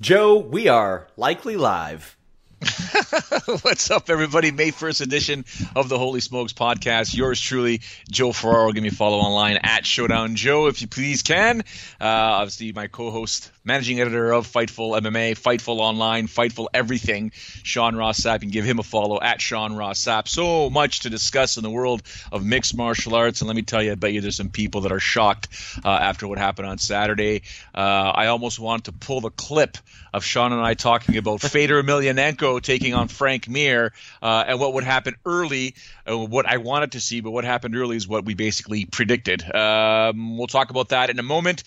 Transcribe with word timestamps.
Joe, 0.00 0.38
we 0.38 0.68
are 0.68 1.08
likely 1.16 1.56
live. 1.56 2.17
What's 3.62 3.88
up, 3.92 4.10
everybody? 4.10 4.50
May 4.50 4.72
1st 4.72 5.00
edition 5.02 5.44
of 5.76 5.88
the 5.88 5.96
Holy 5.96 6.18
Smokes 6.18 6.52
podcast. 6.52 7.14
Yours 7.14 7.40
truly, 7.40 7.82
Joe 8.10 8.32
Ferraro. 8.32 8.72
Give 8.72 8.82
me 8.82 8.88
a 8.88 8.92
follow 8.92 9.18
online 9.18 9.58
at 9.62 9.86
Showdown 9.86 10.34
Joe, 10.34 10.66
if 10.66 10.82
you 10.82 10.88
please 10.88 11.22
can. 11.22 11.60
Uh, 12.00 12.04
obviously, 12.04 12.72
my 12.72 12.88
co 12.88 13.12
host, 13.12 13.52
managing 13.64 14.00
editor 14.00 14.32
of 14.32 14.48
Fightful 14.48 15.00
MMA, 15.00 15.38
Fightful 15.38 15.78
Online, 15.78 16.26
Fightful 16.26 16.66
Everything, 16.74 17.30
Sean 17.62 17.94
Ross 17.94 18.20
Sapp. 18.20 18.34
You 18.34 18.40
can 18.40 18.50
give 18.50 18.64
him 18.64 18.80
a 18.80 18.82
follow 18.82 19.20
at 19.20 19.40
Sean 19.40 19.76
Ross 19.76 20.04
Sapp. 20.04 20.26
So 20.26 20.68
much 20.68 21.00
to 21.00 21.10
discuss 21.10 21.58
in 21.58 21.62
the 21.62 21.70
world 21.70 22.02
of 22.32 22.44
mixed 22.44 22.76
martial 22.76 23.14
arts. 23.14 23.40
And 23.40 23.46
let 23.46 23.54
me 23.54 23.62
tell 23.62 23.82
you, 23.82 23.92
I 23.92 23.94
bet 23.94 24.12
you 24.12 24.20
there's 24.20 24.36
some 24.36 24.50
people 24.50 24.80
that 24.80 24.92
are 24.92 25.00
shocked 25.00 25.48
uh, 25.84 25.90
after 25.90 26.26
what 26.26 26.38
happened 26.38 26.66
on 26.66 26.78
Saturday. 26.78 27.42
Uh, 27.72 27.78
I 28.14 28.26
almost 28.26 28.58
want 28.58 28.86
to 28.86 28.92
pull 28.92 29.20
the 29.20 29.30
clip 29.30 29.78
of 30.12 30.24
Sean 30.24 30.52
and 30.52 30.62
I 30.62 30.74
talking 30.74 31.16
about 31.18 31.40
Fedor 31.40 31.82
Emelianenko 31.82 32.47
taking 32.58 32.94
on 32.94 33.08
Frank 33.08 33.48
Mir, 33.48 33.92
uh, 34.22 34.44
and 34.48 34.58
what 34.58 34.74
would 34.74 34.84
happen 34.84 35.14
early. 35.26 35.74
Uh, 36.08 36.16
what 36.16 36.46
I 36.46 36.56
wanted 36.56 36.92
to 36.92 37.00
see, 37.00 37.20
but 37.20 37.30
what 37.30 37.44
happened 37.44 37.76
early 37.76 37.96
is 37.96 38.08
what 38.08 38.24
we 38.24 38.34
basically 38.34 38.86
predicted. 38.86 39.42
Um, 39.54 40.38
we'll 40.38 40.46
talk 40.46 40.70
about 40.70 40.88
that 40.90 41.10
in 41.10 41.18
a 41.18 41.22
moment. 41.22 41.64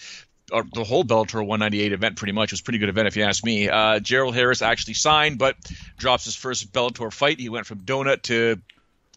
Or 0.51 0.65
the 0.73 0.83
whole 0.83 1.05
Bellator 1.05 1.35
198 1.35 1.93
event 1.93 2.17
pretty 2.17 2.33
much 2.33 2.51
was 2.51 2.59
a 2.59 2.63
pretty 2.63 2.79
good 2.79 2.89
event 2.89 3.07
if 3.07 3.15
you 3.15 3.23
ask 3.23 3.45
me. 3.45 3.69
Uh, 3.69 3.99
Gerald 3.99 4.35
Harris 4.35 4.61
actually 4.61 4.95
signed, 4.95 5.37
but 5.37 5.55
drops 5.97 6.25
his 6.25 6.35
first 6.35 6.73
Bellator 6.73 7.13
fight. 7.13 7.39
He 7.39 7.47
went 7.47 7.65
from 7.65 7.79
donut 7.79 8.23
to 8.23 8.59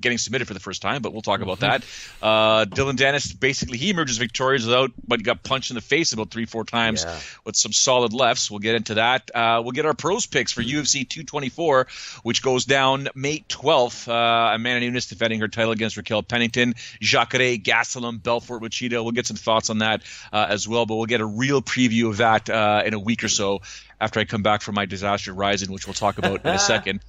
getting 0.00 0.19
submitted 0.19 0.47
for 0.49 0.55
the 0.55 0.60
first 0.60 0.82
time, 0.82 1.03
but 1.03 1.12
we'll 1.12 1.22
talk 1.22 1.41
about 1.41 1.60
that. 1.60 1.84
Uh, 2.21 2.65
Dillon 2.65 2.97
Danis, 2.97 3.38
basically, 3.38 3.78
he 3.78 3.91
emerges 3.91 4.19
victorious 4.19 4.65
without, 4.65 4.91
but 5.06 5.22
got 5.22 5.43
punched 5.43 5.71
in 5.71 5.77
the 5.77 5.81
face 5.81 6.12
about 6.12 6.31
three, 6.31 6.47
four 6.47 6.65
times 6.65 7.05
Yeah. 7.05 7.19
with 7.44 7.55
some 7.56 7.72
solid 7.72 8.12
lefts. 8.12 8.50
We'll 8.50 8.59
get 8.59 8.75
into 8.75 8.94
that. 8.94 9.31
Uh, 9.34 9.60
we'll 9.62 9.72
get 9.72 9.87
our 9.87 9.94
pros 9.94 10.27
picks 10.27 10.53
for 10.53 10.62
UFC 10.62 11.09
224, 11.09 11.87
which 12.25 12.43
goes 12.43 12.65
down 12.65 13.09
May 13.15 13.44
12th. 13.49 14.09
Uh, 14.09 14.55
Amanda 14.55 14.81
Nunes 14.81 15.06
defending 15.06 15.41
her 15.41 15.49
title 15.49 15.71
against 15.72 15.97
Raquel 15.97 16.22
Pennington, 16.25 16.75
Jacare, 17.00 17.56
Gastelum, 17.59 18.22
Belfort, 18.22 18.62
Machida. 18.62 19.03
We'll 19.03 19.12
get 19.12 19.26
some 19.26 19.37
thoughts 19.37 19.71
on 19.71 19.78
that 19.78 20.03
uh, 20.32 20.47
as 20.49 20.66
well, 20.66 20.87
but 20.87 20.97
we'll 20.97 21.06
get 21.06 21.21
a 21.21 21.26
real 21.26 21.62
preview 21.62 22.09
of 22.11 22.16
that 22.16 22.50
uh, 22.50 22.82
in 22.84 22.94
a 22.94 22.99
week 22.99 23.22
or 23.22 23.28
so 23.28 23.61
after 24.00 24.19
I 24.21 24.25
come 24.25 24.43
back 24.43 24.61
from 24.62 24.75
my 24.75 24.87
disaster 24.87 25.32
rising, 25.32 25.71
which 25.72 25.87
we'll 25.87 25.94
talk 25.94 26.19
about 26.19 26.44
in 26.44 26.50
a 26.50 26.59
second. 26.75 27.00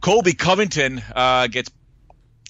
Colby 0.00 0.32
Covington 0.32 1.02
uh, 1.14 1.46
gets 1.48 1.70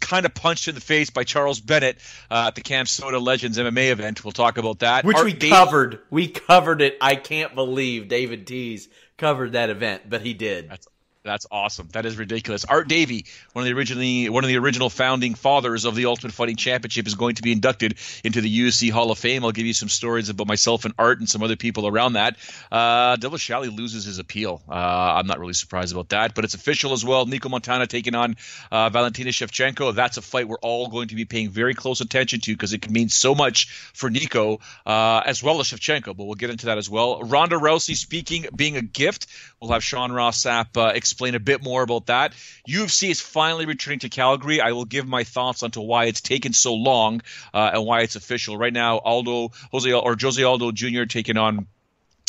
kind 0.00 0.27
of 0.27 0.34
punched 0.34 0.69
in 0.69 0.75
the 0.75 0.81
face 0.81 1.11
by 1.11 1.25
Charles 1.25 1.61
Bennett 1.61 1.99
uh, 2.31 2.47
at 2.49 2.55
the 2.55 2.61
Camp 2.61 2.88
Soda 2.88 3.19
Legends 3.19 3.59
MMA 3.59 3.91
event. 3.91 4.25
We'll 4.25 4.33
talk 4.33 4.59
about 4.59 4.81
that. 4.81 5.05
Which 5.05 5.16
Art 5.16 5.27
we 5.27 5.34
covered. 5.34 6.00
We 6.11 6.28
covered 6.28 6.83
it. 6.83 6.97
I 7.00 7.16
can't 7.16 7.55
believe 7.55 8.09
David 8.09 8.47
Tees 8.47 8.89
covered 9.16 9.53
that 9.53 9.71
event, 9.71 10.03
but 10.09 10.22
he 10.22 10.34
did. 10.34 10.71
That's 10.71 10.89
that's 11.30 11.46
awesome. 11.52 11.88
That 11.92 12.06
is 12.06 12.18
ridiculous. 12.18 12.64
Art 12.64 12.88
Davie, 12.88 13.24
one 13.52 13.62
of 13.62 13.66
the 13.66 13.78
originally 13.78 14.28
one 14.28 14.42
of 14.42 14.48
the 14.48 14.58
original 14.58 14.91
founding 14.91 15.34
fathers 15.34 15.84
of 15.84 15.94
the 15.94 16.06
Ultimate 16.06 16.32
Fighting 16.32 16.56
Championship, 16.56 17.06
is 17.06 17.14
going 17.14 17.36
to 17.36 17.42
be 17.42 17.52
inducted 17.52 17.94
into 18.24 18.41
the 18.41 18.48
UFC 18.48 18.91
Hall 18.91 19.12
of 19.12 19.18
Fame. 19.18 19.44
I'll 19.44 19.52
give 19.52 19.64
you 19.64 19.72
some 19.72 19.88
stories 19.88 20.28
about 20.28 20.48
myself 20.48 20.84
and 20.84 20.92
Art 20.98 21.20
and 21.20 21.28
some 21.28 21.44
other 21.44 21.54
people 21.54 21.86
around 21.86 22.14
that. 22.14 22.36
Uh, 22.72 23.14
Devil 23.14 23.38
Shally 23.38 23.68
loses 23.68 24.06
his 24.06 24.18
appeal. 24.18 24.60
Uh, 24.68 24.72
I'm 24.72 25.28
not 25.28 25.38
really 25.38 25.52
surprised 25.52 25.92
about 25.92 26.08
that, 26.08 26.34
but 26.34 26.44
it's 26.44 26.54
official 26.54 26.92
as 26.94 27.04
well. 27.04 27.24
Nicco 27.26 27.48
Montaño 27.48 27.86
taking 27.86 28.16
on 28.16 28.36
uh, 28.72 28.91
Valentina 28.91 29.30
Shevchenko. 29.30 29.94
That's 29.94 30.16
a 30.16 30.22
fight 30.22 30.48
we're 30.48 30.58
all 30.58 30.88
going 30.88 31.08
to 31.08 31.14
be 31.14 31.26
paying 31.26 31.50
very 31.50 31.74
close 31.74 32.00
attention 32.00 32.41
to 32.41 32.52
because 32.52 32.72
it 32.72 32.82
can 32.82 32.92
mean 32.92 33.08
so 33.08 33.36
much 33.36 33.68
for 33.94 34.10
Nicco 34.10 34.60
uh, 34.84 35.22
as 35.24 35.44
well 35.44 35.60
as 35.60 35.68
Shevchenko. 35.68 36.16
But 36.16 36.24
we'll 36.24 36.34
get 36.34 36.50
into 36.50 36.66
that 36.66 36.78
as 36.78 36.91
well. 36.91 37.22
Ronda 37.22 37.54
Rousey 37.54 37.94
speaking 37.94 38.47
being 38.56 38.76
a 38.76 38.82
gift. 38.82 39.28
We'll 39.60 39.72
have 39.72 39.84
Sean 39.84 40.10
Ross 40.10 40.43
Sapp 40.43 40.78
uh, 40.78 40.93
explain 40.94 41.34
a 41.34 41.38
bit 41.38 41.62
more 41.62 41.82
about 41.82 42.06
that. 42.06 42.32
UFC 42.66 43.10
is 43.10 43.21
finally 43.21 43.66
returning 43.66 43.98
to 43.98 44.09
Calgary. 44.09 44.59
I 44.59 44.72
will 44.72 44.87
give 44.87 45.06
my 45.06 45.25
thoughts 45.25 45.62
onto 45.62 45.82
why 45.82 46.06
it's 46.06 46.22
taken 46.22 46.54
so 46.54 46.75
long 46.75 47.21
uh, 47.53 47.72
and 47.75 47.84
why 47.84 48.00
it's 48.00 48.16
official. 48.16 48.56
Right 48.56 48.72
now, 48.72 48.97
Aldo 48.97 49.50
Jose 49.71 49.93
or 49.93 50.16
Jose 50.19 50.43
Aldo 50.43 50.72
Jr. 50.72 51.04
taking 51.04 51.37
on 51.37 51.66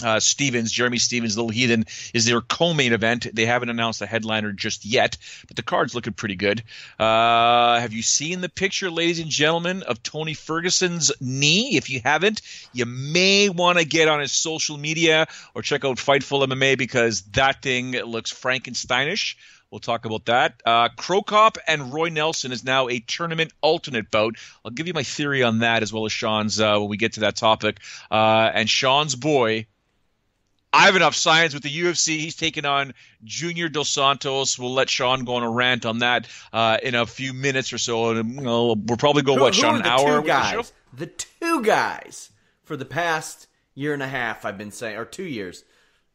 uh, 0.04 0.20
Stephens, 0.20 0.72
Jeremy 0.72 0.98
Stephens, 0.98 1.38
Little 1.38 1.50
Heathen 1.50 1.86
is 2.14 2.26
their 2.26 2.42
co-main 2.42 2.94
event. 2.94 3.28
They 3.34 3.46
haven't 3.46 3.70
announced 3.70 4.02
a 4.02 4.06
headliner 4.06 4.52
just 4.52 4.86
yet, 4.86 5.18
but 5.48 5.56
the 5.56 5.64
card's 5.64 5.96
looking 5.96 6.14
pretty 6.14 6.36
good. 6.36 6.64
Uh, 7.00 7.80
have 7.80 7.94
you 7.94 8.02
seen 8.02 8.42
the 8.42 8.50
picture, 8.50 8.92
ladies 8.92 9.20
and 9.20 9.30
gentlemen, 9.30 9.84
of 9.84 10.04
Tony 10.04 10.34
Ferguson's 10.34 11.12
knee? 11.20 11.78
If 11.78 11.90
you 11.90 12.02
haven't, 12.04 12.42
you 12.74 12.86
may 12.86 13.50
want 13.50 13.78
to 13.78 13.86
get 13.86 14.08
on 14.08 14.20
his 14.20 14.32
social 14.32 14.78
media 14.78 15.28
or 15.56 15.62
check 15.62 15.86
out 15.86 15.98
Fightful 15.98 16.46
MMA 16.48 16.78
because 16.78 17.22
that 17.34 17.62
thing 17.62 17.92
looks 17.92 18.32
Frankensteinish. 18.32 19.36
We'll 19.72 19.80
talk 19.80 20.04
about 20.04 20.26
that. 20.26 20.62
Uh, 20.66 20.90
Cro 20.90 21.22
Cop 21.22 21.58
and 21.66 21.94
Roy 21.94 22.10
Nelson 22.10 22.52
is 22.52 22.66
now 22.66 22.90
a 22.90 23.00
tournament 23.00 23.54
alternate 23.62 24.12
bout. 24.12 24.36
I'll 24.66 24.72
give 24.72 24.88
you 24.88 24.94
my 24.94 25.04
theory 25.04 25.44
on 25.44 25.60
that 25.60 25.82
as 25.82 25.94
well 25.94 26.06
as 26.06 26.12
Sean's 26.12 26.60
uh, 26.60 26.78
when 26.78 26.90
we 26.90 26.98
get 26.98 27.14
to 27.14 27.22
that 27.22 27.38
topic. 27.38 27.80
Uh, 28.12 28.52
and 28.54 28.70
Sean's 28.70 29.16
boy, 29.16 29.68
Ivanov 30.74 31.16
signs 31.16 31.54
with 31.54 31.64
the 31.64 31.70
UFC. 31.70 32.20
He's 32.20 32.36
taking 32.36 32.66
on 32.66 32.94
Junior 33.24 33.68
Dos 33.70 33.90
Santos. 33.90 34.58
We'll 34.58 34.74
let 34.74 34.90
Sean 34.90 35.26
go 35.26 35.36
on 35.36 35.44
a 35.44 35.50
rant 35.50 35.86
on 35.86 36.00
that 36.00 36.28
uh, 36.54 36.78
in 36.82 36.96
a 36.96 37.06
few 37.06 37.34
minutes 37.34 37.74
or 37.74 37.78
so. 37.78 38.12
And 38.12 38.36
you 38.36 38.42
know, 38.42 38.76
we'll 38.86 38.98
probably 38.98 39.22
go, 39.24 39.36
Who- 39.36 39.42
what, 39.42 39.56
who 39.56 39.62
Sean, 39.62 39.76
an 39.76 39.86
hour? 39.86 40.00
Two 40.00 40.16
with 40.16 40.24
the 40.24 40.28
guys. 40.28 40.74
The 40.94 41.08
two 41.08 41.62
guys 41.64 42.30
for 42.64 42.78
the 42.78 42.86
past 42.86 43.48
year 43.76 43.94
and 43.94 44.02
a 44.04 44.08
half. 44.08 44.46
I've 44.46 44.58
been 44.58 44.72
saying, 44.72 44.98
or 44.98 45.06
two 45.06 45.24
years. 45.24 45.64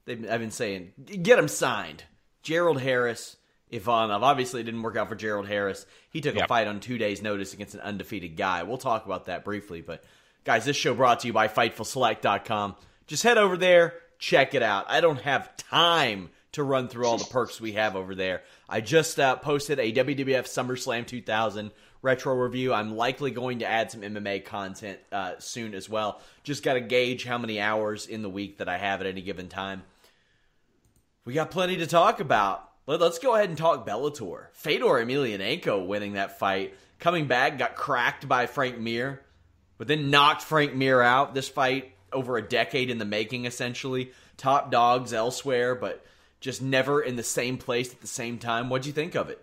They've, 0.06 0.24
I've 0.30 0.40
been 0.40 0.50
saying, 0.50 0.92
get 1.22 1.36
them 1.36 1.48
signed. 1.48 2.04
Gerald 2.42 2.80
Harris, 2.80 3.36
Ivanov. 3.70 4.22
Obviously, 4.22 4.60
it 4.60 4.64
didn't 4.64 4.82
work 4.82 4.96
out 4.96 5.08
for 5.08 5.16
Gerald 5.16 5.48
Harris. 5.48 5.84
He 6.10 6.20
took 6.20 6.36
a 6.36 6.46
fight 6.46 6.68
on 6.68 6.78
two 6.80 6.96
days' 6.96 7.20
notice 7.20 7.52
against 7.52 7.74
an 7.74 7.80
undefeated 7.80 8.36
guy. 8.36 8.62
We'll 8.62 8.78
talk 8.78 9.04
about 9.04 9.26
that 9.26 9.44
briefly. 9.44 9.80
But 9.82 10.04
guys, 10.44 10.64
this 10.64 10.76
show 10.76 10.94
brought 10.94 11.20
to 11.20 11.26
you 11.26 11.32
by 11.32 11.48
FightfulSelect.com. 11.48 12.76
just 13.08 13.22
head 13.24 13.36
over 13.38 13.56
there, 13.56 13.94
check 14.18 14.54
it 14.54 14.62
out. 14.62 14.86
I 14.88 15.00
don't 15.00 15.20
have 15.22 15.56
time 15.56 16.30
to 16.52 16.62
run 16.62 16.88
through 16.88 17.06
all 17.06 17.18
the 17.18 17.24
perks 17.24 17.60
we 17.60 17.72
have 17.72 17.96
over 17.96 18.14
there. 18.14 18.42
I 18.68 18.80
just 18.80 19.20
uh, 19.20 19.36
posted 19.36 19.78
a 19.78 19.92
WWF 19.92 20.44
SummerSlam 20.44 21.06
2000 21.06 21.70
retro 22.02 22.34
review. 22.34 22.72
I'm 22.72 22.96
likely 22.96 23.30
going 23.30 23.58
to 23.58 23.66
add 23.66 23.90
some 23.90 24.00
MMA 24.00 24.44
content 24.44 24.98
uh, 25.12 25.32
soon 25.38 25.74
as 25.74 25.88
well. 25.88 26.20
Just 26.44 26.62
got 26.62 26.74
to 26.74 26.80
gauge 26.80 27.24
how 27.24 27.36
many 27.36 27.60
hours 27.60 28.06
in 28.06 28.22
the 28.22 28.30
week 28.30 28.58
that 28.58 28.68
I 28.68 28.78
have 28.78 29.00
at 29.00 29.06
any 29.06 29.22
given 29.22 29.48
time. 29.48 29.82
We 31.24 31.34
got 31.34 31.50
plenty 31.50 31.78
to 31.78 31.86
talk 31.86 32.20
about. 32.20 32.70
Let, 32.86 33.02
us 33.02 33.18
go 33.18 33.34
ahead 33.34 33.48
and 33.48 33.58
talk 33.58 33.86
Bellator. 33.86 34.46
Fedor 34.52 35.04
Emelianenko 35.04 35.86
winning 35.86 36.12
that 36.12 36.38
fight, 36.38 36.74
coming 37.00 37.26
back, 37.26 37.58
got 37.58 37.74
cracked 37.74 38.28
by 38.28 38.46
Frank 38.46 38.78
Mir, 38.78 39.20
but 39.76 39.88
then 39.88 40.10
knocked 40.10 40.42
Frank 40.42 40.72
Mir 40.74 41.02
out. 41.02 41.34
This 41.34 41.48
fight 41.48 41.92
over 42.16 42.36
a 42.36 42.42
decade 42.42 42.90
in 42.90 42.98
the 42.98 43.04
making, 43.04 43.44
essentially. 43.44 44.10
Top 44.36 44.70
dogs 44.70 45.12
elsewhere, 45.12 45.74
but 45.74 46.04
just 46.40 46.60
never 46.60 47.00
in 47.00 47.16
the 47.16 47.22
same 47.22 47.58
place 47.58 47.92
at 47.92 48.00
the 48.00 48.06
same 48.06 48.38
time. 48.38 48.68
What'd 48.68 48.86
you 48.86 48.92
think 48.92 49.14
of 49.14 49.30
it? 49.30 49.40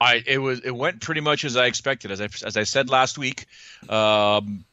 I 0.00 0.22
it 0.26 0.38
was 0.38 0.60
it 0.60 0.70
went 0.70 1.00
pretty 1.00 1.20
much 1.20 1.44
as 1.44 1.56
I 1.56 1.66
expected. 1.66 2.10
As 2.10 2.20
I 2.20 2.28
as 2.44 2.56
I 2.56 2.62
said 2.64 2.88
last 2.88 3.18
week, 3.18 3.46
um, 3.88 4.64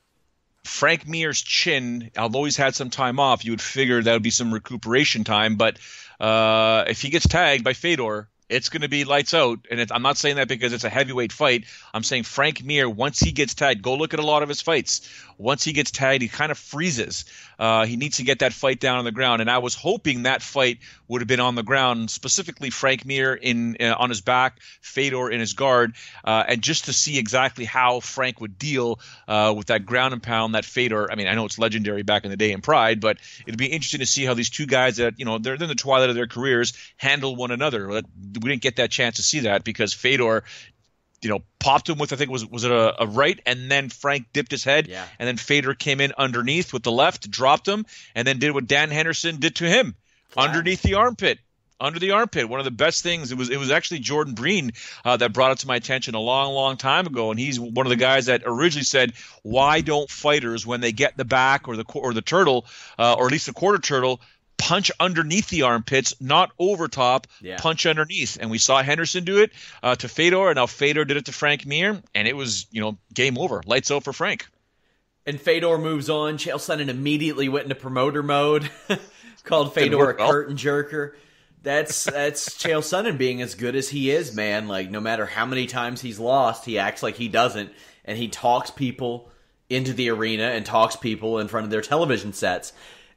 Frank 0.64 1.08
Mir's 1.08 1.42
chin, 1.42 2.12
although 2.18 2.44
he's 2.44 2.58
had 2.58 2.76
some 2.76 2.90
time 2.90 3.20
off, 3.20 3.46
you 3.46 3.52
would 3.52 3.62
figure 3.62 4.02
that 4.02 4.14
would 4.14 4.24
be 4.24 4.30
some 4.30 4.54
recuperation 4.54 5.24
time. 5.24 5.56
But 5.56 5.78
uh, 6.20 6.86
if 6.88 7.02
he 7.02 7.10
gets 7.10 7.28
tagged 7.28 7.64
by 7.64 7.74
Fedor, 7.74 8.28
it's 8.50 8.70
going 8.70 8.82
to 8.82 8.90
be 8.90 9.06
lights 9.06 9.34
out. 9.34 9.60
And 9.72 9.92
I'm 9.92 10.02
not 10.02 10.18
saying 10.18 10.36
that 10.36 10.48
because 10.48 10.74
it's 10.74 10.84
a 10.84 10.90
heavyweight 10.90 11.32
fight. 11.32 11.66
I'm 11.94 12.04
saying 12.04 12.24
Frank 12.24 12.64
Mir, 12.64 12.90
once 12.90 13.20
he 13.20 13.32
gets 13.32 13.54
tagged, 13.54 13.82
go 13.82 13.96
look 13.96 14.14
at 14.14 14.20
a 14.20 14.26
lot 14.26 14.44
of 14.44 14.50
his 14.50 14.62
fights. 14.62 15.10
Once 15.38 15.64
he 15.64 15.74
gets 15.74 15.92
tagged, 15.92 16.22
he 16.22 16.28
kind 16.28 16.52
of 16.52 16.58
freezes. 16.58 17.26
Uh, 17.60 17.86
he 17.86 17.96
needs 17.96 18.18
to 18.18 18.24
get 18.24 18.40
that 18.40 18.54
fight 18.54 18.80
down 18.80 18.98
on 18.98 19.06
the 19.06 19.12
ground. 19.12 19.42
And 19.42 19.50
I 19.50 19.60
was 19.60 19.76
hoping 19.76 20.24
that 20.24 20.42
fight 20.42 20.80
would 21.08 21.22
have 21.22 21.28
been 21.28 21.40
on 21.40 21.56
the 21.56 21.64
ground, 21.64 22.10
specifically 22.10 22.70
Frank 22.70 23.06
Mir 23.06 23.34
in 23.34 23.78
uh, 23.80 23.96
on 23.98 24.10
his 24.10 24.22
back, 24.22 24.60
Fedor 24.82 25.30
in 25.30 25.40
his 25.40 25.54
guard, 25.54 25.96
uh, 26.24 26.44
and 26.48 26.62
just 26.62 26.86
to 26.86 26.94
see 26.94 27.18
exactly 27.18 27.66
how 27.66 28.00
Frank 28.00 28.42
would 28.42 28.58
deal 28.58 29.00
uh, 29.28 29.54
with 29.56 29.68
that 29.68 29.86
ground 29.86 30.14
and 30.14 30.22
pound 30.22 30.56
that 30.56 30.66
Fedor. 30.66 31.12
I 31.12 31.16
mean, 31.16 31.28
I 31.28 31.36
know 31.36 31.46
it's 31.46 31.60
legendary 31.60 32.04
back 32.04 32.24
in 32.26 32.32
the 32.32 32.38
day 32.38 32.52
in 32.52 32.62
Pride, 32.62 33.00
but 33.02 33.18
it'd 33.46 33.58
be 33.58 33.68
interesting 33.68 34.00
to 34.00 34.06
see 34.06 34.26
how 34.26 34.34
these 34.34 34.50
two 34.50 34.66
guys 34.66 34.98
that 34.98 35.16
you 35.18 35.26
know 35.26 35.38
they're 35.38 35.56
in 35.56 35.68
the 35.68 35.76
twilight 35.76 36.10
of 36.10 36.16
their 36.16 36.28
careers 36.28 36.74
handle 36.98 37.36
one 37.36 37.52
another. 37.52 37.88
We 37.88 38.02
didn't 38.40 38.62
get 38.62 38.78
that 38.78 38.92
chance 38.92 39.18
to 39.18 39.24
see 39.24 39.42
that 39.42 39.64
because 39.64 39.94
Fedor 39.94 40.44
you 41.26 41.32
know, 41.32 41.42
popped 41.60 41.90
him 41.90 41.98
with 41.98 42.14
I 42.14 42.16
think 42.16 42.30
was 42.30 42.46
was 42.46 42.64
it 42.64 42.72
a, 42.72 43.02
a, 43.02 43.08
right, 43.08 43.40
and 43.48 43.70
then 43.70 43.90
Frank 43.90 44.28
dipped 44.32 44.52
his 44.52 44.64
head, 44.64 44.88
yeah. 44.88 45.06
and 45.18 45.28
then 45.28 45.38
Fedor 45.38 45.74
came 45.74 46.00
in 46.00 46.14
underneath 46.18 46.72
with 46.72 46.84
the 46.84 46.92
left, 46.92 47.30
dropped 47.30 47.68
him, 47.68 47.86
and 48.14 48.28
then 48.28 48.38
did 48.38 48.52
what 48.52 48.68
Dan 48.68 48.92
Henderson 48.92 49.40
did 49.40 49.56
to 49.56 49.66
him, 49.66 49.96
underneath 50.38 50.84
the 50.84 50.94
armpit, 50.94 51.40
under 51.80 51.98
the 51.98 52.12
armpit. 52.12 52.48
One 52.48 52.60
of 52.60 52.64
the 52.64 52.72
best 52.72 53.02
things. 53.02 53.32
It 53.32 53.38
was 53.40 53.50
it 53.50 53.58
was 53.58 53.72
actually 53.72 54.00
Jordan 54.00 54.36
Breen 54.36 54.74
uh, 55.04 55.18
that 55.18 55.34
brought 55.34 55.54
it 55.54 55.58
to 55.60 55.68
my 55.68 55.78
attention 55.78 56.14
a 56.14 56.20
long, 56.20 56.54
long 56.54 56.78
time 56.78 57.08
ago, 57.08 57.32
and 57.32 57.40
he's 57.40 57.60
one 57.60 57.88
of 57.88 57.90
the 57.90 57.96
guys 57.96 58.28
that 58.28 58.44
originally 58.46 58.84
said, 58.84 59.14
"Why 59.42 59.82
don't 59.82 60.10
fighters 60.10 60.66
when 60.66 60.82
they 60.82 60.92
get 60.92 61.18
the 61.18 61.26
back 61.26 61.68
or 61.68 61.76
the 61.76 61.86
or 61.96 62.14
the 62.14 62.22
turtle, 62.22 62.68
uh, 63.00 63.16
or 63.18 63.26
at 63.26 63.32
least 63.32 63.48
the 63.48 63.54
quarter 63.54 63.80
turtle?" 63.80 64.22
Punch 64.58 64.92
underneath 65.00 65.50
the 65.50 65.64
armpits, 65.64 66.16
not 66.20 66.52
over 66.58 66.88
top, 66.88 67.28
yeah. 67.42 67.58
punch 67.58 67.86
underneath. 67.86 68.38
And 68.40 68.50
we 68.50 68.58
saw 68.58 68.82
Henderson 68.82 69.24
do 69.24 69.38
it 69.40 69.52
uh, 69.84 69.96
to 69.96 70.08
Fedor, 70.08 70.50
and 70.50 70.56
now 70.56 70.66
Fedor 70.66 71.06
did 71.06 71.18
it 71.18 71.26
to 71.26 71.32
Frank 71.32 71.66
Mir, 71.66 72.02
and 72.14 72.28
it 72.28 72.36
was, 72.36 72.68
you 72.72 72.82
know, 72.82 72.98
game 73.14 73.38
over. 73.38 73.62
Lights 73.66 73.92
out 73.92 74.04
for 74.04 74.14
Frank. 74.14 74.48
And 75.26 75.40
Fedor 75.40 75.78
moves 75.78 76.10
on. 76.10 76.38
Chael 76.38 76.56
Sonnen 76.56 76.88
immediately 76.88 77.50
went 77.50 77.64
into 77.64 77.76
promoter 77.76 78.22
mode, 78.22 78.70
called 79.44 79.74
Fedor 79.74 80.12
a 80.12 80.14
curtain 80.16 80.56
jerker. 80.56 81.14
That's 81.64 82.04
that's 82.04 82.50
Chael 82.50 82.82
Sonnen 82.82 83.18
being 83.18 83.42
as 83.42 83.56
good 83.56 83.76
as 83.76 83.90
he 83.90 84.12
is, 84.12 84.36
man. 84.36 84.68
Like 84.68 84.92
no 84.92 85.00
matter 85.00 85.26
how 85.26 85.48
many 85.48 85.66
times 85.66 86.00
he's 86.00 86.20
lost, 86.20 86.64
he 86.66 86.78
acts 86.78 87.02
like 87.02 87.16
he 87.16 87.28
doesn't, 87.28 87.72
and 88.04 88.20
he 88.20 88.28
talks 88.28 88.70
people 88.70 89.32
into 89.68 89.94
the 89.94 90.12
arena 90.12 90.44
and 90.44 90.64
talks 90.64 90.96
people 90.96 91.40
in 91.40 91.48
front 91.48 91.64
of 91.64 91.72
their 91.72 91.82
television 91.82 92.34
sets. 92.34 92.72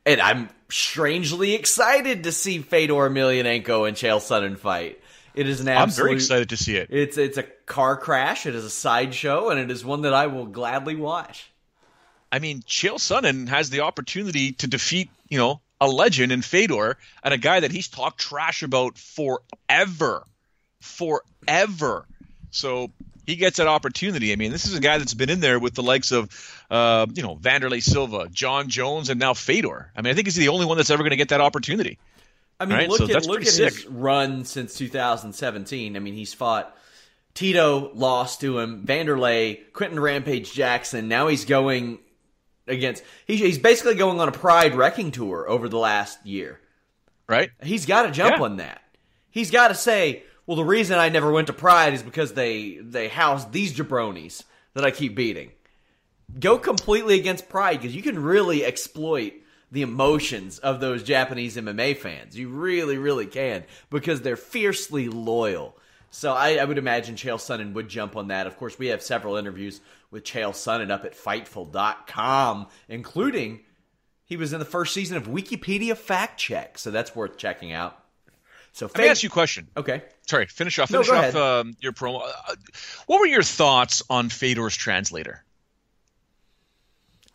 And 0.09 0.23
I'm 0.23 0.49
strangely 0.71 1.53
excited 1.53 2.25
to 2.25 2.33
see 2.33 2.61
Fedor 2.61 2.95
Emelianenko 2.95 3.87
and 3.87 3.95
Chael 3.95 4.21
Sonnen 4.21 4.57
fight. 4.57 4.99
It 5.35 5.47
is 5.47 5.61
an 5.61 5.69
absolute. 5.69 6.03
I'm 6.03 6.07
very 6.07 6.17
excited 6.17 6.49
to 6.49 6.57
see 6.57 6.77
it. 6.77 6.89
It's 6.91 7.19
it's 7.19 7.37
a 7.37 7.43
car 7.43 7.95
crash. 7.99 8.47
It 8.47 8.55
is 8.55 8.65
a 8.65 8.71
sideshow, 8.71 9.51
and 9.51 9.61
it 9.61 9.71
is 9.71 9.85
one 9.85 10.01
that 10.03 10.15
I 10.15 10.29
will 10.29 10.47
gladly 10.47 10.97
watch. 10.97 11.51
I 12.33 12.39
mean, 12.39 12.63
Chael 12.63 12.95
Sonnen 12.95 13.49
has 13.49 13.69
the 13.69 13.81
opportunity 13.81 14.53
to 14.53 14.67
defeat, 14.67 15.11
you 15.29 15.37
know, 15.37 15.61
a 15.79 15.87
legend 15.87 16.33
in 16.33 16.41
Fedor 16.41 16.97
and 17.23 17.35
a 17.35 17.39
guy 17.39 17.61
that 17.61 17.71
he's 17.71 17.89
talked 17.89 18.19
trash 18.19 18.63
about 18.63 18.97
forever, 18.97 20.25
forever. 20.81 22.07
So 22.51 22.91
he 23.29 23.37
gets 23.37 23.59
that 23.59 23.67
opportunity. 23.67 24.33
I 24.33 24.37
mean, 24.37 24.53
this 24.53 24.67
is 24.67 24.75
a 24.75 24.81
guy 24.81 24.97
that's 24.97 25.13
been 25.13 25.29
in 25.29 25.41
there 25.41 25.59
with 25.59 25.75
the 25.75 25.83
likes 25.83 26.13
of, 26.13 26.31
uh, 26.71 27.05
you 27.13 27.23
know, 27.23 27.37
Wanderlei 27.37 27.83
Silva, 27.83 28.27
Jon 28.33 28.71
Jones, 28.71 29.11
and 29.11 29.21
now 29.21 29.35
Fedor. 29.35 29.93
I 29.95 30.01
mean, 30.01 30.11
I 30.11 30.15
think 30.15 30.29
he's 30.29 30.37
the 30.37 30.49
only 30.49 30.65
one 30.65 30.79
that's 30.79 30.89
ever 30.89 31.03
going 31.03 31.11
to 31.11 31.17
get 31.17 31.29
that 31.29 31.43
opportunity. 31.43 31.99
I 32.59 32.65
mean, 32.65 32.79
right? 32.79 32.89
look 32.89 33.01
so 33.01 33.15
at 33.15 33.27
look 33.27 33.43
at 33.43 33.49
sick. 33.49 33.75
his 33.75 33.87
run 33.87 34.47
since 34.47 34.75
2017. 34.77 35.95
I 35.95 35.99
mean, 35.99 36.15
he's 36.15 36.33
fought 36.33 36.75
Tito, 37.35 37.93
lost 37.93 38.41
to 38.41 38.61
him, 38.61 38.87
Wanderlei, 38.87 39.61
Quinton 39.75 40.01
Rampage 40.01 40.51
Jackson. 40.55 41.07
Now 41.07 41.29
he's 41.29 41.45
going 41.45 41.99
against. 42.67 43.05
He's, 43.27 43.41
he's 43.41 43.59
basically 43.59 43.97
going 43.97 44.21
on 44.21 44.29
a 44.29 44.33
Pride 44.33 44.75
wrecking 44.75 45.11
tour 45.11 45.45
over 45.47 45.69
the 45.69 45.79
last 45.79 46.25
year. 46.25 46.61
Right. 47.29 47.51
He's 47.63 47.85
got 47.85 48.05
to 48.05 48.11
jump 48.11 48.39
yeah. 48.39 48.43
on 48.43 48.57
that. 48.57 48.81
He's 49.31 49.51
got 49.51 49.69
to 49.69 49.75
say, 49.75 50.23
well, 50.49 50.57
the 50.57 50.65
reason 50.65 50.99
I 50.99 51.11
never 51.11 51.31
went 51.31 51.49
to 51.49 51.53
Pride 51.53 51.93
is 51.93 52.03
because 52.03 52.33
they 52.33 52.79
they 52.81 53.09
housed 53.09 53.53
these 53.53 53.75
jabronis 53.75 54.45
that 54.73 54.83
I 54.83 54.91
keep 54.91 55.15
beating. 55.15 55.53
Go 56.41 56.57
completely 56.57 57.21
against 57.21 57.51
Pride 57.51 57.83
because 57.83 57.95
you 57.95 58.01
can 58.01 58.19
really 58.19 58.65
exploit 58.65 59.35
the 59.71 59.83
emotions 59.83 60.59
of 60.59 60.81
those 60.81 61.03
Japanese 61.03 61.59
MMA 61.59 61.99
fans. 61.99 62.35
You 62.35 62.49
really, 62.49 62.97
really 62.97 63.27
can 63.27 63.65
because 63.91 64.23
they're 64.23 64.37
fiercely 64.37 65.11
loyal. 65.11 65.77
So 66.11 66.33
I, 66.33 66.55
I 66.55 66.65
would 66.65 66.79
imagine 66.79 67.17
Chael 67.17 67.37
Sonnen 67.37 67.75
would 67.75 67.91
jump 67.91 68.17
on 68.17 68.29
that. 68.29 68.47
Of 68.47 68.57
course, 68.57 68.79
we 68.79 68.87
have 68.87 69.03
several 69.03 69.37
interviews 69.37 69.83
with 70.11 70.25
Chael 70.25 70.53
Sonnen 70.53 70.91
up 70.91 71.05
at 71.05 71.15
Fightful.com, 71.15 72.69
including 72.89 73.61
he 74.25 74.39
was 74.39 74.55
in 74.55 74.61
the 74.61 74.65
first 74.65 74.95
season 74.95 75.19
of 75.19 75.27
Wikipedia 75.27 75.95
Fact 75.95 76.41
Check, 76.41 76.79
so 76.79 76.91
that's 76.91 77.15
worth 77.15 77.37
checking 77.37 77.73
out. 77.73 78.03
So 78.73 78.87
Let 78.87 78.99
me 78.99 79.09
ask 79.09 79.23
you 79.23 79.29
a 79.29 79.33
question. 79.33 79.69
Okay. 79.77 80.03
Sorry, 80.29 80.47
finish 80.47 80.79
off. 80.79 80.91
Finish 80.91 81.09
no, 81.09 81.15
off 81.15 81.35
um, 81.35 81.77
your 81.81 81.93
promo. 81.93 82.23
Uh, 82.23 82.55
what 83.07 83.21
were 83.21 83.27
your 83.27 83.43
thoughts 83.43 84.03
on 84.11 84.29
Fedor's 84.29 84.77
translator? 84.77 85.43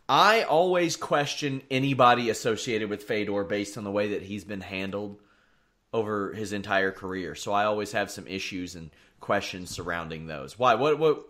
I 0.08 0.42
always 0.42 0.96
question 0.96 1.62
anybody 1.70 2.30
associated 2.30 2.90
with 2.90 3.02
Fedor 3.02 3.44
based 3.44 3.76
on 3.76 3.84
the 3.84 3.90
way 3.90 4.10
that 4.10 4.22
he's 4.22 4.44
been 4.44 4.60
handled 4.60 5.18
over 5.92 6.32
his 6.32 6.52
entire 6.52 6.92
career. 6.92 7.34
So 7.34 7.52
I 7.52 7.64
always 7.64 7.92
have 7.92 8.10
some 8.12 8.28
issues 8.28 8.76
and 8.76 8.90
questions 9.20 9.70
surrounding 9.70 10.26
those. 10.26 10.56
Why? 10.56 10.74
What? 10.74 10.98
What? 10.98 11.24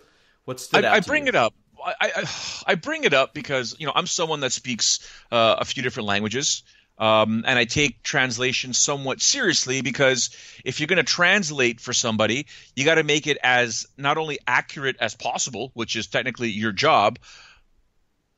What 0.45 0.61
stood 0.61 0.85
I, 0.85 0.89
out? 0.89 0.95
I 0.97 1.01
bring 1.01 1.25
you? 1.25 1.31
it 1.31 1.35
up. 1.35 1.55
I, 1.83 1.95
I, 2.01 2.25
I 2.67 2.75
bring 2.75 3.05
it 3.05 3.15
up 3.15 3.33
because 3.33 3.77
you 3.79 3.87
know 3.87 3.93
I'm 3.95 4.07
someone 4.07 4.41
that 4.41 4.53
speaks 4.53 5.09
uh, 5.31 5.57
a 5.61 5.65
few 5.65 5.83
different 5.83 6.09
languages. 6.09 6.63
Um, 6.97 7.45
and 7.47 7.59
I 7.59 7.65
take 7.65 8.03
translation 8.03 8.73
somewhat 8.73 9.21
seriously 9.21 9.81
because 9.81 10.31
if 10.65 10.79
you're 10.79 10.87
going 10.87 10.99
to 10.99 11.03
translate 11.03 11.81
for 11.81 11.93
somebody, 11.93 12.47
you 12.77 12.85
got 12.85 12.97
to 12.97 13.03
make 13.03 13.27
it 13.27 13.37
as 13.43 13.87
not 13.99 14.17
only 14.17 14.39
accurate 14.47 14.97
as 15.01 15.15
possible, 15.15 15.73
which 15.75 15.97
is 15.97 16.07
technically 16.07 16.51
your 16.51 16.71
job, 16.71 17.19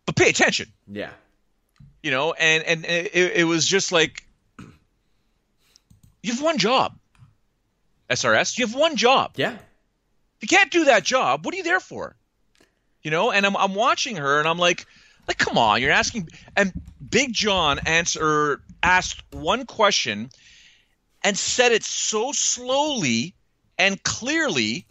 but 0.07 0.17
pay 0.17 0.31
attention. 0.31 0.73
Yeah. 0.91 1.11
You 2.03 2.11
know, 2.13 2.33
and 2.33 2.65
and 2.65 2.85
it, 2.87 3.33
it 3.37 3.45
was 3.45 3.67
just 3.67 3.93
like 3.93 4.27
you 6.23 6.33
have 6.33 6.43
one 6.43 6.59
job. 6.59 6.97
SRS, 8.09 8.57
you 8.57 8.67
have 8.67 8.75
one 8.75 8.97
job. 8.97 9.33
Yeah. 9.37 9.53
If 9.53 10.43
you 10.43 10.49
can't 10.49 10.71
do 10.71 10.85
that 10.85 11.03
job, 11.03 11.45
what 11.45 11.53
are 11.55 11.59
you 11.59 11.65
there 11.65 11.81
for? 11.81 12.17
You 13.03 13.11
know, 13.11 13.33
and 13.33 13.45
I'm 13.45 13.57
I'm 13.57 13.75
watching 13.75 14.17
her 14.17 14.39
and 14.39 14.49
I'm 14.49 14.59
like, 14.59 14.87
like 15.28 15.38
come 15.38 15.59
on, 15.59 15.80
you're 15.80 15.90
asking 15.90 16.28
and 16.56 16.73
Big 17.09 17.33
John 17.33 17.80
answer 17.87 18.61
asked 18.83 19.23
one 19.33 19.66
question 19.66 20.30
and 21.23 21.37
said 21.37 21.73
it 21.73 21.83
so 21.83 22.33
slowly 22.33 23.35
and 23.78 24.02
clearly 24.02 24.87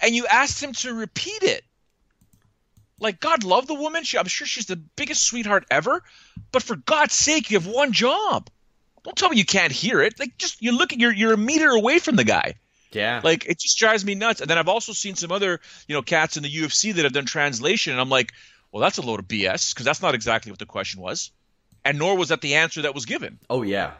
and 0.00 0.14
you 0.14 0.26
asked 0.26 0.62
him 0.62 0.72
to 0.72 0.92
repeat 0.92 1.42
it 1.42 1.64
like 3.04 3.20
God 3.20 3.44
love 3.44 3.66
the 3.66 3.74
woman. 3.74 4.04
She, 4.04 4.18
I'm 4.18 4.26
sure 4.26 4.46
she's 4.46 4.66
the 4.66 4.76
biggest 4.76 5.24
sweetheart 5.24 5.66
ever. 5.70 6.02
But 6.52 6.62
for 6.62 6.76
God's 6.76 7.14
sake, 7.14 7.50
you 7.50 7.58
have 7.58 7.66
one 7.66 7.92
job. 7.92 8.48
Don't 9.02 9.16
tell 9.16 9.28
me 9.28 9.36
you 9.36 9.44
can't 9.44 9.72
hear 9.72 10.00
it. 10.00 10.18
Like 10.18 10.38
just 10.38 10.62
you 10.62 10.76
look 10.76 10.92
at 10.92 10.98
you're 10.98 11.12
you're 11.12 11.34
a 11.34 11.38
meter 11.38 11.68
away 11.68 11.98
from 11.98 12.16
the 12.16 12.24
guy. 12.24 12.54
Yeah. 12.92 13.20
Like 13.22 13.44
it 13.46 13.58
just 13.58 13.78
drives 13.78 14.04
me 14.04 14.14
nuts. 14.14 14.40
And 14.40 14.48
then 14.48 14.56
I've 14.56 14.68
also 14.68 14.92
seen 14.92 15.16
some 15.16 15.32
other, 15.32 15.60
you 15.86 15.94
know, 15.94 16.02
cats 16.02 16.36
in 16.36 16.42
the 16.42 16.50
UFC 16.50 16.94
that 16.94 17.04
have 17.04 17.12
done 17.12 17.26
translation 17.26 17.92
and 17.92 18.00
I'm 18.00 18.08
like, 18.08 18.32
Well, 18.74 18.80
that's 18.80 18.98
a 18.98 19.02
load 19.02 19.20
of 19.20 19.28
BS 19.28 19.72
because 19.72 19.86
that's 19.86 20.02
not 20.02 20.16
exactly 20.16 20.50
what 20.50 20.58
the 20.58 20.66
question 20.66 21.00
was, 21.00 21.30
and 21.84 21.96
nor 21.96 22.16
was 22.18 22.30
that 22.30 22.40
the 22.40 22.56
answer 22.56 22.82
that 22.82 22.92
was 22.92 23.06
given. 23.06 23.38
Oh 23.48 23.62
yeah, 23.62 23.92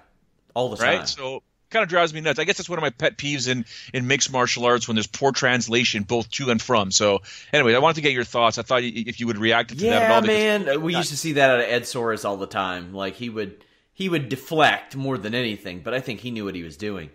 all 0.52 0.68
the 0.68 0.76
time. 0.76 0.98
right? 0.98 1.08
So 1.08 1.44
kind 1.70 1.84
of 1.84 1.88
drives 1.88 2.12
me 2.12 2.20
nuts. 2.20 2.40
I 2.40 2.44
guess 2.44 2.56
that's 2.56 2.68
one 2.68 2.80
of 2.80 2.82
my 2.82 2.90
pet 2.90 3.16
peeves 3.16 3.46
in 3.48 3.66
in 3.92 4.08
mixed 4.08 4.32
martial 4.32 4.64
arts 4.64 4.88
when 4.88 4.96
there's 4.96 5.06
poor 5.06 5.30
translation 5.30 6.02
both 6.02 6.28
to 6.32 6.50
and 6.50 6.60
from. 6.60 6.90
So 6.90 7.22
anyway, 7.52 7.76
I 7.76 7.78
wanted 7.78 7.94
to 7.94 8.00
get 8.00 8.14
your 8.14 8.24
thoughts. 8.24 8.58
I 8.58 8.62
thought 8.62 8.82
if 8.82 9.20
you 9.20 9.28
would 9.28 9.38
react 9.38 9.68
to 9.68 9.74
that 9.76 9.86
at 9.86 10.08
Yeah, 10.08 10.14
all. 10.16 10.20
because- 10.22 10.66
man, 10.66 10.82
we 10.82 10.96
used 10.96 11.10
to 11.10 11.16
see 11.16 11.34
that 11.34 11.50
out 11.50 11.60
of 11.60 11.66
Ed 11.66 11.82
Soares 11.84 12.24
all 12.24 12.36
the 12.36 12.48
time. 12.48 12.92
Like 12.92 13.14
he 13.14 13.28
would 13.30 13.64
he 13.92 14.08
would 14.08 14.28
deflect 14.28 14.96
more 14.96 15.16
than 15.16 15.36
anything, 15.36 15.82
but 15.84 15.94
I 15.94 16.00
think 16.00 16.18
he 16.18 16.32
knew 16.32 16.46
what 16.46 16.56
he 16.56 16.64
was 16.64 16.76
doing. 16.76 17.10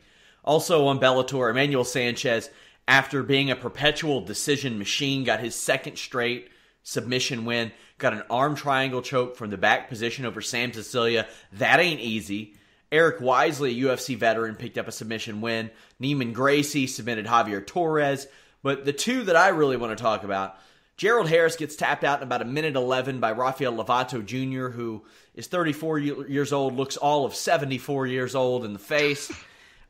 Also 0.46 0.88
on 0.88 0.98
Bellator, 0.98 1.50
Emmanuel 1.50 1.84
Sanchez, 1.84 2.50
after 2.88 3.22
being 3.22 3.52
a 3.52 3.56
perpetual 3.58 4.22
decision 4.22 4.80
machine, 4.80 5.26
got 5.26 5.42
his 5.42 5.56
second 5.56 5.98
straight 5.98 6.48
submission 6.90 7.46
win. 7.46 7.72
Got 7.98 8.14
an 8.14 8.24
arm 8.30 8.56
triangle 8.56 9.02
choke 9.02 9.36
from 9.36 9.50
the 9.50 9.58
back 9.58 9.90
position 9.90 10.26
over 10.26 10.42
Sam 10.42 10.74
Sicilia. 10.74 11.28
That 11.54 11.80
ain't 11.80 12.02
easy. 12.02 12.56
Eric 12.92 13.22
Wisely, 13.22 13.72
a 13.72 13.86
UFC 13.86 14.18
veteran, 14.18 14.56
picked 14.56 14.78
up 14.78 14.88
a 14.88 14.92
submission 14.92 15.42
win. 15.42 15.70
Neiman 16.02 16.34
Gracie 16.34 16.88
submitted 16.88 17.28
Javier 17.28 17.66
Torres. 17.66 18.28
But 18.64 18.86
the 18.86 18.94
two 18.94 19.24
that 19.24 19.36
I 19.36 19.50
really 19.50 19.78
want 19.78 19.96
to 19.96 20.02
talk 20.02 20.24
about, 20.24 20.58
Gerald 20.98 21.30
Harris 21.30 21.56
gets 21.56 21.76
tapped 21.76 22.04
out 22.04 22.20
in 22.20 22.24
about 22.24 22.42
a 22.42 22.46
minute 22.46 22.76
11 22.76 23.20
by 23.20 23.32
Rafael 23.32 23.74
Lovato 23.74 24.26
Jr., 24.26 24.70
who 24.70 25.06
is 25.36 25.48
34 25.48 26.00
years 26.00 26.52
old, 26.52 26.76
looks 26.76 26.98
all 26.98 27.26
of 27.26 27.36
74 27.36 28.08
years 28.08 28.34
old 28.36 28.66
in 28.66 28.74
the 28.74 28.80
face. 28.80 29.32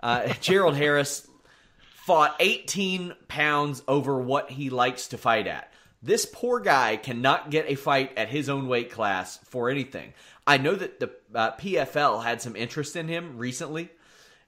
Uh, 0.01 0.31
Gerald 0.39 0.77
Harris 0.77 1.27
fought 2.05 2.33
18 2.39 3.13
pounds 3.27 3.83
over 3.85 4.17
what 4.17 4.49
he 4.49 4.69
likes 4.69 5.09
to 5.09 5.17
fight 5.17 5.45
at. 5.45 5.73
This 6.01 6.25
poor 6.25 6.59
guy 6.59 6.95
cannot 6.95 7.51
get 7.51 7.69
a 7.69 7.75
fight 7.75 8.17
at 8.17 8.29
his 8.29 8.49
own 8.49 8.67
weight 8.67 8.91
class 8.91 9.37
for 9.43 9.69
anything. 9.69 10.13
I 10.47 10.57
know 10.57 10.73
that 10.73 10.99
the 10.99 11.11
uh, 11.35 11.51
PFL 11.57 12.23
had 12.23 12.41
some 12.41 12.55
interest 12.55 12.95
in 12.95 13.07
him 13.07 13.37
recently, 13.37 13.89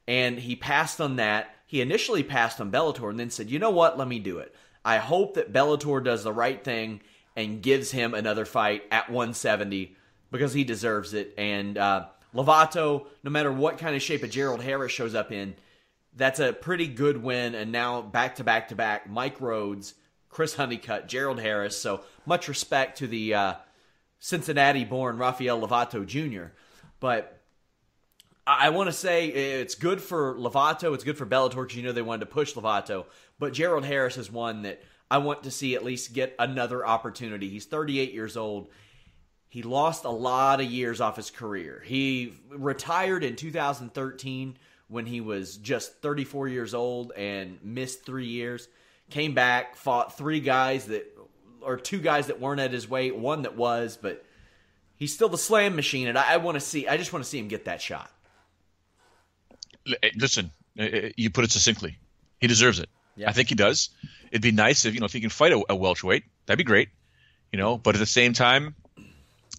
and 0.08 0.40
he 0.40 0.56
passed 0.56 1.02
on 1.02 1.18
that. 1.18 1.54
He 1.68 1.82
initially 1.82 2.24
passed 2.24 2.62
on 2.62 2.72
Bellator 2.72 3.10
and 3.10 3.20
then 3.20 3.30
said, 3.30 3.52
you 3.52 3.60
know 3.60 3.70
what, 3.70 3.98
let 3.98 4.08
me 4.08 4.20
do 4.20 4.40
it. 4.40 4.56
I 4.84 4.98
hope 4.98 5.36
that 5.36 5.54
Bellator 5.54 6.04
does 6.04 6.24
the 6.24 6.34
right 6.34 6.62
thing 6.64 7.02
and 7.36 7.62
gives 7.62 7.92
him 7.92 8.14
another 8.14 8.46
fight 8.46 8.84
at 8.92 9.10
170 9.10 9.96
because 10.32 10.54
he 10.54 10.64
deserves 10.64 11.14
it. 11.14 11.34
And 11.38 11.78
uh, 11.78 12.08
Lovato, 12.34 13.08
no 13.24 13.32
matter 13.32 13.52
what 13.52 13.78
kind 13.78 13.96
of 13.96 14.02
shape 14.02 14.24
a 14.24 14.28
Gerald 14.28 14.62
Harris 14.62 14.92
shows 14.92 15.16
up 15.16 15.32
in, 15.32 15.56
that's 16.16 16.40
a 16.40 16.54
pretty 16.54 16.88
good 16.88 17.22
win. 17.22 17.56
And 17.56 17.72
now 17.72 18.02
back 18.02 18.36
to 18.38 18.44
back 18.44 18.70
to 18.70 18.76
back, 18.76 19.10
Mike 19.10 19.40
Rhodes, 19.40 19.94
Chris 20.32 20.56
Honeycutt, 20.56 21.08
Gerald 21.08 21.40
Harris. 21.40 21.78
So 21.78 22.02
much 22.26 22.48
respect 22.48 22.98
to 23.00 23.08
the 23.08 23.36
uh, 23.36 23.54
Cincinnati 24.20 24.86
born 24.86 25.18
Rafael 25.18 25.62
Lovato 25.62 26.06
Jr. 26.06 26.54
But 27.00 27.40
I 28.48 28.70
want 28.70 28.88
to 28.88 28.94
say 28.94 29.28
it's 29.28 29.76
good 29.76 30.02
for 30.02 30.36
Lovato. 30.36 30.96
It's 30.96 31.04
good 31.04 31.18
for 31.18 31.26
Bellator 31.26 31.62
because 31.62 31.76
you 31.76 31.84
know 31.84 31.92
they 31.92 32.02
wanted 32.02 32.22
to 32.22 32.26
push 32.28 32.54
Lovato. 32.54 33.06
But 33.38 33.54
Gerald 33.54 33.86
Harris 33.86 34.18
is 34.18 34.32
one 34.32 34.64
that 34.64 34.82
I 35.12 35.20
want 35.20 35.44
to 35.44 35.52
see 35.52 35.76
at 35.76 35.84
least 35.84 36.14
get 36.14 36.36
another 36.40 36.86
opportunity. 36.86 37.50
He's 37.50 37.66
38 37.66 38.14
years 38.14 38.38
old. 38.38 38.70
He 39.50 39.64
lost 39.64 40.06
a 40.06 40.10
lot 40.10 40.62
of 40.62 40.68
years 40.72 41.02
off 41.02 41.18
his 41.18 41.30
career. 41.30 41.84
He 41.86 42.34
retired 42.50 43.24
in 43.24 43.36
2013 43.36 44.58
when 44.88 45.06
he 45.06 45.20
was 45.20 45.58
just 45.58 46.02
34 46.02 46.48
years 46.48 46.74
old 46.74 47.12
and 47.12 47.60
missed 47.62 48.06
three 48.06 48.28
years. 48.28 48.70
Came 49.12 49.34
back, 49.34 49.76
fought 49.76 50.18
three 50.18 50.40
guys 50.40 50.86
that, 50.86 51.06
or 51.62 51.78
two 51.78 52.00
guys 52.00 52.28
that 52.28 52.40
weren't 52.40 52.60
at 52.60 52.72
his 52.72 52.90
weight, 52.90 53.16
one 53.16 53.44
that 53.44 53.56
was, 53.56 53.98
but 54.02 54.26
he's 54.96 55.14
still 55.14 55.30
the 55.30 55.38
slam 55.38 55.76
machine. 55.76 56.08
And 56.08 56.18
I, 56.18 56.34
I 56.34 56.38
want 56.38 56.56
to 56.56 56.60
see, 56.62 56.88
I 56.88 56.98
just 56.98 57.14
want 57.14 57.24
to 57.24 57.30
see 57.30 57.38
him 57.38 57.48
get 57.48 57.66
that 57.66 57.82
shot. 57.82 58.10
Eh, 60.02 60.10
listen, 60.16 60.52
eh, 60.78 60.90
eh, 60.92 61.12
you 61.18 61.30
put 61.30 61.44
it 61.44 61.52
succinctly. 61.52 61.98
He 62.40 62.48
deserves 62.48 62.80
it. 62.80 62.90
Yeah. 63.16 63.30
I 63.30 63.34
think 63.34 63.50
he 63.50 63.56
does. 63.56 63.90
It'd 64.32 64.42
be 64.42 64.52
nice 64.52 64.86
if 64.86 64.94
you 64.94 65.00
know 65.00 65.06
if 65.06 65.14
he 65.14 65.20
can 65.20 65.30
fight 65.30 65.52
a, 65.52 65.64
a 65.70 65.76
welterweight. 65.76 66.24
That'd 66.46 66.58
be 66.58 66.64
great. 66.64 66.90
You 67.52 67.60
know, 67.60 67.78
but 67.78 67.96
at 67.96 68.00
the 68.00 68.06
same 68.06 68.34
time, 68.34 68.76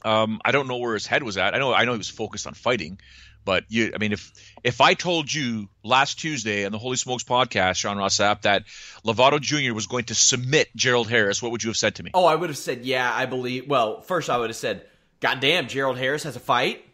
um, 0.05 0.41
I 0.45 0.53
don't 0.53 0.67
know 0.67 0.79
where 0.79 0.95
his 0.95 1.07
head 1.07 1.23
was 1.23 1.37
at. 1.37 1.55
I 1.55 1.59
know 1.59 1.75
I 1.75 1.85
know 1.85 1.93
he 1.93 1.99
was 1.99 2.09
focused 2.09 2.47
on 2.47 2.55
fighting, 2.55 2.99
but 3.45 3.65
you, 3.69 3.93
I 3.95 3.99
mean, 3.99 4.13
if 4.13 4.33
if 4.65 4.81
I 4.81 4.95
told 4.95 5.33
you 5.33 5.69
last 5.83 6.19
Tuesday 6.19 6.65
on 6.65 6.73
the 6.73 6.79
Holy 6.79 6.97
Smokes 6.97 7.25
podcast, 7.25 7.77
Sean 7.77 7.97
Ross 7.97 8.17
Sapp, 8.17 8.43
that 8.43 8.65
Lovato 9.05 9.41
Jr. 9.41 9.75
was 9.75 9.87
going 9.87 10.05
to 10.05 10.15
submit 10.15 10.69
Gerald 10.77 11.09
Harris, 11.09 11.43
what 11.43 11.53
would 11.53 11.63
you 11.63 11.71
have 11.71 11.77
said 11.77 11.97
to 11.97 12.03
me? 12.03 12.11
Oh, 12.15 12.25
I 12.25 12.35
would 12.35 12.51
have 12.51 12.59
said, 12.59 12.85
yeah, 12.85 13.13
I 13.13 13.27
believe. 13.27 13.69
Well, 13.69 14.01
first 14.01 14.31
I 14.31 14.39
would 14.39 14.51
have 14.51 14.57
said, 14.57 14.85
God 15.21 15.41
damn, 15.41 15.69
Gerald 15.69 15.99
Harris 15.99 16.23
has 16.25 16.37
a 16.37 16.41
fight 16.41 16.85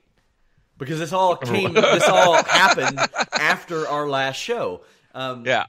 because 0.77 0.99
this 0.99 1.13
all 1.13 1.37
came, 1.37 1.73
this 1.75 2.09
all 2.09 2.43
happened 2.43 2.99
after 3.33 3.87
our 3.89 4.09
last 4.09 4.37
show. 4.37 4.83
Um, 5.15 5.45
Yeah, 5.45 5.67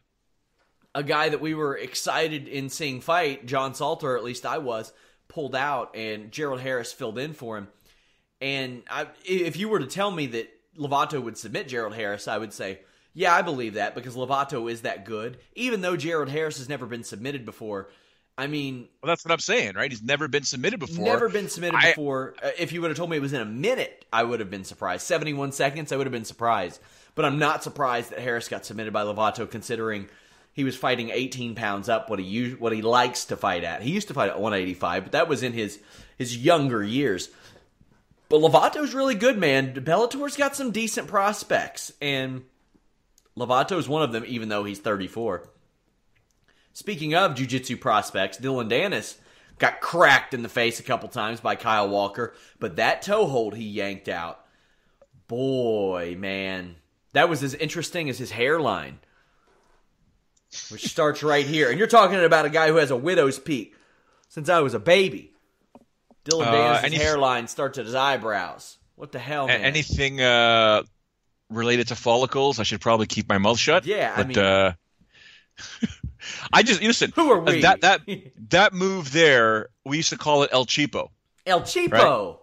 a 0.95 1.03
guy 1.03 1.29
that 1.29 1.41
we 1.41 1.53
were 1.53 1.77
excited 1.77 2.48
in 2.48 2.69
seeing 2.69 3.01
fight, 3.01 3.45
John 3.45 3.74
Salter, 3.74 4.17
at 4.17 4.24
least 4.24 4.45
I 4.45 4.57
was, 4.57 4.91
pulled 5.27 5.55
out, 5.55 5.95
and 5.95 6.31
Gerald 6.31 6.62
Harris 6.62 6.91
filled 6.91 7.17
in 7.17 7.33
for 7.33 7.57
him. 7.57 7.67
And 8.41 8.83
I, 8.89 9.07
if 9.25 9.57
you 9.57 9.69
were 9.69 9.79
to 9.79 9.86
tell 9.86 10.12
me 10.12 10.27
that 10.27 10.50
Lovato 10.79 11.21
would 11.21 11.38
submit 11.38 11.67
Gerald 11.67 11.93
Harris, 11.93 12.27
I 12.27 12.38
would 12.38 12.53
say, 12.53 12.79
yeah, 13.13 13.33
I 13.33 13.41
believe 13.41 13.74
that 13.74 13.95
because 13.95 14.15
Lovato 14.15 14.71
is 14.71 14.81
that 14.81 15.05
good. 15.05 15.38
Even 15.55 15.81
though 15.81 15.98
Gerald 15.98 16.29
Harris 16.29 16.57
has 16.57 16.69
never 16.69 16.86
been 16.86 17.03
submitted 17.03 17.45
before, 17.45 17.89
I 18.38 18.48
mean, 18.48 18.88
well, 19.03 19.09
that's 19.09 19.25
what 19.25 19.33
I'm 19.33 19.39
saying, 19.39 19.75
right? 19.75 19.91
He's 19.91 20.01
never 20.01 20.29
been 20.29 20.43
submitted 20.43 20.79
before. 20.79 21.03
Never 21.03 21.27
been 21.27 21.50
submitted 21.50 21.75
I- 21.75 21.91
before. 21.91 22.36
Uh, 22.41 22.51
if 22.57 22.71
you 22.71 22.81
would 22.81 22.89
have 22.89 22.98
told 22.98 23.09
me 23.09 23.17
it 23.17 23.21
was 23.21 23.33
in 23.33 23.41
a 23.41 23.45
minute, 23.45 24.05
I 24.13 24.24
would 24.24 24.39
have 24.39 24.50
been 24.50 24.63
surprised. 24.63 25.05
71 25.05 25.51
seconds, 25.51 25.91
I 25.91 25.98
would 25.98 26.07
have 26.07 26.13
been 26.13 26.24
surprised. 26.24 26.79
But 27.15 27.25
I'm 27.25 27.38
not 27.38 27.63
surprised 27.63 28.12
that 28.12 28.19
Harris 28.19 28.48
got 28.48 28.65
submitted 28.65 28.93
by 28.93 29.03
Lovato, 29.03 29.50
considering 29.50 30.07
he 30.53 30.63
was 30.63 30.77
fighting 30.77 31.09
18 31.09 31.55
pounds 31.55 31.89
up, 31.89 32.09
what 32.09 32.19
he 32.19 32.51
what 32.51 32.71
he 32.71 32.81
likes 32.81 33.25
to 33.25 33.36
fight 33.36 33.65
at. 33.65 33.81
He 33.81 33.91
used 33.91 34.07
to 34.07 34.13
fight 34.13 34.29
at 34.29 34.39
185, 34.39 35.03
but 35.03 35.12
that 35.12 35.27
was 35.27 35.43
in 35.43 35.51
his 35.51 35.79
his 36.17 36.38
younger 36.38 36.81
years. 36.81 37.29
But 38.29 38.41
Lovato's 38.41 38.93
really 38.93 39.15
good, 39.15 39.39
man. 39.39 39.74
Bellator's 39.74 40.38
got 40.38 40.55
some 40.55 40.71
decent 40.71 41.07
prospects, 41.07 41.91
and 42.00 42.43
Lovato's 43.36 43.89
one 43.89 44.03
of 44.03 44.12
them, 44.12 44.24
even 44.27 44.50
though 44.50 44.63
he's 44.63 44.79
34. 44.79 45.50
Speaking 46.74 47.15
of 47.15 47.33
jiu-jitsu 47.33 47.77
prospects, 47.77 48.38
Dylan 48.38 48.69
Dennis 48.69 49.17
got 49.57 49.81
cracked 49.81 50.33
in 50.33 50.43
the 50.43 50.50
face 50.50 50.79
a 50.79 50.83
couple 50.83 51.09
times 51.09 51.41
by 51.41 51.55
Kyle 51.55 51.89
Walker, 51.89 52.33
but 52.59 52.75
that 52.75 53.01
toe 53.01 53.25
hold 53.25 53.55
he 53.55 53.65
yanked 53.65 54.07
out, 54.07 54.45
boy, 55.27 56.15
man, 56.17 56.75
that 57.13 57.29
was 57.29 57.43
as 57.43 57.55
interesting 57.55 58.09
as 58.09 58.19
his 58.19 58.31
hairline, 58.31 59.00
which 60.69 60.88
starts 60.88 61.24
right 61.24 61.45
here. 61.45 61.69
And 61.69 61.79
you're 61.79 61.88
talking 61.88 62.24
about 62.24 62.45
a 62.45 62.50
guy 62.50 62.67
who 62.67 62.75
has 62.75 62.91
a 62.91 62.95
widow's 62.95 63.39
peak 63.39 63.75
since 64.29 64.48
I 64.48 64.59
was 64.59 64.75
a 64.75 64.79
baby. 64.79 65.33
Dillon 66.29 66.48
Uh, 66.48 66.81
any- 66.83 66.98
hairline 66.98 67.48
starts 67.48 67.77
at 67.77 67.86
his 67.86 67.95
eyebrows. 67.95 68.77
What 68.95 69.12
the 69.12 69.19
hell, 69.19 69.48
man? 69.48 69.62
anything 69.62 70.19
uh, 70.21 70.83
related 71.50 71.88
to 71.89 71.95
follicles, 71.95 72.59
I 72.59 72.63
should 72.63 72.81
probably 72.81 73.07
keep 73.07 73.29
my 73.29 73.38
mouth 73.38 73.57
shut. 73.59 73.86
Yeah, 73.86 74.13
I 74.13 74.17
but 74.17 74.27
mean- 74.27 74.38
uh, 74.39 74.74
I 76.53 76.63
just 76.63 76.81
listen. 76.81 77.12
Who 77.15 77.31
are 77.31 77.39
we? 77.39 77.62
That 77.62 77.81
that 77.81 78.01
that 78.50 78.74
move 78.74 79.12
there, 79.12 79.69
we 79.86 79.98
used 79.98 80.09
to 80.09 80.17
call 80.17 80.43
it 80.43 80.50
El 80.53 80.65
Cheapo. 80.65 81.09
El 81.45 81.62
Cheapo. 81.62 82.38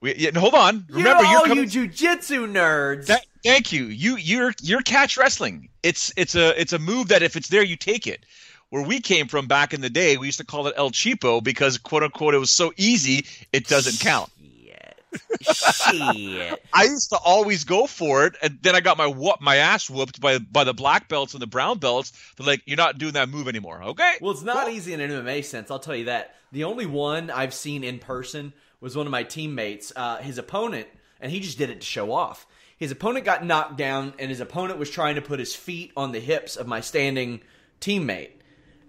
We, 0.00 0.14
yeah, 0.14 0.30
hold 0.38 0.54
on. 0.54 0.86
Remember, 0.88 1.24
you're 1.24 1.38
all 1.40 1.44
coming. 1.46 1.68
you 1.70 1.88
jujitsu 1.88 2.50
nerds. 2.50 3.06
That- 3.06 3.26
thank 3.44 3.72
you. 3.72 3.84
You 3.86 4.16
you're 4.16 4.54
you're 4.62 4.82
catch 4.82 5.16
wrestling. 5.16 5.68
It's 5.82 6.12
it's 6.16 6.34
a 6.34 6.58
it's 6.60 6.72
a 6.72 6.78
move 6.78 7.08
that 7.08 7.22
if 7.22 7.36
it's 7.36 7.48
there, 7.48 7.62
you 7.62 7.76
take 7.76 8.06
it. 8.06 8.24
Where 8.70 8.82
we 8.82 9.00
came 9.00 9.28
from 9.28 9.46
back 9.46 9.72
in 9.72 9.80
the 9.80 9.88
day, 9.88 10.18
we 10.18 10.26
used 10.26 10.38
to 10.38 10.44
call 10.44 10.66
it 10.66 10.74
El 10.76 10.90
Cheapo 10.90 11.42
because 11.42 11.78
quote 11.78 12.02
unquote 12.02 12.34
it 12.34 12.38
was 12.38 12.50
so 12.50 12.72
easy 12.76 13.26
it 13.52 13.66
doesn't 13.66 14.00
count. 14.00 14.30
Shit. 14.38 14.94
Shit. 15.40 16.62
I 16.74 16.84
used 16.84 17.10
to 17.10 17.16
always 17.16 17.64
go 17.64 17.86
for 17.86 18.26
it, 18.26 18.34
and 18.42 18.58
then 18.62 18.74
I 18.74 18.80
got 18.80 18.98
my 18.98 19.06
whoop, 19.06 19.40
my 19.40 19.56
ass 19.56 19.88
whooped 19.88 20.20
by 20.20 20.38
by 20.38 20.64
the 20.64 20.74
black 20.74 21.08
belts 21.08 21.32
and 21.32 21.42
the 21.42 21.46
brown 21.46 21.78
belts. 21.78 22.12
They're 22.36 22.46
like, 22.46 22.62
"You're 22.66 22.76
not 22.76 22.98
doing 22.98 23.14
that 23.14 23.28
move 23.28 23.48
anymore." 23.48 23.82
Okay. 23.82 24.16
Well, 24.20 24.32
it's 24.32 24.42
not 24.42 24.70
easy 24.70 24.92
in 24.92 25.00
an 25.00 25.10
MMA 25.10 25.44
sense. 25.44 25.70
I'll 25.70 25.78
tell 25.78 25.96
you 25.96 26.06
that. 26.06 26.34
The 26.52 26.64
only 26.64 26.86
one 26.86 27.30
I've 27.30 27.54
seen 27.54 27.84
in 27.84 27.98
person 27.98 28.52
was 28.80 28.96
one 28.96 29.06
of 29.06 29.10
my 29.10 29.22
teammates. 29.22 29.92
Uh, 29.94 30.18
his 30.18 30.38
opponent, 30.38 30.88
and 31.20 31.32
he 31.32 31.40
just 31.40 31.58
did 31.58 31.70
it 31.70 31.80
to 31.80 31.86
show 31.86 32.12
off. 32.12 32.46
His 32.76 32.90
opponent 32.90 33.24
got 33.24 33.44
knocked 33.44 33.76
down, 33.76 34.14
and 34.18 34.30
his 34.30 34.40
opponent 34.40 34.78
was 34.78 34.90
trying 34.90 35.16
to 35.16 35.22
put 35.22 35.38
his 35.40 35.54
feet 35.54 35.92
on 35.96 36.12
the 36.12 36.20
hips 36.20 36.56
of 36.56 36.66
my 36.66 36.80
standing 36.80 37.40
teammate. 37.80 38.30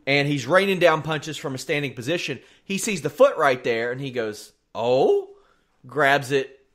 And 0.09 0.27
he's 0.27 0.47
raining 0.47 0.79
down 0.79 1.03
punches 1.03 1.37
from 1.37 1.53
a 1.53 1.59
standing 1.59 1.93
position. 1.93 2.39
He 2.63 2.79
sees 2.79 3.03
the 3.03 3.11
foot 3.11 3.37
right 3.37 3.63
there, 3.63 3.91
and 3.91 4.01
he 4.01 4.09
goes, 4.09 4.53
"Oh!" 4.73 5.35
Grabs 5.85 6.31
it, 6.31 6.65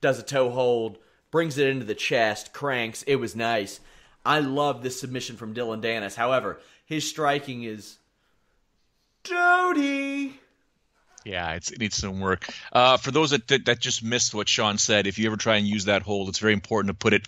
does 0.00 0.18
a 0.18 0.22
toe 0.22 0.48
hold, 0.48 0.96
brings 1.30 1.58
it 1.58 1.68
into 1.68 1.84
the 1.84 1.94
chest, 1.94 2.54
cranks. 2.54 3.02
It 3.02 3.16
was 3.16 3.36
nice. 3.36 3.80
I 4.24 4.40
love 4.40 4.82
this 4.82 4.98
submission 4.98 5.36
from 5.36 5.52
Dillon 5.52 5.82
Danis. 5.82 6.14
However, 6.14 6.58
his 6.86 7.06
striking 7.06 7.62
is 7.62 7.98
Doty. 9.22 10.40
Yeah, 11.26 11.54
it 11.54 11.78
needs 11.80 11.96
some 11.96 12.20
work. 12.20 12.46
Uh, 12.72 12.96
for 12.98 13.10
those 13.10 13.30
that, 13.30 13.48
that, 13.48 13.64
that 13.64 13.80
just 13.80 14.04
missed 14.04 14.32
what 14.32 14.48
Sean 14.48 14.78
said, 14.78 15.08
if 15.08 15.18
you 15.18 15.26
ever 15.26 15.36
try 15.36 15.56
and 15.56 15.66
use 15.66 15.86
that 15.86 16.02
hold, 16.02 16.28
it's 16.28 16.38
very 16.38 16.52
important 16.52 16.88
to 16.88 16.94
put 16.94 17.12
it 17.12 17.26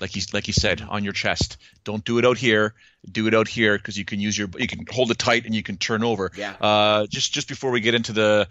like 0.00 0.10
he 0.10 0.22
like 0.32 0.46
he 0.46 0.52
said 0.52 0.80
on 0.80 1.02
your 1.02 1.12
chest. 1.12 1.56
Don't 1.82 2.04
do 2.04 2.18
it 2.18 2.24
out 2.24 2.38
here. 2.38 2.74
Do 3.10 3.26
it 3.26 3.34
out 3.34 3.48
here 3.48 3.76
because 3.76 3.98
you 3.98 4.04
can 4.04 4.20
use 4.20 4.38
your 4.38 4.48
you 4.56 4.68
can 4.68 4.86
hold 4.88 5.10
it 5.10 5.18
tight 5.18 5.44
and 5.44 5.54
you 5.56 5.62
can 5.64 5.76
turn 5.76 6.04
over. 6.04 6.30
Yeah. 6.36 6.52
Uh, 6.60 7.06
just 7.08 7.34
just 7.34 7.48
before 7.48 7.72
we 7.72 7.80
get 7.80 7.94
into 7.94 8.12
the 8.12 8.46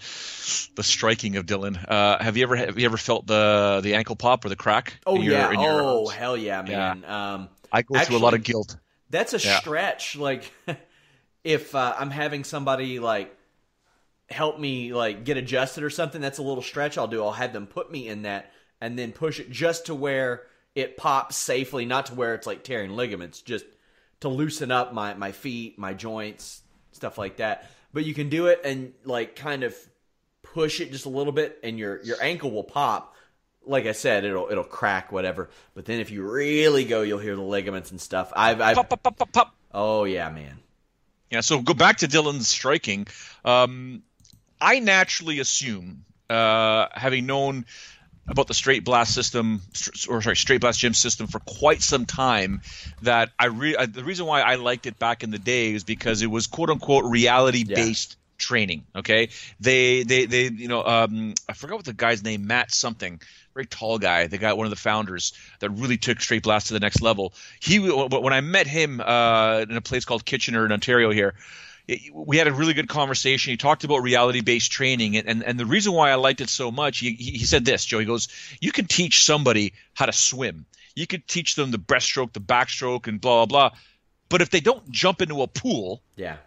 the 0.75 0.83
striking 0.83 1.37
of 1.37 1.45
Dillon, 1.45 1.77
uh, 1.77 2.21
have 2.21 2.35
you 2.35 2.43
ever 2.43 2.57
have 2.57 2.77
you 2.77 2.85
ever 2.85 2.97
felt 2.97 3.25
the 3.27 3.79
the 3.81 3.95
ankle 3.95 4.17
pop 4.17 4.43
or 4.43 4.49
the 4.49 4.57
crack? 4.57 4.95
Oh 5.05 5.15
in 5.15 5.21
your- 5.21 5.33
yeah. 5.35 5.51
in 5.53 5.59
your 5.61 5.81
oh 5.81 5.99
arms? 5.99 6.11
hell 6.11 6.35
yeah, 6.35 6.61
man. 6.63 7.05
Um, 7.05 7.49
I 7.71 7.83
go 7.83 7.97
through 7.97 8.17
a 8.17 8.19
lot 8.19 8.33
of 8.33 8.43
guilt. 8.43 8.75
That's 9.09 9.33
a 9.33 9.37
Yeah. 9.39 9.59
stretch. 9.59 10.17
Like, 10.17 10.51
if 11.45 11.73
uh, 11.75 11.95
I'm 11.97 12.09
having 12.11 12.43
somebody 12.43 12.99
like 12.99 13.33
help 14.31 14.59
me 14.59 14.93
like 14.93 15.23
get 15.23 15.37
adjusted 15.37 15.83
or 15.83 15.89
something, 15.89 16.21
that's 16.21 16.37
a 16.39 16.43
little 16.43 16.63
stretch. 16.63 16.97
I'll 16.97 17.07
do. 17.07 17.23
I'll 17.23 17.31
have 17.31 17.53
them 17.53 17.67
put 17.67 17.91
me 17.91 18.07
in 18.07 18.23
that 18.23 18.51
and 18.79 18.97
then 18.97 19.11
push 19.11 19.39
it 19.39 19.49
just 19.51 19.87
to 19.87 19.95
where 19.95 20.43
it 20.75 20.97
pops 20.97 21.35
safely, 21.35 21.85
not 21.85 22.07
to 22.07 22.15
where 22.15 22.33
it's 22.33 22.47
like 22.47 22.63
tearing 22.63 22.91
ligaments, 22.95 23.41
just 23.41 23.65
to 24.21 24.29
loosen 24.29 24.71
up 24.71 24.93
my 24.93 25.13
my 25.13 25.31
feet, 25.31 25.77
my 25.77 25.93
joints, 25.93 26.61
stuff 26.91 27.17
like 27.17 27.37
that. 27.37 27.69
But 27.93 28.05
you 28.05 28.13
can 28.13 28.29
do 28.29 28.47
it 28.47 28.61
and 28.63 28.93
like 29.03 29.35
kind 29.35 29.63
of 29.63 29.75
push 30.43 30.79
it 30.81 30.91
just 30.91 31.05
a 31.05 31.09
little 31.09 31.33
bit, 31.33 31.59
and 31.63 31.77
your 31.77 32.01
your 32.03 32.21
ankle 32.21 32.51
will 32.51 32.63
pop. 32.63 33.15
Like 33.65 33.85
I 33.85 33.91
said, 33.91 34.23
it'll 34.25 34.49
it'll 34.49 34.63
crack, 34.63 35.11
whatever. 35.11 35.49
But 35.75 35.85
then 35.85 35.99
if 35.99 36.09
you 36.09 36.23
really 36.29 36.85
go, 36.85 37.01
you'll 37.01 37.19
hear 37.19 37.35
the 37.35 37.41
ligaments 37.41 37.91
and 37.91 38.01
stuff. 38.01 38.31
I've, 38.35 38.59
I've 38.61 38.75
Pop, 38.75 38.89
pop, 38.89 39.03
pop, 39.03 39.17
pop, 39.17 39.31
pop. 39.31 39.55
oh 39.73 40.05
yeah, 40.05 40.29
man. 40.29 40.57
Yeah, 41.29 41.41
so 41.41 41.61
go 41.61 41.73
back 41.73 41.97
to 41.97 42.07
Dillon's 42.07 42.47
striking. 42.49 43.07
Um, 43.45 44.03
I 44.61 44.79
naturally 44.79 45.39
assume, 45.39 46.05
uh, 46.29 46.87
having 46.93 47.25
known 47.25 47.65
about 48.27 48.47
the 48.47 48.53
straight 48.53 48.85
blast 48.85 49.13
system, 49.13 49.61
or 50.07 50.21
sorry, 50.21 50.37
straight 50.37 50.61
blast 50.61 50.79
gym 50.79 50.93
system 50.93 51.27
for 51.27 51.39
quite 51.39 51.81
some 51.81 52.05
time, 52.05 52.61
that 53.01 53.31
I 53.37 53.47
re- 53.47 53.85
the 53.85 54.03
reason 54.03 54.25
why 54.25 54.41
I 54.41 54.55
liked 54.55 54.85
it 54.85 54.99
back 54.99 55.23
in 55.23 55.31
the 55.31 55.39
day 55.39 55.73
is 55.73 55.83
because 55.83 56.21
it 56.21 56.27
was 56.27 56.47
quote 56.47 56.69
unquote 56.69 57.05
reality 57.05 57.63
based 57.63 58.17
training. 58.37 58.85
Okay, 58.95 59.29
they 59.59 60.03
they 60.03 60.25
they 60.25 60.43
you 60.49 60.67
know 60.67 60.83
um, 60.83 61.33
I 61.49 61.53
forgot 61.53 61.77
what 61.77 61.85
the 61.85 61.93
guy's 61.93 62.23
name, 62.23 62.47
Matt 62.47 62.71
something. 62.71 63.21
Very 63.53 63.65
tall 63.65 63.99
guy, 63.99 64.27
the 64.27 64.37
guy, 64.37 64.53
one 64.53 64.65
of 64.65 64.69
the 64.69 64.77
founders 64.77 65.33
that 65.59 65.69
really 65.71 65.97
took 65.97 66.21
straight 66.21 66.43
blast 66.43 66.67
to 66.67 66.73
the 66.73 66.79
next 66.79 67.01
level. 67.01 67.33
He, 67.59 67.79
when 67.79 68.31
I 68.31 68.39
met 68.39 68.65
him 68.65 69.01
uh, 69.01 69.65
in 69.69 69.75
a 69.75 69.81
place 69.81 70.05
called 70.05 70.23
Kitchener 70.23 70.65
in 70.65 70.71
Ontario 70.71 71.11
here, 71.11 71.33
we 72.13 72.37
had 72.37 72.47
a 72.47 72.53
really 72.53 72.73
good 72.73 72.87
conversation. 72.89 73.51
He 73.51 73.57
talked 73.57 73.83
about 73.83 73.97
reality 74.03 74.41
based 74.41 74.71
training, 74.71 75.17
and, 75.17 75.27
and, 75.27 75.43
and 75.43 75.59
the 75.59 75.65
reason 75.65 75.93
why 75.93 76.11
I 76.11 76.15
liked 76.15 76.41
it 76.41 76.49
so 76.49 76.71
much, 76.71 76.99
he, 76.99 77.11
he 77.13 77.45
said 77.45 77.65
this, 77.65 77.85
Joe. 77.85 77.99
He 77.99 78.05
goes, 78.05 78.27
You 78.59 78.71
can 78.71 78.85
teach 78.85 79.23
somebody 79.23 79.73
how 79.93 80.05
to 80.05 80.13
swim, 80.13 80.65
you 80.95 81.07
could 81.07 81.27
teach 81.27 81.55
them 81.55 81.71
the 81.71 81.79
breaststroke, 81.79 82.33
the 82.33 82.41
backstroke, 82.41 83.07
and 83.07 83.19
blah, 83.19 83.45
blah, 83.45 83.69
blah. 83.69 83.77
But 84.29 84.41
if 84.41 84.49
they 84.49 84.59
don't 84.61 84.89
jump 84.91 85.21
into 85.21 85.41
a 85.41 85.47
pool, 85.47 86.01
Yeah. 86.15 86.37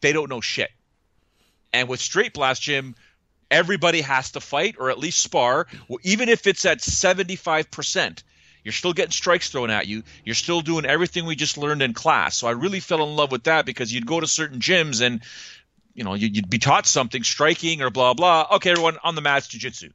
they 0.00 0.12
don't 0.12 0.30
know 0.30 0.40
shit. 0.40 0.70
And 1.72 1.88
with 1.88 2.00
straight 2.00 2.32
blast 2.32 2.62
gym, 2.62 2.94
everybody 3.50 4.00
has 4.00 4.32
to 4.32 4.40
fight 4.40 4.76
or 4.78 4.90
at 4.90 4.98
least 4.98 5.20
spar, 5.22 5.66
even 6.02 6.28
if 6.28 6.46
it's 6.46 6.64
at 6.64 6.78
75%. 6.78 8.22
You're 8.64 8.72
still 8.72 8.92
getting 8.92 9.12
strikes 9.12 9.50
thrown 9.50 9.70
at 9.70 9.86
you. 9.86 10.02
You're 10.24 10.34
still 10.34 10.60
doing 10.60 10.84
everything 10.84 11.24
we 11.26 11.36
just 11.36 11.56
learned 11.58 11.82
in 11.82 11.94
class. 11.94 12.36
So 12.36 12.48
I 12.48 12.52
really 12.52 12.80
fell 12.80 13.02
in 13.02 13.16
love 13.16 13.32
with 13.32 13.44
that 13.44 13.66
because 13.66 13.92
you'd 13.92 14.06
go 14.06 14.20
to 14.20 14.26
certain 14.26 14.60
gyms 14.60 15.00
and, 15.04 15.22
you 15.94 16.04
know, 16.04 16.14
you'd 16.14 16.50
be 16.50 16.58
taught 16.58 16.86
something, 16.86 17.22
striking 17.22 17.82
or 17.82 17.90
blah 17.90 18.14
blah. 18.14 18.46
Okay, 18.56 18.70
everyone 18.70 18.98
on 19.02 19.14
the 19.14 19.20
mats, 19.20 19.48
jujitsu. 19.48 19.92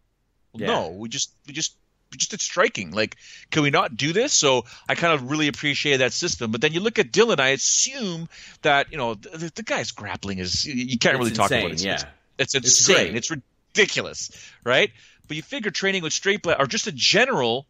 Well, 0.53 0.61
Yeah. 0.61 0.67
No, 0.67 0.89
we 0.89 1.09
just 1.09 1.31
we 1.47 1.53
just 1.53 1.75
we 2.11 2.17
just 2.17 2.31
did 2.31 2.41
striking. 2.41 2.91
Like, 2.91 3.15
can 3.49 3.63
we 3.63 3.71
not 3.71 3.97
do 3.97 4.13
this? 4.13 4.33
So 4.33 4.65
I 4.87 4.95
kind 4.95 5.13
of 5.13 5.31
really 5.31 5.47
appreciate 5.47 5.97
that 5.97 6.13
system. 6.13 6.51
But 6.51 6.61
then 6.61 6.71
you 6.73 6.79
look 6.79 6.99
at 6.99 7.11
Dillon. 7.11 7.39
I 7.39 7.49
assume 7.49 8.29
that 8.61 8.91
you 8.91 8.97
know 8.97 9.15
the, 9.15 9.51
the 9.55 9.63
guy's 9.63 9.91
grappling 9.91 10.39
is 10.39 10.65
you 10.65 10.97
can't 10.99 11.15
It's 11.15 11.19
really 11.19 11.31
talk 11.31 11.51
about 11.51 11.71
it. 11.71 11.83
yeah. 11.83 12.03
It's, 12.37 12.53
it's 12.55 12.67
It's 12.67 12.89
insane. 12.89 13.15
It's, 13.15 13.31
ridiculous, 13.31 14.29
right? 14.63 14.91
But 15.27 15.37
you 15.37 15.41
figure 15.43 15.71
training 15.71 16.03
with 16.03 16.13
straight 16.13 16.41
blast 16.43 16.59
or 16.59 16.67
just 16.67 16.85
a 16.87 16.91
general. 16.91 17.65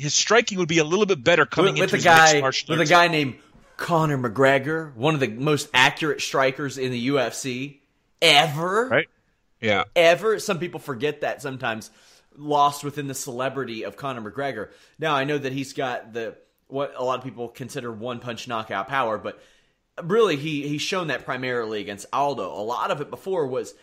His 0.00 0.14
striking 0.14 0.58
would 0.58 0.68
be 0.68 0.78
a 0.78 0.84
little 0.84 1.06
bit 1.06 1.22
better 1.22 1.46
coming 1.46 1.74
with, 1.74 1.80
with 1.80 1.94
into 1.94 1.96
a 1.96 1.98
his 1.98 2.04
guy 2.04 2.32
mixed 2.32 2.40
martial 2.40 2.76
with 2.76 2.88
a 2.88 2.90
guy 2.90 3.08
named 3.08 3.36
Conor 3.76 4.18
McGregor, 4.18 4.94
one 4.94 5.14
of 5.14 5.20
the 5.20 5.28
most 5.28 5.68
accurate 5.72 6.20
strikers 6.20 6.78
in 6.78 6.90
the 6.90 7.08
UFC 7.08 7.80
ever. 8.20 8.88
Right. 8.88 9.08
Yeah. 9.60 9.84
Ever. 9.94 10.38
Some 10.38 10.58
people 10.58 10.80
forget 10.80 11.20
that 11.22 11.42
sometimes. 11.42 11.90
Lost 12.36 12.84
within 12.84 13.08
the 13.08 13.14
celebrity 13.14 13.82
of 13.82 13.96
Conor 13.96 14.30
McGregor. 14.30 14.70
Now 14.98 15.14
I 15.14 15.24
know 15.24 15.36
that 15.36 15.52
he's 15.52 15.72
got 15.72 16.12
the 16.12 16.36
what 16.68 16.94
a 16.96 17.02
lot 17.02 17.18
of 17.18 17.24
people 17.24 17.48
consider 17.48 17.90
one 17.90 18.20
punch 18.20 18.46
knockout 18.46 18.88
power, 18.88 19.18
but 19.18 19.42
really 20.02 20.36
he 20.36 20.66
he's 20.68 20.80
shown 20.80 21.08
that 21.08 21.24
primarily 21.24 21.80
against 21.80 22.06
Aldo. 22.12 22.48
A 22.48 22.62
lot 22.62 22.90
of 22.90 23.00
it 23.00 23.10
before 23.10 23.46
was 23.46 23.74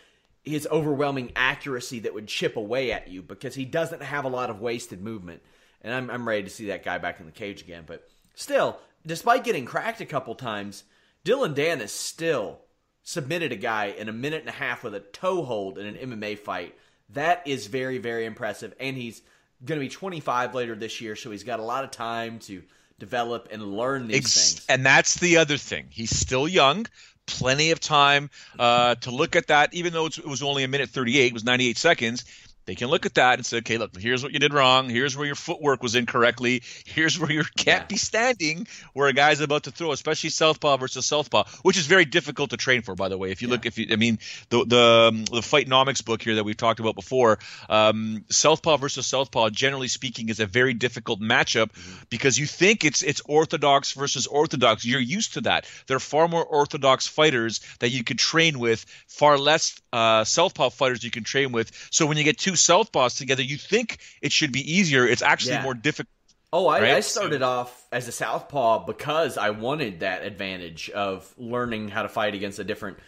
his 0.42 0.66
overwhelming 0.70 1.32
accuracy 1.36 2.00
that 2.00 2.14
would 2.14 2.26
chip 2.26 2.56
away 2.56 2.90
at 2.92 3.08
you 3.08 3.22
because 3.22 3.54
he 3.54 3.64
doesn't 3.64 4.02
have 4.02 4.24
a 4.24 4.28
lot 4.28 4.50
of 4.50 4.60
wasted 4.60 5.02
movement. 5.02 5.42
And 5.82 5.94
I'm 5.94 6.10
I'm 6.10 6.26
ready 6.28 6.42
to 6.42 6.50
see 6.50 6.66
that 6.66 6.84
guy 6.84 6.98
back 6.98 7.20
in 7.20 7.26
the 7.26 7.32
cage 7.32 7.62
again. 7.62 7.84
But 7.86 8.08
still, 8.34 8.78
despite 9.06 9.44
getting 9.44 9.64
cracked 9.64 10.00
a 10.00 10.06
couple 10.06 10.34
times, 10.34 10.84
Dillon 11.24 11.54
Dan 11.54 11.78
Danis 11.78 11.90
still 11.90 12.60
submitted 13.02 13.52
a 13.52 13.56
guy 13.56 13.86
in 13.86 14.08
a 14.08 14.12
minute 14.12 14.40
and 14.40 14.48
a 14.48 14.52
half 14.52 14.84
with 14.84 14.94
a 14.94 15.00
toe 15.00 15.42
hold 15.42 15.78
in 15.78 15.86
an 15.86 15.94
MMA 15.94 16.38
fight. 16.38 16.74
That 17.10 17.42
is 17.46 17.66
very, 17.66 17.98
very 17.98 18.26
impressive. 18.26 18.74
And 18.78 18.96
he's 18.96 19.22
going 19.64 19.80
to 19.80 19.84
be 19.84 19.88
25 19.88 20.54
later 20.54 20.74
this 20.74 21.00
year, 21.00 21.16
so 21.16 21.30
he's 21.30 21.44
got 21.44 21.58
a 21.58 21.62
lot 21.62 21.84
of 21.84 21.90
time 21.90 22.38
to 22.40 22.62
develop 22.98 23.48
and 23.50 23.62
learn 23.62 24.08
these 24.08 24.16
Ex- 24.18 24.52
things. 24.54 24.66
and 24.68 24.84
that's 24.84 25.14
the 25.14 25.38
other 25.38 25.56
thing. 25.56 25.86
He's 25.90 26.14
still 26.14 26.46
young, 26.46 26.86
plenty 27.26 27.70
of 27.70 27.80
time 27.80 28.28
uh, 28.58 28.96
to 28.96 29.10
look 29.10 29.36
at 29.36 29.46
that. 29.46 29.72
Even 29.72 29.92
though 29.92 30.06
it 30.06 30.26
was 30.26 30.42
only 30.42 30.64
a 30.64 30.68
minute 30.68 30.90
thirty-eight, 30.90 31.28
it 31.28 31.32
was 31.34 31.44
ninety-eight 31.44 31.78
seconds. 31.78 32.24
They 32.68 32.74
can 32.74 32.88
look 32.88 33.06
at 33.06 33.14
that 33.14 33.38
and 33.38 33.46
say, 33.46 33.56
okay, 33.58 33.78
look, 33.78 33.98
here's 33.98 34.22
what 34.22 34.34
you 34.34 34.38
did 34.38 34.52
wrong. 34.52 34.90
Here's 34.90 35.16
where 35.16 35.24
your 35.24 35.36
footwork 35.36 35.82
was 35.82 35.94
incorrectly. 35.94 36.62
Here's 36.84 37.18
where 37.18 37.32
you 37.32 37.42
can't 37.56 37.88
be 37.88 37.96
standing 37.96 38.66
where 38.92 39.08
a 39.08 39.14
guy's 39.14 39.40
about 39.40 39.62
to 39.62 39.70
throw, 39.70 39.90
especially 39.90 40.28
southpaw 40.28 40.76
versus 40.76 41.06
southpaw, 41.06 41.44
which 41.62 41.78
is 41.78 41.86
very 41.86 42.04
difficult 42.04 42.50
to 42.50 42.58
train 42.58 42.82
for, 42.82 42.94
by 42.94 43.08
the 43.08 43.16
way. 43.16 43.30
If 43.30 43.40
you 43.40 43.48
look, 43.48 43.64
if 43.64 43.78
you, 43.78 43.86
I 43.90 43.96
mean, 43.96 44.18
the 44.50 44.66
the 44.66 45.08
um, 45.08 45.24
the 45.24 45.40
Fightnomics 45.40 46.04
book 46.04 46.20
here 46.20 46.34
that 46.34 46.44
we've 46.44 46.58
talked 46.58 46.78
about 46.78 46.94
before, 46.94 47.38
um, 47.70 48.26
southpaw 48.28 48.76
versus 48.76 49.06
southpaw, 49.06 49.48
generally 49.48 49.88
speaking, 49.88 50.28
is 50.28 50.38
a 50.38 50.46
very 50.46 50.74
difficult 50.74 51.22
matchup 51.22 51.70
because 52.10 52.38
you 52.38 52.44
think 52.44 52.84
it's 52.84 53.02
it's 53.02 53.22
orthodox 53.24 53.92
versus 53.92 54.26
orthodox. 54.26 54.84
You're 54.84 55.00
used 55.00 55.34
to 55.34 55.40
that. 55.42 55.66
There 55.86 55.96
are 55.96 56.00
far 56.00 56.28
more 56.28 56.44
orthodox 56.44 57.06
fighters 57.06 57.60
that 57.78 57.88
you 57.88 58.04
could 58.04 58.18
train 58.18 58.58
with, 58.58 58.84
far 59.06 59.38
less 59.38 59.80
uh, 59.92 60.24
southpaw 60.24 60.70
fighters 60.70 61.02
you 61.02 61.10
can 61.10 61.24
train 61.24 61.52
with. 61.52 61.70
So 61.90 62.06
when 62.06 62.16
you 62.16 62.24
get 62.24 62.38
two 62.38 62.52
southpaws 62.52 63.16
together, 63.16 63.42
you 63.42 63.56
think 63.56 63.98
it 64.22 64.32
should 64.32 64.52
be 64.52 64.60
easier. 64.72 65.06
It's 65.06 65.22
actually 65.22 65.52
Yeah. 65.52 65.62
more 65.62 65.74
difficult. 65.74 66.12
Oh, 66.52 66.66
I, 66.66 66.80
Right? 66.80 66.92
I 66.94 67.00
started 67.00 67.42
off 67.42 67.86
as 67.92 68.08
a 68.08 68.12
southpaw 68.12 68.86
because 68.86 69.36
I 69.36 69.50
wanted 69.50 70.00
that 70.00 70.22
advantage 70.24 70.88
of 70.90 71.30
learning 71.36 71.88
how 71.88 72.02
to 72.02 72.08
fight 72.08 72.34
against 72.34 72.58
a 72.58 72.64
different, 72.64 72.98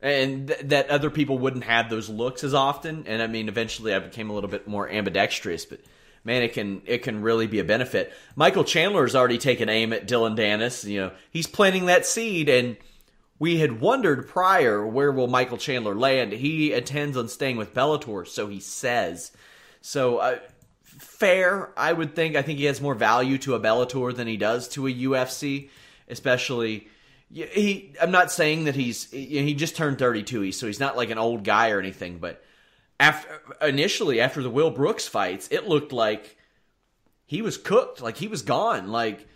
and 0.00 0.46
th- 0.48 0.60
that 0.64 0.88
other 0.90 1.10
people 1.10 1.38
wouldn't 1.38 1.64
have 1.64 1.90
those 1.90 2.08
looks 2.08 2.44
as 2.44 2.54
often. 2.54 3.04
And 3.08 3.20
I 3.22 3.26
mean, 3.26 3.48
eventually, 3.48 3.92
I 3.92 3.98
became 3.98 4.30
a 4.30 4.34
little 4.34 4.50
bit 4.50 4.68
more 4.68 4.88
ambidextrous, 4.88 5.64
but 5.64 5.80
man, 6.22 6.42
it 6.42 6.52
can 6.52 6.82
it 6.86 6.98
can 6.98 7.22
really 7.22 7.46
be 7.48 7.58
a 7.58 7.64
benefit. 7.64 8.12
Michael 8.36 8.62
Chandler's 8.64 9.16
already 9.16 9.38
taken 9.38 9.68
aim 9.68 9.92
at 9.92 10.06
Dillon 10.06 10.36
Danis. 10.36 10.84
You 10.88 11.00
know, 11.00 11.12
he's 11.30 11.46
planting 11.48 11.86
that 11.86 12.06
seed, 12.06 12.48
and 12.48 12.76
we 13.38 13.58
had 13.58 13.80
wondered 13.80 14.28
prior 14.28 14.86
where 14.86 15.12
will 15.12 15.26
Michael 15.28 15.58
Chandler 15.58 15.94
land. 15.94 16.32
He 16.32 16.72
intends 16.72 17.16
on 17.16 17.28
staying 17.28 17.56
with 17.56 17.74
Bellator, 17.74 18.26
so 18.26 18.46
he 18.48 18.60
says. 18.60 19.32
So. 19.80 20.18
Uh, 20.18 20.38
fair, 20.98 21.70
I 21.76 21.92
would 21.92 22.14
think. 22.14 22.36
I 22.36 22.42
think 22.42 22.58
he 22.58 22.64
has 22.64 22.80
more 22.80 22.94
value 22.94 23.38
to 23.38 23.54
a 23.54 23.60
Bellator 23.60 24.14
than 24.14 24.26
he 24.26 24.36
does 24.36 24.68
to 24.68 24.86
a 24.86 24.92
UFC, 24.92 25.68
especially. 26.08 26.88
He, 27.30 27.92
I'm 28.00 28.10
not 28.12 28.30
saying 28.30 28.64
that 28.64 28.76
he's 28.76 29.10
he 29.10 29.52
just 29.54 29.76
turned 29.76 29.98
32, 29.98 30.40
he's- 30.42 30.56
so 30.56 30.66
he's 30.66 30.80
not 30.80 30.96
like 30.96 31.10
an 31.10 31.18
old 31.18 31.42
guy 31.44 31.70
or 31.70 31.80
anything. 31.80 32.18
But 32.18 32.42
after 33.00 33.28
initially 33.60 34.20
after 34.20 34.42
the 34.42 34.50
Will 34.50 34.70
Brooks 34.70 35.06
fights, 35.08 35.48
it 35.50 35.68
looked 35.68 35.92
like 35.92 36.36
he 37.26 37.42
was 37.42 37.56
cooked, 37.58 38.00
like 38.00 38.16
he 38.16 38.28
was 38.28 38.42
gone, 38.42 38.88
like 38.92 39.26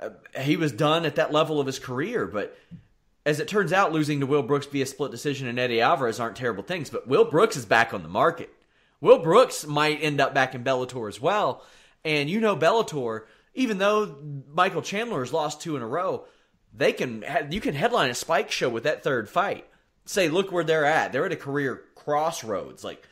uh, 0.00 0.10
he 0.40 0.56
was 0.56 0.72
done 0.72 1.04
at 1.04 1.16
that 1.16 1.32
level 1.32 1.60
of 1.60 1.66
his 1.66 1.78
career. 1.80 2.26
But 2.26 2.56
as 3.26 3.40
it 3.40 3.48
turns 3.48 3.72
out, 3.72 3.92
losing 3.92 4.20
to 4.20 4.26
Will 4.26 4.42
Brooks 4.42 4.66
via 4.66 4.86
split 4.86 5.10
decision 5.10 5.48
and 5.48 5.58
Eddie 5.58 5.80
Alvarez 5.80 6.20
aren't 6.20 6.36
terrible 6.36 6.62
things. 6.62 6.90
But 6.90 7.08
Will 7.08 7.24
Brooks 7.24 7.56
is 7.56 7.64
back 7.64 7.94
on 7.94 8.02
the 8.02 8.08
market. 8.08 8.50
Will 9.00 9.18
Brooks 9.18 9.66
might 9.66 10.02
end 10.02 10.20
up 10.20 10.34
back 10.34 10.54
in 10.54 10.64
Bellator 10.64 11.08
as 11.08 11.20
well. 11.20 11.62
And 12.04 12.28
you 12.28 12.40
know 12.40 12.56
Bellator, 12.56 13.22
even 13.54 13.78
though 13.78 14.16
Michael 14.52 14.82
Chandler 14.82 15.20
has 15.20 15.32
lost 15.32 15.62
two 15.62 15.76
in 15.76 15.82
a 15.82 15.86
row, 15.86 16.26
they 16.72 16.92
can 16.92 17.24
you 17.50 17.60
can 17.60 17.74
headline 17.74 18.10
a 18.10 18.14
spike 18.14 18.50
show 18.50 18.68
with 18.68 18.84
that 18.84 19.02
third 19.02 19.28
fight. 19.28 19.66
say, 20.04 20.28
look 20.28 20.52
where 20.52 20.64
they're 20.64 20.84
at. 20.84 21.12
They're 21.12 21.26
at 21.26 21.32
a 21.32 21.36
career 21.36 21.82
crossroads. 21.94 22.84
Like 22.84 23.06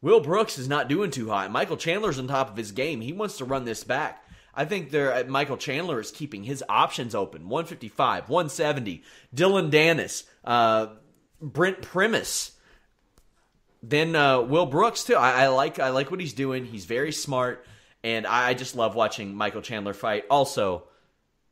Will 0.00 0.20
Brooks 0.20 0.58
is 0.58 0.68
not 0.68 0.88
doing 0.88 1.10
too 1.10 1.28
hot. 1.28 1.50
Michael 1.50 1.76
Chandler's 1.76 2.18
on 2.18 2.28
top 2.28 2.50
of 2.50 2.56
his 2.56 2.72
game. 2.72 3.00
He 3.00 3.12
wants 3.12 3.38
to 3.38 3.44
run 3.44 3.64
this 3.64 3.84
back. 3.84 4.22
I 4.54 4.64
think 4.64 4.90
they're 4.90 5.14
uh, 5.14 5.24
Michael 5.24 5.56
Chandler 5.56 6.00
is 6.00 6.10
keeping 6.10 6.44
his 6.44 6.64
options 6.68 7.14
open. 7.14 7.48
155, 7.48 8.28
170. 8.28 9.02
Dillon 9.32 9.70
Danis, 9.70 10.24
uh, 10.44 10.88
Brent 11.40 11.82
Primus. 11.82 12.52
Then 13.82 14.14
uh, 14.14 14.40
Will 14.42 14.66
Brooks 14.66 15.04
too. 15.04 15.14
I, 15.14 15.44
I, 15.44 15.48
like 15.48 15.78
I 15.78 15.90
like 15.90 16.10
what 16.10 16.20
he's 16.20 16.34
doing. 16.34 16.66
He's 16.66 16.84
very 16.84 17.12
smart, 17.12 17.64
and 18.04 18.26
I, 18.26 18.48
I 18.48 18.54
just 18.54 18.76
love 18.76 18.94
watching 18.94 19.34
Michael 19.34 19.62
Chandler 19.62 19.94
fight. 19.94 20.24
Also, 20.28 20.84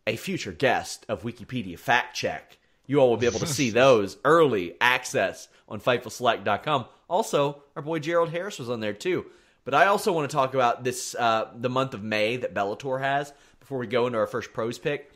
a 0.06 0.16
future 0.16 0.52
guest 0.52 1.06
of 1.08 1.22
Wikipedia 1.22 1.78
Fact 1.78 2.14
Check. 2.14 2.58
You 2.86 2.98
all 2.98 3.10
will 3.10 3.16
be 3.16 3.26
able 3.26 3.40
to 3.40 3.46
see 3.46 3.70
those 3.70 4.18
early 4.24 4.74
access 4.80 5.48
on 5.68 5.80
FightfulSelect.com. 5.80 6.86
Also, 7.08 7.62
our 7.76 7.82
boy 7.82 7.98
Gerald 7.98 8.30
Harris 8.30 8.58
was 8.58 8.68
on 8.68 8.80
there 8.80 8.92
too. 8.92 9.26
But 9.68 9.74
I 9.74 9.88
also 9.88 10.14
want 10.14 10.30
to 10.30 10.34
talk 10.34 10.54
about 10.54 10.82
this 10.82 11.14
uh, 11.14 11.50
the 11.54 11.68
month 11.68 11.92
of 11.92 12.02
May 12.02 12.38
that 12.38 12.54
Bellator 12.54 13.02
has 13.02 13.34
before 13.60 13.76
we 13.76 13.86
go 13.86 14.06
into 14.06 14.18
our 14.18 14.26
first 14.26 14.54
pros 14.54 14.78
pick. 14.78 15.12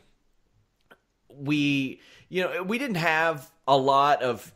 We, 1.35 2.01
you 2.29 2.43
know, 2.43 2.61
we 2.61 2.77
didn't 2.77 2.97
have 2.97 3.49
a 3.67 3.75
lot 3.75 4.21
of 4.21 4.53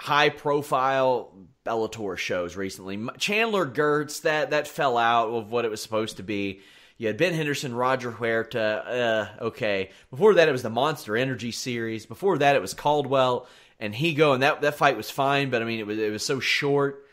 high 0.00 0.30
profile 0.30 1.36
Bellator 1.62 2.16
shows 2.16 2.56
recently. 2.56 3.06
Chandler 3.18 3.66
Girtz 3.66 4.22
that 4.22 4.52
that 4.52 4.66
fell 4.66 4.96
out 4.96 5.28
of 5.28 5.52
what 5.52 5.66
it 5.66 5.70
was 5.70 5.82
supposed 5.82 6.16
to 6.16 6.22
be. 6.22 6.60
You 6.96 7.08
had 7.08 7.18
Ben 7.18 7.34
Henderson, 7.34 7.74
Roger 7.74 8.12
Huerta. 8.12 8.86
Uh, 8.86 9.44
okay. 9.44 9.90
Before 10.08 10.32
that, 10.32 10.48
it 10.48 10.52
was 10.52 10.62
the 10.62 10.70
Monster 10.70 11.18
Energy 11.18 11.52
series. 11.52 12.06
Before 12.06 12.38
that, 12.38 12.56
it 12.56 12.62
was 12.62 12.72
Caldwell 12.72 13.46
and 13.78 13.92
Higo, 13.92 14.32
and 14.32 14.42
that 14.42 14.62
that 14.62 14.76
fight 14.76 14.96
was 14.96 15.10
fine, 15.10 15.50
but 15.50 15.60
I 15.60 15.66
mean, 15.66 15.80
it 15.80 15.86
was 15.86 15.98
it 15.98 16.10
was 16.10 16.24
so 16.24 16.40
short. 16.40 17.06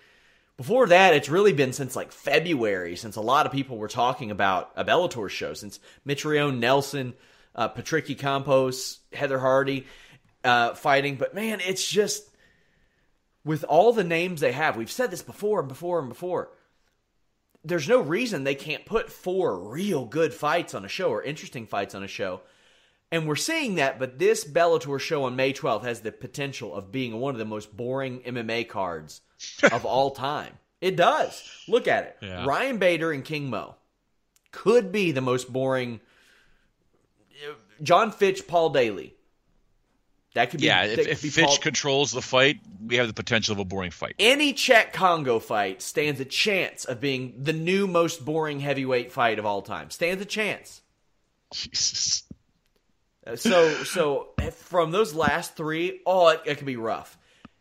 Before 0.60 0.88
that, 0.88 1.13
it's 1.13 1.30
really 1.30 1.54
been 1.54 1.72
since 1.72 1.95
like 1.95 2.12
February, 2.12 2.98
since 2.98 3.15
a 3.15 3.22
lot 3.22 3.45
of 3.45 3.54
people 3.54 3.78
were 3.78 3.88
talking 3.88 4.30
about 4.30 4.69
a 4.76 4.84
Bellator 4.84 5.30
show, 5.30 5.54
since 5.54 5.80
Mitrione 6.06 6.60
Nelson, 6.60 7.13
uh, 7.56 7.69
Patricky 7.69 8.19
Campos, 8.19 9.00
Heather 9.13 9.39
Hardy 9.39 9.88
uh, 10.43 10.74
fighting. 10.74 11.15
But 11.15 11.34
man, 11.34 11.62
it's 11.65 11.89
just 11.89 12.30
with 13.45 13.63
all 13.63 13.93
the 13.93 14.04
names 14.04 14.41
they 14.41 14.52
have, 14.52 14.76
we've 14.76 14.91
said 14.91 15.12
this 15.12 15.22
before 15.22 15.62
and 15.62 15.69
before 15.69 16.00
and 16.00 16.10
before. 16.10 16.52
There's 17.63 17.88
no 17.88 18.02
reason 18.02 18.43
they 18.43 18.54
can't 18.54 18.86
put 18.86 19.10
four 19.10 19.58
real 19.58 20.04
good 20.04 20.34
fights 20.34 20.74
on 20.74 20.84
a 20.84 20.89
show 20.89 21.10
or 21.10 21.24
interesting 21.24 21.67
fights 21.67 21.95
on 21.95 22.04
a 22.04 22.08
show 22.10 22.41
and 23.12 23.28
we're 23.28 23.38
seeing 23.38 23.76
that, 23.76 23.98
but 23.98 24.19
this 24.19 24.45
Bellator 24.45 25.00
show 25.00 25.24
on 25.24 25.36
May 25.36 25.52
12th 25.52 25.84
has 25.84 26.02
the 26.02 26.12
potential 26.12 26.76
of 26.76 26.91
being 26.91 27.19
one 27.19 27.34
of 27.34 27.39
the 27.39 27.45
most 27.45 27.76
boring 27.76 28.19
MMA 28.19 28.67
cards 28.67 29.22
of 29.71 29.86
all 29.86 30.12
time. 30.12 30.54
It 30.82 30.95
does. 30.95 31.43
Look 31.67 31.88
at 31.88 32.04
it. 32.04 32.17
Yeah. 32.21 32.45
Ryan 32.45 32.78
Bader 32.78 33.12
and 33.12 33.23
King 33.23 33.49
Mo 33.49 33.75
could 34.52 34.91
be 34.91 35.12
the 35.12 35.21
most 35.21 35.52
boring. 35.52 35.99
John 37.82 38.12
Fitch, 38.12 38.47
Paul 38.47 38.69
Daley. 38.69 39.15
That 40.36 40.52
could 40.52 40.60
be. 40.60 40.67
Yeah, 40.67 40.86
if, 40.86 40.99
if 40.99 41.19
Fitch 41.19 41.43
Paul... 41.43 41.58
controls 41.58 42.12
the 42.12 42.21
fight, 42.21 42.60
we 42.86 42.97
have 42.97 43.08
the 43.08 43.13
potential 43.13 43.54
of 43.54 43.60
a 43.60 43.65
boring 43.65 43.91
fight. 43.91 44.15
Any 44.19 44.54
Cheick 44.54 44.93
Kongo 44.93 45.39
fight 45.39 45.82
stands 45.82 46.19
a 46.19 46.25
chance 46.25 46.86
of 46.86 47.02
being 47.02 47.34
the 47.38 47.54
new 47.54 47.88
most 47.88 48.23
boring 48.23 48.60
heavyweight 48.60 49.12
fight 49.12 49.39
of 49.39 49.45
all 49.45 49.62
time. 49.62 49.89
Stands 49.89 50.21
a 50.21 50.25
chance. 50.25 50.82
Jesus. 51.52 52.23
Uh, 53.25 53.36
so 53.36 53.69
so 53.84 54.30
from 54.52 54.91
those 54.91 55.13
last 55.13 55.56
three, 55.56 55.99
oh, 56.06 56.30
it, 56.30 56.41
it 56.45 56.56
could 56.56 56.67
be 56.67 56.78
rough. 56.78 57.17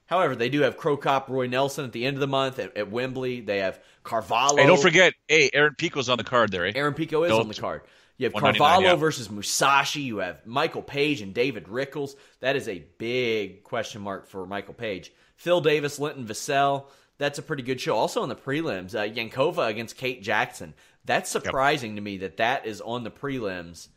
However, 0.09 0.35
they 0.35 0.49
do 0.49 0.63
have 0.63 0.79
Cro 0.79 0.97
Cop 0.97 1.29
Roy 1.29 1.47
Nelson 1.47 1.85
at 1.85 1.93
the 1.93 2.07
end 2.07 2.17
of 2.17 2.21
the 2.21 2.27
month 2.27 2.59
at, 2.59 2.77
at 2.77 2.91
Wembley. 2.91 3.41
They 3.43 3.59
have 3.59 3.79
Carvalho. 4.03 4.57
Hey, 4.57 4.67
don't 4.67 4.81
forget, 4.81 5.13
hey, 5.29 5.51
Aaron 5.53 5.75
Pico's 5.77 6.09
on 6.09 6.17
the 6.17 6.25
card 6.25 6.51
there. 6.51 6.67
Eh? 6.67 6.73
Aaron 6.75 6.95
Pico 6.95 7.23
is 7.25 7.31
don't, 7.31 7.43
on 7.43 7.49
the 7.49 7.55
card. 7.55 7.83
You 8.17 8.25
have 8.25 8.33
Carvalho 8.33 8.89
yeah. 8.89 8.95
versus 8.95 9.31
Musashi. 9.31 10.01
You 10.01 10.19
have 10.19 10.45
Michael 10.47 10.83
Page 10.83 11.21
and 11.21 11.35
David 11.35 11.69
Rickels. 11.69 12.17
That 12.41 12.57
is 12.57 12.69
a 12.69 12.85
big 12.97 13.63
question 13.65 14.01
mark 14.01 14.29
for 14.29 14.47
Michael 14.47 14.75
Page. 14.75 15.13
Phil 15.37 15.61
Davis, 15.61 15.99
Linton 15.99 16.27
Vassell. 16.27 16.87
That's 17.19 17.39
a 17.39 17.43
pretty 17.43 17.63
good 17.63 17.81
show. 17.81 17.95
Also 17.95 18.23
on 18.23 18.31
the 18.31 18.35
prelims, 18.35 18.95
uh, 18.95 19.03
Yankova 19.03 19.69
against 19.69 19.97
Kate 19.97 20.23
Jackson. 20.23 20.73
That's 21.05 21.31
surprising 21.31 21.93
yep. 21.93 21.97
to 21.97 22.03
me 22.03 22.19
that 22.19 22.39
that 22.39 22.67
is 22.67 22.81
on 22.81 23.05
the 23.05 23.11
prelims 23.11 23.89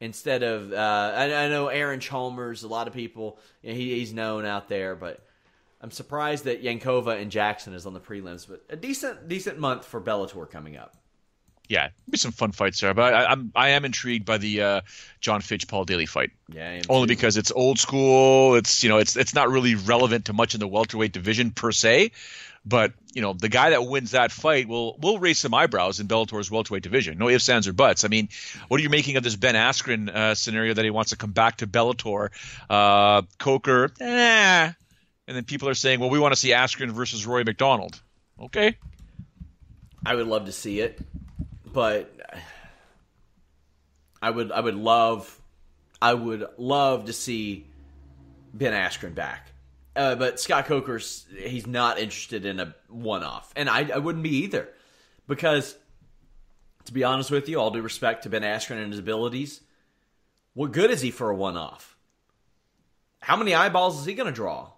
instead 0.00 0.42
of 0.42 0.72
uh, 0.72 1.12
I, 1.14 1.44
I, 1.44 1.48
know 1.48 1.68
Aaron 1.68 2.00
Chalmers. 2.00 2.64
A 2.64 2.68
lot 2.68 2.88
of 2.88 2.94
people 2.94 3.38
you 3.62 3.70
know, 3.70 3.76
he, 3.76 3.98
he's 3.98 4.12
known 4.12 4.44
out 4.44 4.68
there, 4.68 4.96
but 4.96 5.24
I'm 5.80 5.90
surprised 5.90 6.44
that 6.44 6.62
Yankova 6.62 7.20
and 7.20 7.30
Jackson 7.30 7.74
is 7.74 7.86
on 7.86 7.94
the 7.94 8.00
prelims. 8.00 8.46
But 8.48 8.64
a 8.68 8.76
decent 8.76 9.28
decent 9.28 9.58
month 9.58 9.84
for 9.84 10.00
Bellator 10.00 10.48
coming 10.50 10.76
up. 10.76 10.96
Yeah, 11.68 11.90
be 12.08 12.18
some 12.18 12.32
fun 12.32 12.50
fights 12.50 12.80
there, 12.80 12.94
but 12.94 13.14
I, 13.14 13.30
am 13.32 13.52
I 13.54 13.70
am 13.70 13.84
intrigued 13.84 14.26
by 14.26 14.38
the 14.38 14.62
uh, 14.62 14.80
Jon 15.20 15.40
Fitch 15.40 15.68
Paul 15.68 15.84
Daley 15.84 16.04
fight. 16.04 16.30
Yeah, 16.52 16.82
only 16.88 17.06
too. 17.06 17.12
because 17.12 17.36
it's 17.36 17.52
old 17.52 17.78
school. 17.78 18.56
It's 18.56 18.82
you 18.82 18.88
know 18.88 18.98
it's 18.98 19.16
it's 19.16 19.34
not 19.34 19.48
really 19.48 19.76
relevant 19.76 20.24
to 20.24 20.32
much 20.32 20.54
in 20.54 20.60
the 20.60 20.66
welterweight 20.66 21.12
division 21.12 21.52
per 21.52 21.70
se, 21.70 22.10
but 22.64 22.92
you 23.14 23.22
know, 23.22 23.32
the 23.32 23.48
guy 23.48 23.70
that 23.70 23.86
wins 23.86 24.12
that 24.12 24.30
fight 24.30 24.68
will 24.68 24.96
will 24.98 25.18
raise 25.18 25.38
some 25.38 25.54
eyebrows 25.54 26.00
in 26.00 26.08
Bellator's 26.08 26.50
welterweight 26.50 26.82
division. 26.82 27.18
No 27.18 27.28
ifs, 27.28 27.48
ands, 27.48 27.66
or 27.66 27.72
buts. 27.72 28.04
I 28.04 28.08
mean, 28.08 28.28
what 28.68 28.80
are 28.80 28.82
you 28.82 28.90
making 28.90 29.16
of 29.16 29.22
this 29.22 29.36
Ben 29.36 29.54
Askren 29.54 30.08
uh, 30.08 30.34
scenario 30.34 30.74
that 30.74 30.84
he 30.84 30.90
wants 30.90 31.10
to 31.10 31.16
come 31.16 31.32
back 31.32 31.58
to 31.58 31.66
Bellator? 31.66 32.30
Uh, 32.68 33.22
Coker, 33.38 33.92
eh. 34.00 34.72
And 35.30 35.36
then 35.36 35.44
people 35.44 35.68
are 35.68 35.74
saying, 35.74 36.00
well, 36.00 36.10
we 36.10 36.18
want 36.18 36.34
to 36.34 36.36
see 36.36 36.48
Askren 36.48 36.90
versus 36.90 37.24
Rory 37.24 37.44
MacDonald." 37.44 38.02
Okay. 38.40 38.76
I 40.04 40.16
would 40.16 40.26
love 40.26 40.46
to 40.46 40.52
see 40.52 40.80
it, 40.80 40.98
but 41.72 42.12
I 44.20 44.28
would 44.28 44.50
I 44.50 44.58
would 44.58 44.74
love 44.74 45.40
I 46.02 46.14
would 46.14 46.48
love 46.58 47.04
to 47.04 47.12
see 47.12 47.64
Ben 48.52 48.72
Askren 48.72 49.14
back. 49.14 49.52
Uh, 49.94 50.16
but 50.16 50.40
Scott 50.40 50.66
Coker's 50.66 51.26
he's 51.38 51.64
not 51.64 52.00
interested 52.00 52.44
in 52.44 52.58
a 52.58 52.74
one 52.88 53.22
off, 53.22 53.52
and 53.54 53.70
I, 53.70 53.88
I 53.88 53.98
wouldn't 53.98 54.24
be 54.24 54.38
either, 54.38 54.68
because 55.28 55.76
to 56.86 56.92
be 56.92 57.04
honest 57.04 57.30
with 57.30 57.48
you, 57.48 57.60
all 57.60 57.70
due 57.70 57.82
respect 57.82 58.24
to 58.24 58.30
Ben 58.30 58.42
Askren 58.42 58.82
and 58.82 58.90
his 58.90 58.98
abilities, 58.98 59.60
what 60.54 60.72
good 60.72 60.90
is 60.90 61.02
he 61.02 61.12
for 61.12 61.30
a 61.30 61.36
one 61.36 61.56
off? 61.56 61.96
How 63.20 63.36
many 63.36 63.54
eyeballs 63.54 64.00
is 64.00 64.06
he 64.06 64.14
going 64.14 64.26
to 64.26 64.32
draw? 64.32 64.72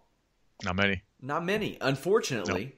Not 0.65 0.77
many. 0.77 1.03
Not 1.21 1.45
many. 1.45 1.79
Unfortunately, 1.81 2.65
nope. 2.65 2.73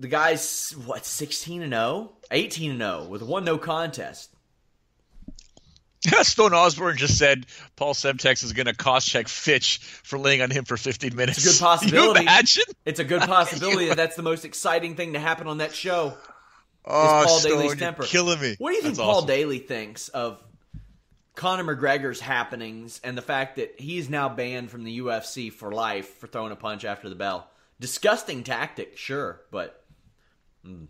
the 0.00 0.08
guy's 0.08 0.72
what 0.84 1.04
sixteen 1.06 1.62
and 1.62 1.72
0? 1.72 2.12
18 2.30 2.70
and 2.72 2.80
0 2.80 3.04
with 3.08 3.22
one 3.22 3.44
no 3.44 3.56
contest. 3.58 4.30
Stone 6.22 6.54
Osborne 6.54 6.96
just 6.96 7.18
said 7.18 7.46
Paul 7.76 7.94
Semtex 7.94 8.44
is 8.44 8.52
going 8.52 8.66
to 8.66 8.74
cost 8.74 9.08
check 9.08 9.28
Fitch 9.28 9.78
for 9.78 10.18
laying 10.18 10.42
on 10.42 10.50
him 10.50 10.64
for 10.64 10.76
15 10.76 11.16
minutes. 11.16 11.38
It's 11.38 11.46
a 11.46 11.50
good 11.52 11.64
possibility. 11.64 12.20
imagine? 12.20 12.64
It's 12.84 13.00
a 13.00 13.04
good 13.04 13.22
possibility 13.26 13.88
that 13.88 13.96
that's 13.96 14.16
the 14.16 14.22
most 14.22 14.44
exciting 14.44 14.94
thing 14.94 15.14
to 15.14 15.18
happen 15.18 15.46
on 15.46 15.58
that 15.58 15.74
show. 15.74 16.16
Oh, 16.84 17.22
Paul 17.26 17.38
Stone, 17.38 17.52
Daley's 17.52 17.76
temper. 17.76 18.04
killing 18.04 18.40
me. 18.40 18.54
What 18.58 18.70
do 18.70 18.76
you 18.76 18.82
think 18.82 18.96
Paul 18.98 19.22
Daley 19.22 19.58
thinks 19.58 20.08
of 20.08 20.40
Conor 21.36 21.76
McGregor's 21.76 22.18
happenings 22.18 23.00
and 23.04 23.16
the 23.16 23.22
fact 23.22 23.56
that 23.56 23.78
he's 23.78 24.10
now 24.10 24.28
banned 24.28 24.70
from 24.70 24.84
the 24.84 24.98
UFC 24.98 25.52
for 25.52 25.70
life 25.70 26.08
for 26.16 26.26
throwing 26.26 26.50
a 26.50 26.56
punch 26.56 26.84
after 26.84 27.08
the 27.08 27.14
bell? 27.14 27.48
Disgusting 27.78 28.42
tactic, 28.42 28.96
sure, 28.96 29.40
but. 29.52 29.84
Mm. 30.66 30.88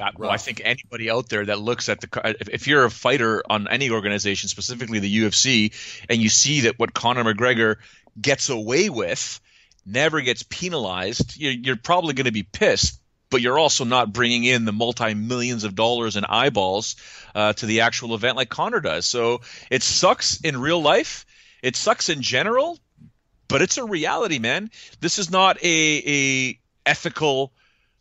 Uh, 0.00 0.10
well, 0.16 0.30
I 0.30 0.38
think 0.38 0.62
anybody 0.64 1.10
out 1.10 1.28
there 1.28 1.44
that 1.44 1.58
looks 1.58 1.90
at 1.90 2.00
the 2.00 2.36
if 2.50 2.66
you're 2.66 2.86
a 2.86 2.90
fighter 2.90 3.42
on 3.50 3.68
any 3.68 3.90
organization, 3.90 4.48
specifically 4.48 5.00
the 5.00 5.18
UFC, 5.18 5.74
and 6.08 6.22
you 6.22 6.30
see 6.30 6.62
that 6.62 6.78
what 6.78 6.94
Conor 6.94 7.24
McGregor 7.24 7.76
gets 8.18 8.48
away 8.48 8.88
with 8.88 9.38
never 9.84 10.22
gets 10.22 10.44
penalized, 10.44 11.36
you're, 11.36 11.52
you're 11.52 11.76
probably 11.76 12.14
going 12.14 12.24
to 12.26 12.32
be 12.32 12.44
pissed. 12.44 13.01
But 13.32 13.40
you're 13.40 13.58
also 13.58 13.84
not 13.84 14.12
bringing 14.12 14.44
in 14.44 14.66
the 14.66 14.72
multi 14.72 15.14
millions 15.14 15.64
of 15.64 15.74
dollars 15.74 16.16
in 16.16 16.24
eyeballs 16.24 16.96
uh, 17.34 17.54
to 17.54 17.66
the 17.66 17.80
actual 17.80 18.14
event 18.14 18.36
like 18.36 18.50
Conor 18.50 18.80
does. 18.80 19.06
So 19.06 19.40
it 19.70 19.82
sucks 19.82 20.40
in 20.42 20.60
real 20.60 20.80
life. 20.80 21.24
It 21.62 21.74
sucks 21.74 22.10
in 22.10 22.20
general, 22.20 22.78
but 23.48 23.62
it's 23.62 23.78
a 23.78 23.84
reality, 23.84 24.38
man. 24.38 24.70
This 25.00 25.18
is 25.18 25.30
not 25.30 25.56
a 25.64 26.02
a 26.06 26.58
ethical 26.84 27.52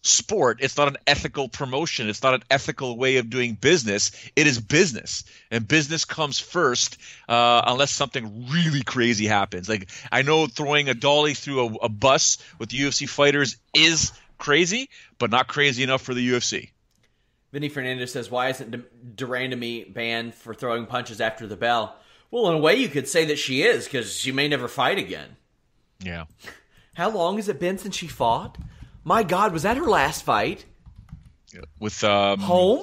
sport. 0.02 0.58
It's 0.62 0.78
not 0.78 0.88
an 0.88 0.98
ethical 1.08 1.48
promotion. 1.48 2.10
It's 2.10 2.24
not 2.24 2.34
an 2.34 2.44
ethical 2.50 2.98
way 2.98 3.18
of 3.18 3.30
doing 3.30 3.54
business. 3.54 4.12
It 4.36 4.48
is 4.48 4.60
business, 4.60 5.24
and 5.50 5.68
business 5.68 6.06
comes 6.06 6.40
first, 6.40 6.98
uh, 7.30 7.62
unless 7.68 7.92
something 7.92 8.50
really 8.50 8.84
crazy 8.84 9.28
happens. 9.28 9.70
Like 9.70 9.90
I 10.12 10.24
know 10.24 10.48
throwing 10.48 10.90
a 10.90 10.94
dolly 10.94 11.36
through 11.36 11.68
a, 11.68 11.86
a 11.86 11.90
bus 11.90 12.38
with 12.60 12.70
UFC 12.70 13.08
fighters 13.08 13.58
is 13.74 14.12
crazy, 14.42 14.90
but 15.18 15.32
not 15.32 15.48
crazy 15.48 15.84
enough 15.84 16.02
for 16.02 16.14
the 16.14 16.30
UFC. 16.30 16.72
Vinny 17.54 17.70
Fernandez 17.70 18.12
says, 18.12 18.30
"Why 18.30 18.50
isn't 18.50 19.16
de 19.16 19.26
Randamie 19.26 19.94
banned 19.94 20.36
for 20.36 20.54
throwing 20.54 20.86
punches 20.86 21.22
after 21.22 21.48
the 21.48 21.56
bell?" 21.56 21.96
Well, 22.30 22.50
in 22.50 22.56
a 22.56 22.60
way, 22.60 22.76
you 22.76 22.90
could 22.90 23.08
say 23.08 23.26
that 23.26 23.40
she 23.40 23.62
is 23.62 23.86
because 23.86 24.14
she 24.14 24.32
may 24.32 24.48
never 24.48 24.68
fight 24.68 24.98
again. 24.98 25.38
Yeah. 26.00 26.26
How 26.96 27.10
long 27.10 27.38
has 27.38 27.48
it 27.48 27.60
been 27.60 27.78
since 27.78 27.96
she 27.96 28.08
fought? 28.08 28.58
My 29.04 29.24
God, 29.24 29.54
was 29.54 29.64
that 29.64 29.78
her 29.78 29.86
last 29.86 30.24
fight? 30.24 30.66
With 31.80 32.04
um, 32.04 32.40
Holm? 32.40 32.82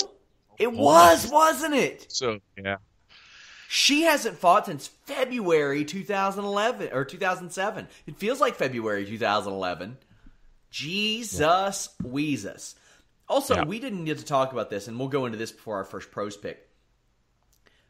It 0.59 0.73
was, 0.73 1.31
wasn't 1.31 1.75
it? 1.75 2.07
So 2.09 2.41
yeah. 2.57 2.77
She 3.69 4.03
hasn't 4.03 4.39
fought 4.39 4.67
since 4.67 4.87
February 4.87 5.85
2011 5.85 6.91
or 6.93 7.05
2007. 7.05 7.87
It 8.07 8.17
feels 8.17 8.41
like 8.41 8.55
February 8.55 9.05
2011. 9.05 9.99
Jesus 10.71 11.89
Weezus. 12.03 12.75
Also, 13.29 13.55
Yeah. 13.57 13.65
we 13.65 13.79
didn't 13.79 14.05
get 14.05 14.19
to 14.19 14.25
talk 14.25 14.53
about 14.53 14.71
this, 14.71 14.89
and 14.89 14.99
we'll 14.99 15.09
go 15.09 15.27
into 15.27 15.39
this 15.39 15.53
before 15.53 15.77
our 15.77 15.85
first 15.85 16.11
pros 16.11 16.37
pick. 16.37 16.69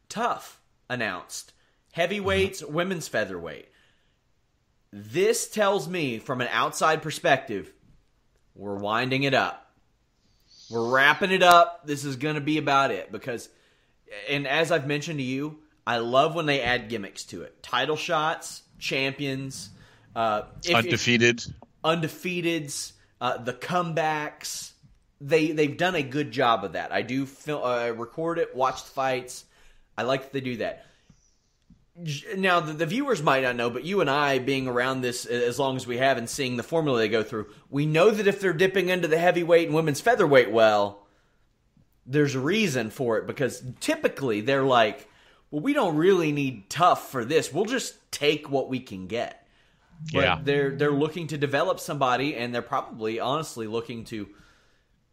TUF 0.09 0.61
announced 0.89 1.53
heavyweights, 1.93 2.63
women's 2.65 3.09
featherweight. 3.09 3.69
This 4.93 5.49
tells 5.49 5.87
me, 5.89 6.19
from 6.19 6.41
an 6.41 6.49
outside 6.51 7.03
perspective, 7.03 7.73
we're 8.55 8.77
winding 8.79 9.23
it 9.25 9.35
up. 9.35 9.65
We're 10.71 10.89
wrapping 10.91 11.31
it 11.31 11.43
up. 11.43 11.87
This 11.87 12.05
is 12.05 12.17
going 12.17 12.35
to 12.35 12.41
be 12.41 12.59
about 12.59 12.91
it 12.91 13.13
because, 13.13 13.49
and 14.29 14.47
as 14.47 14.73
I've 14.73 14.87
mentioned 14.87 15.19
to 15.19 15.25
you, 15.25 15.59
I 15.87 15.99
love 15.99 16.35
when 16.35 16.47
they 16.47 16.61
add 16.63 16.89
gimmicks 16.89 17.25
to 17.25 17.43
it. 17.43 17.63
Title 17.63 17.97
shots, 17.97 18.63
champions, 18.79 19.71
uh, 20.17 20.43
if- 20.63 20.71
if- 20.71 20.77
Undefeated. 20.77 21.45
Undefeateds, 21.85 22.93
uh, 23.21 23.39
the 23.39 23.53
comebacks. 23.53 24.73
They 25.21 25.53
they've 25.53 25.77
done 25.77 25.95
a 25.95 26.03
good 26.03 26.31
job 26.31 26.65
of 26.65 26.73
that. 26.73 26.93
I 26.93 27.03
do 27.03 27.27
fil- 27.27 27.65
uh, 27.65 27.91
record 27.91 28.39
it, 28.39 28.55
watch 28.55 28.85
the 28.85 28.91
fights. 28.91 29.45
I 29.97 30.03
like 30.03 30.23
that 30.23 30.33
they 30.33 30.41
do 30.41 30.57
that. 30.59 30.85
Now 32.37 32.61
the, 32.61 32.73
the 32.73 32.87
viewers 32.87 33.23
might 33.23 33.43
not 33.43 33.57
know, 33.57 33.71
but 33.71 33.85
you 33.85 34.01
and 34.01 34.09
I, 34.09 34.39
being 34.39 34.69
around 34.69 35.01
this 35.01 35.27
as 35.27 35.59
long 35.59 35.75
as 35.75 35.87
we 35.87 35.97
have 35.97 36.17
and 36.17 36.31
seeing 36.31 36.57
the 36.57 36.63
formula 36.63 36.99
they 36.99 37.09
go 37.09 37.25
through, 37.25 37.47
we 37.69 37.87
know 37.87 38.11
that 38.11 38.29
if 38.29 38.41
they're 38.41 38.53
dipping 38.53 38.89
into 38.89 39.09
the 39.09 39.19
heavyweight 39.19 39.67
and 39.67 39.75
women's 39.75 40.01
featherweight 40.01 40.53
well, 40.53 41.05
there's 42.07 42.37
a 42.37 42.41
reason 42.41 42.91
for 42.91 43.19
it 43.19 43.27
because 43.27 43.63
typically 43.81 44.41
they're 44.41 44.63
like, 44.63 45.09
well, 45.51 45.63
we 45.63 45.73
don't 45.73 45.97
really 45.97 46.31
need 46.31 46.71
TUF 46.71 47.11
for 47.11 47.25
this. 47.25 47.53
We'll 47.53 47.65
just 47.65 48.11
take 48.13 48.49
what 48.49 48.69
we 48.69 48.81
can 48.81 49.09
get. 49.09 49.47
But 50.13 50.23
Yeah. 50.23 50.41
they're 50.43 50.71
they're 50.71 50.93
looking 50.93 51.27
to 51.29 51.39
develop 51.39 51.81
somebody, 51.81 52.37
and 52.37 52.55
they're 52.55 52.63
probably 52.63 53.19
honestly 53.21 53.67
looking 53.67 54.05
to 54.07 54.29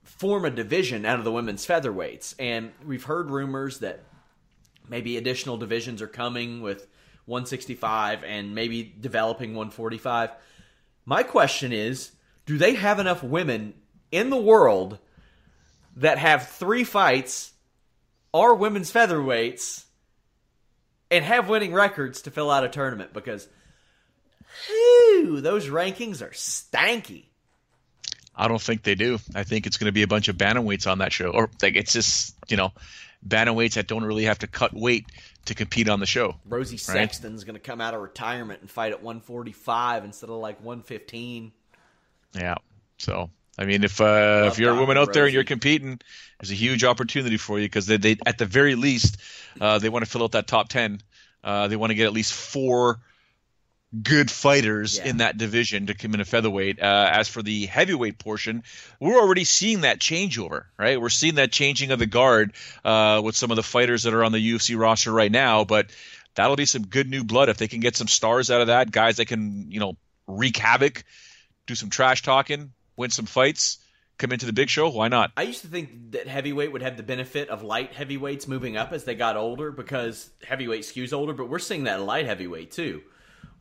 form 0.04 0.45
a 0.45 0.52
division 0.52 1.06
out 1.06 1.17
of 1.17 1.26
the 1.26 1.32
women's 1.32 1.65
featherweights. 1.65 2.36
And 2.38 2.71
we've 2.86 3.04
heard 3.04 3.32
rumors 3.32 3.80
that 3.80 4.04
maybe 4.88 5.17
additional 5.17 5.58
divisions 5.58 6.02
are 6.02 6.08
coming 6.08 6.62
with 6.62 6.88
165 7.26 8.24
and 8.24 8.54
maybe 8.54 8.84
developing 9.00 9.56
145. 9.56 10.30
My 11.06 11.24
question 11.24 11.71
is, 11.74 12.12
do 12.45 12.58
they 12.60 12.76
have 12.76 13.00
enough 13.00 13.24
women 13.24 13.74
in 14.12 14.30
the 14.30 14.38
world 14.38 15.00
that 15.95 16.19
have 16.19 16.48
three 16.50 16.84
fights, 16.84 17.54
are 18.34 18.54
women's 18.54 18.91
featherweights, 18.91 19.86
and 21.10 21.26
have 21.26 21.50
winning 21.50 21.74
records 21.74 22.21
to 22.24 22.32
fill 22.32 22.52
out 22.52 22.63
a 22.63 22.69
tournament? 22.69 23.13
Because 23.13 23.48
Whew, 25.15 25.41
those 25.41 25.67
rankings 25.67 26.21
are 26.21 26.32
stanky. 26.32 27.25
I 28.36 28.47
don't 28.47 28.62
think 28.62 28.84
they 28.84 28.95
do. 28.95 29.19
I 29.34 29.43
think 29.43 29.65
it's 29.65 29.78
going 29.78 29.88
to 29.88 29.93
be 29.93 30.04
a 30.04 30.08
bunch 30.08 30.28
of 30.28 30.36
bantamweights 30.36 30.91
on 30.91 30.97
that 30.97 31.13
show, 31.13 31.30
or 31.30 31.49
like 31.62 31.75
it's 31.75 31.93
just 31.93 32.36
you 32.49 32.58
know, 32.58 32.73
bantamweights 33.25 33.75
that 33.75 33.88
don't 33.88 34.04
really 34.04 34.25
have 34.25 34.39
to 34.39 34.47
cut 34.47 34.73
weight 34.73 35.06
to 35.45 35.56
compete 35.56 35.88
on 35.88 35.99
the 35.99 36.06
show. 36.06 36.36
Rosie 36.45 36.78
Sexton's 36.78 37.43
going 37.43 37.56
to 37.56 37.62
come 37.62 37.80
out 37.80 37.93
of 37.93 38.01
retirement 38.01 38.62
and 38.62 38.69
fight 38.69 38.91
at 38.91 39.01
145 39.01 40.04
instead 40.04 40.30
of 40.30 40.38
like 40.38 40.58
115. 40.58 41.51
Yeah. 42.34 42.56
So 42.97 43.30
I 43.58 43.65
mean, 43.65 43.84
if 43.84 44.01
uh, 44.01 44.49
if 44.51 44.60
you're 44.60 44.75
a 44.75 44.80
woman 44.80 44.97
out 44.97 45.13
there 45.13 45.25
and 45.25 45.34
you're 45.34 45.45
competing, 45.45 45.99
there's 46.39 46.51
a 46.51 46.56
huge 46.56 46.84
opportunity 46.84 47.38
for 47.38 47.58
you 47.58 47.65
because 47.65 47.86
they, 47.86 47.97
they 47.97 48.17
at 48.25 48.38
the 48.38 48.45
very 48.45 48.75
least 48.75 49.17
uh, 49.62 49.80
they 49.80 49.89
want 49.89 50.04
to 50.04 50.12
fill 50.12 50.23
out 50.23 50.34
that 50.34 50.47
top 50.47 50.67
ten. 50.67 50.99
Uh, 51.43 51.67
they 51.67 51.75
want 51.75 51.91
to 51.91 51.95
get 51.95 52.06
at 52.06 52.13
least 52.13 52.34
four 52.34 52.99
good 54.03 54.29
fighters 54.31 54.97
Yeah. 54.97 55.08
in 55.08 55.17
that 55.17 55.38
division 55.38 55.88
to 55.88 55.93
come 55.93 56.13
in 56.13 56.19
a 56.19 56.25
featherweight. 56.25 56.81
Uh, 56.81 57.10
as 57.12 57.27
for 57.27 57.41
the 57.41 57.65
heavyweight 57.65 58.17
portion, 58.19 58.63
we're 58.99 59.19
already 59.19 59.43
seeing 59.43 59.81
that 59.81 59.99
changeover, 59.99 60.65
right? 60.77 60.99
We're 60.99 61.10
seeing 61.10 61.36
that 61.36 61.51
changing 61.51 61.91
of 61.91 61.99
the 61.99 62.05
guard 62.05 62.53
uh, 62.84 63.21
with 63.23 63.36
some 63.36 63.51
of 63.51 63.55
the 63.55 63.63
fighters 63.63 64.03
that 64.03 64.13
are 64.13 64.23
on 64.23 64.31
the 64.31 64.39
UFC 64.53 64.77
roster 64.77 65.12
right 65.12 65.31
now, 65.31 65.63
but 65.63 65.88
that'll 66.36 66.55
be 66.55 66.65
some 66.65 66.86
good 66.88 67.10
new 67.10 67.23
blood 67.23 67.49
if 67.49 67.58
they 67.58 67.67
can 67.67 67.79
get 67.79 67.95
some 67.95 68.08
stars 68.08 68.51
out 68.51 68.62
of 68.62 68.67
that, 68.67 68.91
guys 68.91 69.17
that 69.17 69.27
can, 69.27 69.71
you 69.71 69.79
know, 69.79 69.95
wreak 70.27 70.58
havoc, 70.58 71.03
do 71.67 71.75
some 71.75 71.89
trash 71.89 72.21
talking, 72.23 72.71
win 72.97 73.12
some 73.12 73.25
fights, 73.25 73.77
come 74.17 74.31
into 74.31 74.45
the 74.45 74.53
big 74.53 74.69
show. 74.69 74.89
Why 74.89 75.08
not? 75.08 75.31
I 75.38 75.43
used 75.43 75.62
to 75.62 75.67
think 75.67 76.12
that 76.12 76.27
heavyweight 76.27 76.71
would 76.71 76.81
have 76.81 76.97
the 76.97 77.03
benefit 77.03 77.49
of 77.49 77.63
light 77.63 77.93
heavyweights 77.93 78.47
moving 78.47 78.75
up 78.75 78.91
as 78.91 79.03
they 79.03 79.15
got 79.15 79.38
older 79.38 79.71
because 79.71 80.29
heavyweight 80.47 80.81
skews 80.81 81.13
older, 81.13 81.34
but 81.34 81.47
we're 81.49 81.60
seeing 81.60 81.84
that 81.86 82.01
light 82.01 82.25
heavyweight 82.25 82.71
too. 82.71 83.01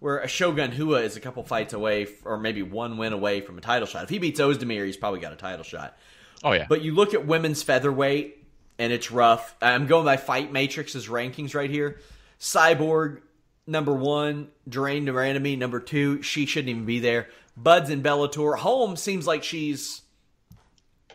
Where 0.05 0.19
a 0.19 0.29
Shogun 0.29 0.71
Rua 0.77 1.01
is 1.01 1.17
a 1.17 1.21
couple 1.21 1.43
fights 1.45 1.73
away, 1.73 2.07
or 2.27 2.37
maybe 2.37 2.63
one 2.63 2.99
win 2.99 3.15
away 3.15 3.41
from 3.41 3.57
a 3.57 3.63
title 3.63 3.87
shot. 3.87 4.05
If 4.05 4.11
he 4.11 4.19
beats 4.19 4.39
Oezdemir, 4.39 4.85
he's 4.85 4.99
probably 4.99 5.19
got 5.19 5.33
a 5.33 5.37
title 5.37 5.65
shot. 5.65 5.97
Oh 6.43 6.53
yeah, 6.53 6.67
But 6.69 6.83
you 6.83 6.95
look 6.95 7.15
at 7.15 7.27
women's 7.27 7.63
featherweight, 7.63 8.37
and 8.79 8.93
it's 8.93 9.11
rough. 9.11 9.57
I'm 9.63 9.87
going 9.87 10.05
by 10.05 10.19
Fight 10.19 10.53
Matrix's 10.53 11.09
rankings 11.09 11.55
right 11.55 11.71
here. 11.71 12.01
Cyborg 12.39 13.23
number 13.67 13.95
one, 13.95 14.49
Drain 14.69 15.07
de 15.07 15.13
Randamie 15.13 15.57
number 15.57 15.81
two. 15.81 16.21
She 16.21 16.45
shouldn't 16.45 16.69
even 16.69 16.85
be 16.85 17.01
there. 17.01 17.29
Buds 17.57 17.89
and 17.89 18.05
Bellator. 18.05 18.59
Holmes 18.59 19.01
seems 19.01 19.27
like 19.27 19.43
she's 19.43 20.03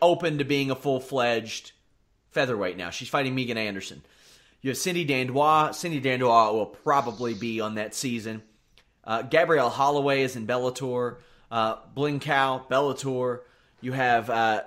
open 0.02 0.38
to 0.38 0.44
being 0.44 0.72
a 0.72 0.74
full 0.74 0.98
fledged 0.98 1.70
featherweight 2.32 2.76
now. 2.76 2.90
She's 2.90 3.08
fighting 3.08 3.36
Megan 3.36 3.56
Anderson. 3.56 4.02
You 4.62 4.70
have 4.70 4.78
Cindy 4.78 5.06
Dandois. 5.06 5.76
Cindy 5.76 6.00
Dandois 6.00 6.52
will 6.52 6.66
probably 6.66 7.34
be 7.34 7.60
on 7.60 7.76
that 7.76 7.94
season. 7.94 8.42
Uh, 9.04 9.22
Gabrielle 9.22 9.70
Holloway 9.70 10.22
is 10.22 10.36
in 10.36 10.46
Bellator. 10.46 11.16
Uh, 11.50 11.76
Blencowe, 11.96 12.68
Bellator. 12.68 13.40
You 13.80 13.92
have 13.92 14.30
uh, 14.30 14.62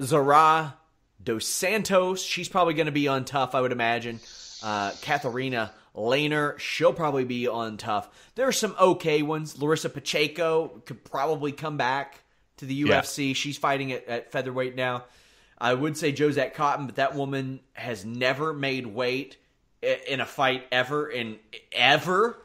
Zara 0.00 0.74
Dos 1.22 1.46
Santos. 1.46 2.22
She's 2.22 2.48
probably 2.48 2.74
going 2.74 2.86
to 2.86 2.92
be 2.92 3.08
on 3.08 3.24
TUF, 3.24 3.54
I 3.54 3.60
would 3.60 3.72
imagine. 3.72 4.20
Uh, 4.62 4.92
Katharina 5.02 5.72
Lehner. 5.94 6.58
She'll 6.58 6.92
probably 6.92 7.24
be 7.24 7.48
on 7.48 7.76
TUF. 7.76 8.08
There 8.34 8.46
are 8.46 8.52
some 8.52 8.74
okay 8.80 9.22
ones. 9.22 9.58
Larissa 9.60 9.88
Pacheco 9.88 10.68
could 10.84 11.04
probably 11.04 11.52
come 11.52 11.76
back 11.76 12.20
to 12.58 12.66
the 12.66 12.74
Yeah. 12.74 13.00
UFC. 13.00 13.34
She's 13.34 13.56
fighting 13.56 13.92
at, 13.92 14.06
at 14.06 14.32
featherweight 14.32 14.74
now. 14.76 15.04
I 15.58 15.72
would 15.72 15.96
say 15.96 16.12
Josette 16.12 16.54
Cotton, 16.54 16.84
but 16.86 16.96
that 16.96 17.14
woman 17.14 17.60
has 17.72 18.04
never 18.04 18.52
made 18.52 18.86
weight 18.86 19.38
in 19.82 20.20
a 20.20 20.26
fight 20.26 20.66
ever. 20.70 21.08
In 21.08 21.38
ever, 21.72 22.36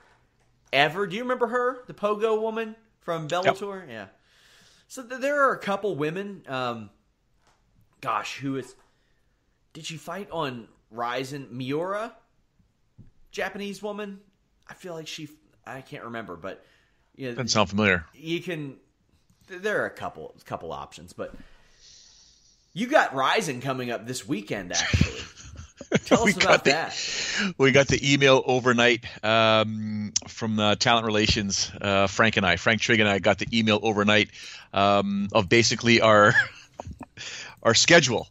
ever. 0.74 1.08
Do 1.08 1.16
you 1.16 1.24
remember 1.24 1.48
her, 1.48 1.84
the 1.88 1.94
Pogo 1.94 2.42
woman 2.42 2.76
from 3.02 3.28
Bellator? 3.28 3.88
Yeah. 3.88 4.08
So 4.88 5.04
th- 5.04 5.22
there 5.22 5.44
are 5.44 5.54
a 5.54 5.60
couple 5.60 5.96
women. 5.96 6.44
Um, 6.48 6.90
gosh, 8.02 8.38
who 8.38 8.58
is? 8.58 8.76
Did 9.74 9.86
she 9.86 9.98
fight 9.98 10.30
on 10.32 10.68
Rizin 10.90 11.48
Miura? 11.52 12.14
Japanese 13.32 13.82
woman. 13.82 14.20
I 14.68 14.74
feel 14.74 14.94
like 14.94 15.08
she. 15.08 15.30
I 15.66 15.82
can't 15.82 16.04
remember, 16.04 16.36
but 16.36 16.66
you 17.16 17.28
know, 17.28 17.34
doesn't 17.36 17.50
sound 17.50 17.70
familiar. 17.70 18.06
you 18.14 18.42
can 18.42 18.78
there 19.48 19.82
are 19.84 19.86
a 19.86 19.90
couple 19.92 20.34
couple 20.46 20.72
options 20.72 21.12
but 21.12 21.34
you 22.74 22.88
got 22.88 23.14
Rizin 23.14 23.60
coming 23.62 23.92
up 23.92 24.08
this 24.08 24.26
weekend 24.28 24.72
actually 24.72 25.20
tell 26.06 26.24
We 26.26 26.32
us 26.32 26.38
got 26.38 26.46
about 26.46 26.64
the- 26.64 26.72
that 26.72 27.54
We 27.58 27.72
got 27.72 27.88
the 27.88 28.14
email 28.14 28.42
overnight 28.46 29.06
um, 29.24 30.14
from 30.28 30.60
uh, 30.60 30.76
Talent 30.76 31.06
Relations. 31.06 31.72
Uh, 31.80 32.08
Frank 32.08 32.38
and 32.38 32.46
I, 32.46 32.56
Frank 32.58 32.82
Trigg 32.82 33.00
and 33.00 33.10
I, 33.10 33.20
got 33.20 33.40
the 33.40 33.48
email 33.58 33.80
overnight 33.82 34.30
um, 34.74 35.30
of 35.34 35.50
basically 35.50 36.02
our 36.02 36.34
our 37.64 37.74
schedule. 37.74 38.28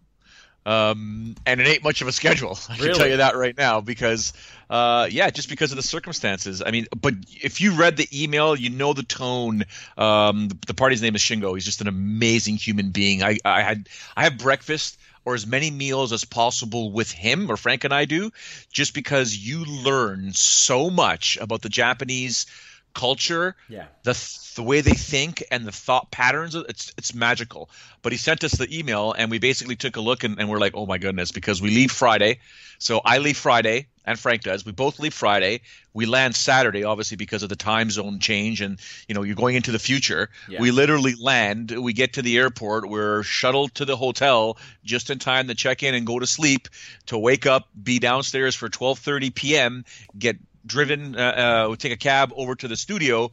Um, 0.67 1.37
and 1.47 1.59
it 1.61 1.67
ain't 1.67 1.83
much 1.83 2.03
of 2.03 2.09
a 2.09 2.13
schedule. 2.13 2.57
I 2.69 2.77
can 2.77 2.95
tell 2.95 3.09
you 3.09 3.17
that 3.17 3.35
right 3.35 3.57
now 3.57 3.81
because, 3.81 4.35
uh, 4.69 5.09
yeah, 5.11 5.31
just 5.31 5.49
because 5.49 5.73
of 5.73 5.77
the 5.77 5.83
circumstances. 5.83 6.63
I 6.65 6.71
mean, 6.71 6.87
but 7.01 7.15
if 7.43 7.63
you 7.63 7.73
read 7.73 7.97
the 7.97 8.07
email, 8.13 8.55
you 8.55 8.69
know 8.69 8.93
the 8.93 9.03
tone. 9.03 9.65
Um, 9.97 10.49
the, 10.49 10.59
the 10.69 10.75
party's 10.75 11.01
name 11.01 11.15
is 11.15 11.23
Shingo. 11.23 11.55
He's 11.55 11.65
just 11.65 11.81
an 11.81 11.89
amazing 11.89 12.57
human 12.57 12.91
being. 12.91 13.23
I, 13.23 13.39
I 13.43 13.63
had 13.63 13.89
I 14.15 14.25
have 14.25 14.37
breakfast 14.37 15.00
or 15.25 15.35
as 15.35 15.47
many 15.47 15.71
meals 15.71 16.13
as 16.13 16.25
possible 16.25 16.91
with 16.93 17.11
him 17.11 17.51
or 17.51 17.57
Frank 17.57 17.85
and 17.85 17.95
I 17.95 18.05
do, 18.05 18.33
just 18.73 18.95
because 18.95 19.37
you 19.37 19.65
learn 19.65 20.33
so 20.33 20.91
much 20.91 21.37
about 21.37 21.63
the 21.63 21.69
Japanese 21.69 22.47
culture, 22.95 23.57
Yeah. 23.69 23.87
the 24.03 24.13
the 24.57 24.63
way 24.65 24.81
they 24.81 24.95
think 24.95 25.45
and 25.51 25.65
the 25.65 25.73
thought 25.73 26.11
patterns. 26.11 26.55
It's 26.55 26.93
it's 26.99 27.15
magical. 27.15 27.71
But 28.03 28.13
he 28.13 28.19
sent 28.19 28.45
us 28.45 28.53
the 28.53 28.79
email, 28.79 29.13
and 29.13 29.31
we 29.31 29.39
basically 29.39 29.77
took 29.77 29.97
a 29.97 30.01
look, 30.01 30.25
and, 30.25 30.39
and 30.39 30.49
we're 30.49 30.59
like, 30.59 30.75
oh 30.75 30.87
my 30.87 30.99
goodness, 30.99 31.31
because 31.33 31.63
we 31.63 31.71
leave 31.71 31.93
Friday. 31.93 32.41
So 32.79 33.01
I 33.05 33.19
leave 33.19 33.37
Friday, 33.37 33.89
and 34.07 34.19
Frank 34.19 34.43
does. 34.43 34.65
We 34.65 34.73
both 34.73 34.99
leave 34.99 35.13
Friday. 35.13 35.61
We 35.93 36.07
land 36.07 36.35
Saturday, 36.35 36.85
obviously 36.85 37.17
because 37.19 37.43
of 37.43 37.49
the 37.51 37.57
time 37.57 37.91
zone 37.91 38.19
change, 38.21 38.61
and 38.61 38.79
you 39.09 39.15
know 39.15 39.23
you're 39.23 39.37
going 39.37 39.55
into 39.55 39.71
the 39.71 39.79
future. 39.79 40.31
Yeah. 40.49 40.61
We 40.61 40.71
literally 40.71 41.15
land. 41.15 41.71
We 41.71 41.93
get 41.93 42.15
to 42.15 42.23
the 42.23 42.39
airport. 42.39 42.89
We're 42.89 43.23
shuttled 43.23 43.75
to 43.77 43.85
the 43.85 43.97
hotel 43.97 44.59
just 44.85 45.11
in 45.11 45.19
time 45.19 45.49
to 45.49 45.55
check 45.55 45.83
in 45.83 45.95
and 45.95 46.07
go 46.07 46.19
to 46.19 46.27
sleep. 46.27 46.69
To 47.07 47.19
wake 47.19 47.47
up, 47.47 47.69
be 47.81 47.99
downstairs 47.99 48.55
for 48.55 48.69
12:30 48.69 49.35
p.m. 49.35 49.85
Get 50.19 50.37
driven, 50.65 51.17
uh, 51.17 51.69
uh, 51.71 51.77
take 51.77 51.93
a 51.93 51.97
cab 51.97 52.33
over 52.37 52.55
to 52.55 52.69
the 52.69 52.77
studio, 52.77 53.31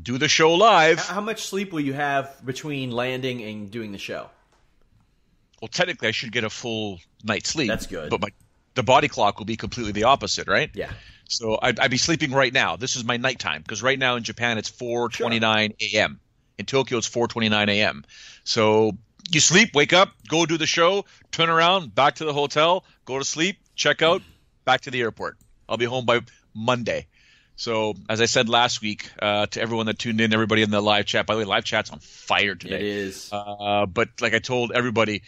do 0.00 0.18
the 0.18 0.28
show 0.28 0.54
live. 0.54 0.98
How 0.98 1.20
much 1.20 1.46
sleep 1.46 1.72
will 1.72 1.80
you 1.80 1.92
have 1.92 2.44
between 2.44 2.90
landing 2.90 3.42
and 3.42 3.70
doing 3.70 3.92
the 3.92 3.98
show? 3.98 4.28
Well, 5.60 5.68
technically, 5.68 6.08
I 6.08 6.12
should 6.12 6.32
get 6.32 6.44
a 6.44 6.50
full 6.50 7.00
night's 7.24 7.50
sleep. 7.50 7.68
That's 7.68 7.86
good. 7.86 8.10
But 8.10 8.20
my 8.20 8.28
the 8.74 8.82
body 8.82 9.08
clock 9.08 9.38
will 9.38 9.46
be 9.46 9.56
completely 9.56 9.92
the 9.92 10.04
opposite, 10.04 10.46
right? 10.48 10.70
Yeah. 10.74 10.90
So 11.28 11.58
I'd, 11.60 11.78
I'd 11.78 11.90
be 11.90 11.98
sleeping 11.98 12.32
right 12.32 12.52
now. 12.52 12.76
This 12.76 12.96
is 12.96 13.04
my 13.04 13.16
nighttime 13.16 13.62
because 13.62 13.82
right 13.82 13.98
now 13.98 14.16
in 14.16 14.22
Japan 14.22 14.58
it's 14.58 14.70
4:29 14.70 15.74
a.m. 15.92 16.20
In 16.58 16.66
Tokyo 16.66 16.98
it's 16.98 17.08
4:29 17.08 17.68
a.m. 17.68 18.04
So 18.44 18.92
you 19.30 19.40
sleep, 19.40 19.74
wake 19.74 19.92
up, 19.92 20.10
go 20.28 20.46
do 20.46 20.58
the 20.58 20.66
show, 20.66 21.04
turn 21.30 21.50
around, 21.50 21.94
back 21.94 22.16
to 22.16 22.24
the 22.24 22.32
hotel, 22.32 22.84
go 23.04 23.18
to 23.18 23.24
sleep, 23.24 23.58
check 23.74 24.02
out, 24.02 24.22
back 24.64 24.82
to 24.82 24.90
the 24.90 25.00
airport. 25.00 25.36
I'll 25.68 25.76
be 25.76 25.84
home 25.84 26.04
by 26.04 26.20
Monday. 26.54 27.06
So 27.56 27.94
as 28.08 28.20
I 28.22 28.24
said 28.26 28.48
last 28.48 28.80
week 28.80 29.10
uh, 29.20 29.46
to 29.46 29.60
everyone 29.60 29.86
that 29.86 29.98
tuned 29.98 30.20
in, 30.20 30.32
everybody 30.32 30.62
in 30.62 30.70
the 30.70 30.80
live 30.80 31.04
chat. 31.04 31.26
By 31.26 31.34
the 31.34 31.40
way, 31.40 31.44
live 31.44 31.64
chat's 31.64 31.90
on 31.90 31.98
fire 31.98 32.54
today. 32.54 32.76
It 32.76 32.82
is. 32.82 33.28
Uh, 33.32 33.84
but 33.86 34.08
like 34.20 34.32
I 34.34 34.38
told 34.38 34.72
everybody, 34.72 35.22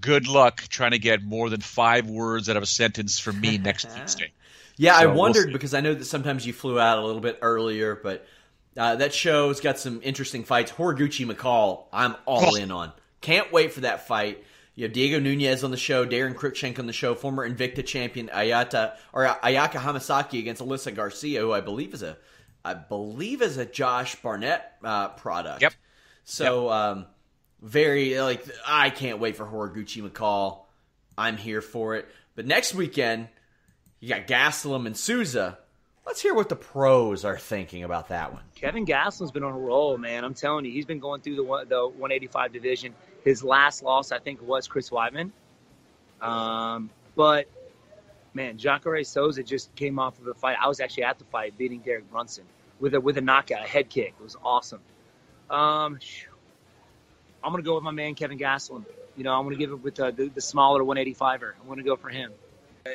good 0.00 0.28
luck 0.28 0.62
trying 0.68 0.92
to 0.92 0.98
get 1.00 1.22
more 1.24 1.50
than 1.50 1.60
five 1.60 2.08
words 2.08 2.48
out 2.48 2.56
of 2.56 2.62
a 2.62 2.66
sentence 2.66 3.18
from 3.18 3.40
me 3.40 3.58
next 3.58 3.88
Tuesday. 3.96 4.32
Yeah, 4.76 4.96
I 4.96 5.02
So, 5.02 5.08
we'll 5.08 5.18
wondered 5.18 5.52
because 5.52 5.74
I 5.74 5.80
know 5.80 5.94
that 5.94 6.04
sometimes 6.04 6.46
you 6.46 6.52
flew 6.52 6.78
out 6.78 6.98
a 6.98 7.04
little 7.04 7.20
bit 7.20 7.38
earlier, 7.42 7.98
but 8.00 8.26
uh, 8.76 8.96
that 8.96 9.12
show's 9.12 9.60
got 9.60 9.78
some 9.78 10.00
interesting 10.02 10.44
fights. 10.44 10.70
Horiguchi 10.72 11.26
McCall, 11.30 11.84
I'm 11.92 12.14
all 12.26 12.52
Oh. 12.52 12.54
in 12.54 12.70
on. 12.70 12.92
Can't 13.20 13.52
wait 13.52 13.72
for 13.72 13.80
that 13.80 14.06
fight. 14.06 14.42
You 14.74 14.84
have 14.84 14.92
Diego 14.92 15.20
Nunez 15.20 15.62
on 15.64 15.70
the 15.70 15.76
show, 15.76 16.06
Daron 16.06 16.34
Cruickshank 16.34 16.78
on 16.78 16.86
the 16.86 16.92
show, 16.94 17.14
former 17.14 17.48
Invicta 17.48 17.84
champion 17.84 18.28
Ayata 18.28 18.96
or 19.12 19.26
Ayaka 19.26 19.72
Hamasaki 19.72 20.38
against 20.38 20.62
Alyssa 20.62 20.94
Garcia, 20.94 21.40
who 21.40 21.52
I 21.52 21.60
believe 21.60 21.92
is 21.92 22.02
a, 22.02 22.16
I 22.64 22.74
believe 22.74 23.42
is 23.42 23.58
a 23.58 23.66
Josh 23.66 24.16
Barnett 24.16 24.72
uh, 24.82 25.08
product. 25.08 25.60
Yep. 25.60 25.74
So 26.24 26.70
um, 26.70 27.06
very 27.60 28.18
like 28.20 28.46
I 28.66 28.88
can't 28.90 29.18
wait 29.18 29.36
for 29.36 29.44
Horiguchi 29.44 30.08
McCall. 30.08 30.60
I'm 31.18 31.36
here 31.36 31.60
for 31.60 31.96
it. 31.96 32.08
But 32.34 32.46
next 32.46 32.74
weekend, 32.74 33.28
you 34.00 34.08
got 34.08 34.26
Gastelum 34.26 34.86
and 34.86 34.96
Souza. 34.96 35.58
Let's 36.06 36.20
hear 36.20 36.34
what 36.34 36.48
the 36.48 36.56
pros 36.56 37.24
are 37.24 37.38
thinking 37.38 37.84
about 37.84 38.08
that 38.08 38.32
one. 38.32 38.42
Kevin 38.56 38.86
Gastelum's 38.86 39.30
been 39.30 39.44
on 39.44 39.52
a 39.52 39.58
roll, 39.58 39.98
man. 39.98 40.24
I'm 40.24 40.34
telling 40.34 40.64
you, 40.64 40.72
he's 40.72 40.86
been 40.86 40.98
going 40.98 41.20
through 41.20 41.36
the 41.36 41.44
one- 41.44 41.68
the 41.68 41.86
185 41.86 42.52
division. 42.52 42.94
His 43.24 43.44
last 43.44 43.82
loss, 43.82 44.12
I 44.12 44.18
think, 44.18 44.42
was 44.42 44.66
Chris 44.66 44.90
Weidman. 44.90 45.30
Um, 46.20 46.90
but 47.14 47.46
man, 48.34 48.58
Jacare 48.58 49.04
Souza 49.04 49.42
just 49.42 49.74
came 49.74 49.98
off 49.98 50.18
of 50.20 50.26
a 50.26 50.34
fight. 50.34 50.56
I 50.60 50.68
was 50.68 50.80
actually 50.80 51.04
at 51.04 51.18
the 51.18 51.24
fight, 51.24 51.56
beating 51.56 51.80
Derek 51.80 52.10
Brunson 52.10 52.44
with 52.80 52.94
a 52.94 53.00
with 53.00 53.18
a 53.18 53.20
knockout, 53.20 53.64
a 53.64 53.68
head 53.68 53.88
kick. 53.88 54.14
It 54.18 54.22
was 54.22 54.36
awesome. 54.42 54.80
Um. 55.50 55.98
I'm 57.44 57.52
gonna 57.52 57.62
go 57.62 57.74
with 57.74 57.84
my 57.84 57.90
man 57.90 58.14
Kevin 58.14 58.38
Gastelum. 58.38 58.84
You 59.16 59.24
know, 59.24 59.34
I'm 59.34 59.44
gonna 59.44 59.56
give 59.56 59.70
it 59.70 59.82
with 59.82 59.98
uh, 60.00 60.10
the, 60.10 60.28
the 60.28 60.40
smaller 60.40 60.82
185er. 60.82 61.52
I'm 61.60 61.68
gonna 61.68 61.82
go 61.82 61.96
for 61.96 62.08
him. 62.08 62.32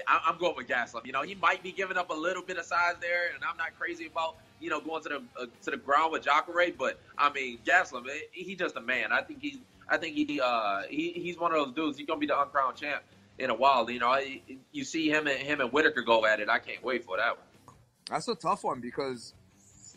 I'm 0.05 0.37
going 0.37 0.55
with 0.57 0.67
Gastelum. 0.67 1.05
You 1.05 1.13
know, 1.13 1.21
he 1.21 1.35
might 1.35 1.63
be 1.63 1.71
giving 1.71 1.95
up 1.97 2.09
a 2.09 2.13
little 2.13 2.43
bit 2.43 2.57
of 2.57 2.65
size 2.65 2.95
there, 2.99 3.33
and 3.33 3.43
I'm 3.43 3.55
not 3.57 3.77
crazy 3.79 4.07
about 4.07 4.35
you 4.59 4.69
know 4.69 4.79
going 4.79 5.03
to 5.03 5.09
the 5.09 5.23
uh, 5.41 5.45
to 5.63 5.71
the 5.71 5.77
ground 5.77 6.11
with 6.11 6.23
Jacare. 6.23 6.71
But 6.77 6.99
I 7.17 7.31
mean, 7.31 7.59
Gastelum, 7.65 8.07
eh, 8.07 8.19
he's 8.31 8.57
just 8.57 8.75
a 8.75 8.81
man. 8.81 9.11
I 9.11 9.21
think 9.21 9.41
he's 9.41 9.59
I 9.89 9.97
think 9.97 10.15
he 10.15 10.39
uh 10.41 10.81
he, 10.89 11.11
he's 11.11 11.37
one 11.37 11.51
of 11.53 11.57
those 11.65 11.73
dudes. 11.75 11.97
He's 11.97 12.07
gonna 12.07 12.19
be 12.19 12.27
the 12.27 12.39
uncrowned 12.39 12.75
champ 12.77 13.03
in 13.39 13.49
a 13.49 13.55
while. 13.55 13.89
You 13.89 13.99
know, 13.99 14.09
I- 14.09 14.41
you 14.71 14.83
see 14.83 15.09
him 15.09 15.27
and 15.27 15.37
him 15.39 15.61
and 15.61 15.71
Whittaker 15.71 16.01
go 16.01 16.25
at 16.25 16.39
it. 16.39 16.49
I 16.49 16.59
can't 16.59 16.83
wait 16.83 17.05
for 17.05 17.17
that 17.17 17.37
one. 17.37 17.75
That's 18.09 18.27
a 18.27 18.35
tough 18.35 18.63
one 18.63 18.79
because 18.81 19.33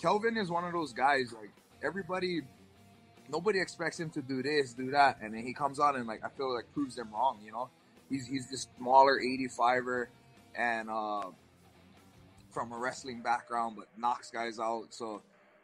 Kelvin 0.01 0.37
is 0.37 0.51
one 0.51 0.65
of 0.65 0.73
those 0.73 0.93
guys 0.93 1.33
like 1.33 1.51
everybody 1.83 2.43
nobody 3.29 3.61
expects 3.61 3.99
him 4.01 4.11
to 4.11 4.23
do 4.23 4.43
this, 4.43 4.73
do 4.75 4.91
that, 4.91 5.19
and 5.23 5.33
then 5.33 5.45
he 5.47 5.53
comes 5.53 5.79
out 5.79 5.95
and 5.97 6.07
like 6.07 6.25
I 6.25 6.29
feel 6.29 6.55
like 6.55 6.73
proves 6.75 6.97
them 6.97 7.09
wrong, 7.13 7.39
you 7.45 7.53
know? 7.53 7.69
He's 8.09 8.27
he's 8.27 8.51
this 8.51 8.67
smaller 8.79 9.21
85er 9.21 10.07
and 10.57 10.91
uh 10.91 11.23
from 12.51 12.73
a 12.73 12.79
wrestling 12.79 13.21
background 13.23 13.77
but 13.77 13.87
knocks 13.97 14.31
guys 14.31 14.59
out. 14.59 14.87
So, 14.91 15.23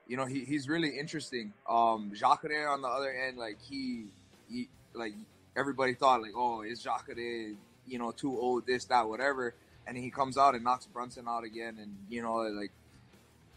you 0.09 0.17
know, 0.17 0.27
he, 0.27 0.45
he's 0.45 0.69
really 0.69 0.99
interesting. 0.99 1.53
Um 1.69 2.13
Jacare 2.15 2.69
on 2.69 2.83
the 2.83 2.89
other 2.89 3.11
end, 3.11 3.39
like 3.39 3.59
he, 3.61 4.07
he 4.49 4.69
like 4.95 5.15
everybody 5.57 5.95
thought 5.95 6.23
like, 6.23 6.33
oh, 6.37 6.63
is 6.63 6.83
Jacare, 6.83 7.55
you 7.87 7.99
know, 7.99 8.11
too 8.13 8.39
old, 8.39 8.67
this, 8.67 8.85
that, 8.87 9.09
whatever. 9.09 9.55
And 9.87 9.97
he 9.97 10.11
comes 10.11 10.37
out 10.37 10.55
and 10.55 10.65
knocks 10.65 10.87
Brunson 10.87 11.27
out 11.29 11.45
again 11.45 11.79
and, 11.81 11.97
you 12.11 12.23
know, 12.23 12.37
like 12.37 12.73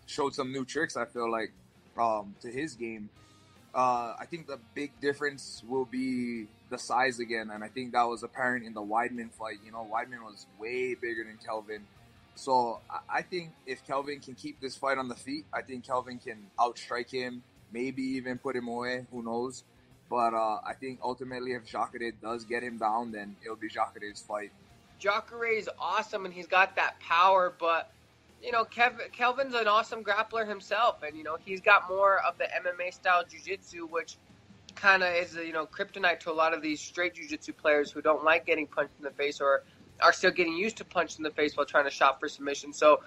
showed 0.05 0.33
some 0.35 0.51
new 0.51 0.65
tricks, 0.65 0.97
I 0.97 1.05
feel 1.05 1.31
like, 1.31 1.51
um, 1.97 2.35
to 2.41 2.51
his 2.51 2.75
game. 2.75 3.09
Uh, 3.73 4.15
I 4.19 4.25
think 4.25 4.47
the 4.47 4.59
big 4.73 4.91
difference 4.99 5.63
will 5.67 5.85
be 5.85 6.47
the 6.69 6.77
size 6.77 7.19
again, 7.19 7.51
and 7.51 7.63
I 7.63 7.67
think 7.67 7.91
that 7.93 8.03
was 8.03 8.23
apparent 8.23 8.65
in 8.65 8.73
the 8.73 8.81
Weidman 8.81 9.31
fight. 9.31 9.59
You 9.63 9.71
know, 9.71 9.87
Weidman 9.91 10.23
was 10.23 10.47
way 10.59 10.95
bigger 10.95 11.23
than 11.23 11.37
Kelvin. 11.45 11.85
So 12.39 12.79
I- 13.09 13.21
think 13.21 13.51
if 13.65 13.85
Kelvin 13.85 14.21
can 14.21 14.33
keep 14.33 14.61
this 14.61 14.75
fight 14.77 14.97
on 14.97 15.09
the 15.09 15.15
feet, 15.15 15.45
I 15.51 15.61
think 15.61 15.83
Kelvin 15.83 16.19
can 16.19 16.49
outstrike 16.57 17.11
him, 17.11 17.43
maybe 17.71 18.01
even 18.01 18.37
put 18.37 18.55
him 18.55 18.69
away. 18.69 19.05
Who 19.11 19.21
knows? 19.21 19.65
But 20.09 20.33
uh, 20.33 20.61
I 20.65 20.73
think 20.73 20.99
ultimately, 21.03 21.51
if 21.51 21.65
Jacare 21.65 22.11
does 22.11 22.45
get 22.45 22.63
him 22.63 22.77
down, 22.77 23.11
then 23.11 23.35
it'll 23.43 23.57
be 23.57 23.67
Jacare's 23.67 24.21
fight. 24.21 24.51
Jacare 24.99 25.51
is 25.51 25.69
awesome 25.77 26.25
and 26.25 26.33
he's 26.33 26.47
got 26.47 26.77
that 26.77 26.99
power, 27.01 27.53
but 27.59 27.91
you 28.41 28.53
know, 28.53 28.63
Kev, 28.63 29.11
Kelvin's 29.11 29.53
an 29.53 29.67
awesome 29.67 30.01
grappler 30.01 30.47
himself, 30.47 31.03
and 31.03 31.17
you 31.17 31.23
know 31.23 31.37
he's 31.43 31.59
got 31.59 31.89
more 31.89 32.19
of 32.25 32.37
the 32.37 32.45
MMA 32.45 32.93
style 32.93 33.23
jujitsu, 33.25 33.89
which 33.89 34.15
kind 34.75 35.03
of 35.03 35.13
is 35.13 35.35
you 35.35 35.51
know 35.51 35.65
kryptonite 35.65 36.21
to 36.21 36.31
a 36.31 36.37
lot 36.43 36.53
of 36.53 36.61
these 36.61 36.79
straight 36.79 37.15
jujitsu 37.15 37.55
players 37.55 37.91
who 37.91 38.01
don't 38.01 38.23
like 38.23 38.45
getting 38.45 38.65
punched 38.65 38.93
in 38.97 39.03
the 39.03 39.11
face 39.11 39.41
or 39.41 39.63
are 40.01 40.13
still 40.13 40.31
getting 40.31 40.55
used 40.55 40.77
to 40.77 40.85
punch 40.85 41.17
in 41.17 41.23
the 41.23 41.31
face 41.31 41.55
while 41.55 41.65
trying 41.65 41.85
to 41.85 41.91
shop 41.91 42.19
for 42.19 42.27
submission. 42.27 42.73
So, 42.73 43.01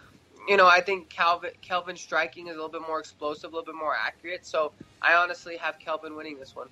you 0.49 0.57
know, 0.57 0.67
I 0.67 0.81
think 0.81 1.09
Calvin 1.09 1.51
Kelvin's 1.61 2.01
striking 2.01 2.49
is 2.49 2.55
a 2.55 2.57
little 2.57 2.71
bit 2.71 2.83
more 2.87 2.99
explosive, 2.99 3.53
a 3.53 3.57
little 3.57 3.73
bit 3.73 3.79
more 3.79 3.95
accurate. 3.95 4.45
So, 4.47 4.73
I 5.01 5.15
honestly 5.15 5.57
have 5.57 5.79
Kelvin 5.79 6.17
winning 6.17 6.39
this 6.39 6.55
one. 6.55 6.69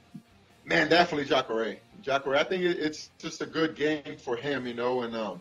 Man, 0.64 0.88
definitely 0.88 1.26
Jacare. 1.26 1.76
Jacare, 2.02 2.36
I 2.36 2.44
think 2.44 2.62
it's 2.62 3.10
just 3.18 3.42
a 3.42 3.46
good 3.46 3.74
game 3.74 4.16
for 4.18 4.36
him, 4.36 4.66
you 4.66 4.74
know, 4.74 5.02
and 5.02 5.16
um, 5.16 5.40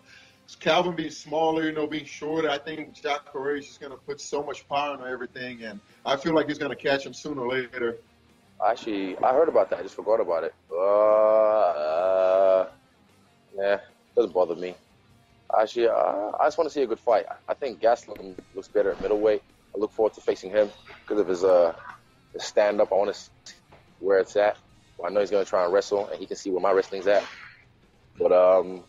Calvin 0.59 0.95
being 0.95 1.11
smaller, 1.11 1.65
you 1.65 1.71
know, 1.71 1.87
being 1.87 2.05
shorter, 2.05 2.49
I 2.49 2.57
think 2.57 2.93
Jacare 2.93 3.55
is 3.55 3.67
just 3.67 3.79
going 3.79 3.91
to 3.91 3.97
put 3.97 4.19
so 4.19 4.41
much 4.41 4.67
power 4.67 4.97
on 4.97 5.07
everything, 5.07 5.63
and 5.63 5.79
I 6.05 6.15
feel 6.15 6.33
like 6.33 6.47
he's 6.47 6.57
going 6.57 6.75
to 6.75 6.75
catch 6.75 7.05
him 7.05 7.13
sooner 7.13 7.41
or 7.41 7.51
later. 7.51 7.97
Actually, 8.65 9.17
I 9.19 9.33
heard 9.33 9.47
about 9.47 9.69
that. 9.69 9.79
I 9.79 9.83
just 9.83 9.95
forgot 9.95 10.19
about 10.19 10.43
it. 10.43 10.53
Uh, 10.71 10.75
uh 10.75 12.69
yeah, 13.57 13.79
doesn't 14.15 14.33
bother 14.33 14.55
me. 14.55 14.75
Actually, 15.59 15.87
uh, 15.87 16.31
I 16.39 16.45
just 16.45 16.57
want 16.57 16.69
to 16.69 16.73
see 16.73 16.83
a 16.83 16.87
good 16.87 16.99
fight. 16.99 17.25
I 17.47 17.53
think 17.53 17.81
Gastelum 17.81 18.35
looks 18.53 18.67
better 18.67 18.91
at 18.91 19.01
middleweight. 19.01 19.41
I 19.75 19.79
look 19.79 19.91
forward 19.91 20.13
to 20.13 20.21
facing 20.21 20.51
him 20.51 20.69
because 21.01 21.19
of 21.19 21.27
his 21.27 21.43
uh 21.43 21.73
his 22.33 22.43
stand 22.43 22.81
up. 22.81 22.91
I 22.91 22.95
want 22.95 23.13
to 23.13 23.19
see 23.19 23.29
where 23.99 24.19
it's 24.19 24.35
at. 24.35 24.57
Well, 24.97 25.09
I 25.09 25.13
know 25.13 25.21
he's 25.21 25.31
going 25.31 25.43
to 25.43 25.49
try 25.49 25.63
and 25.63 25.73
wrestle, 25.73 26.07
and 26.07 26.19
he 26.19 26.25
can 26.25 26.37
see 26.37 26.49
where 26.51 26.61
my 26.61 26.71
wrestling's 26.71 27.07
at. 27.07 27.23
But 28.17 28.31
um, 28.31 28.83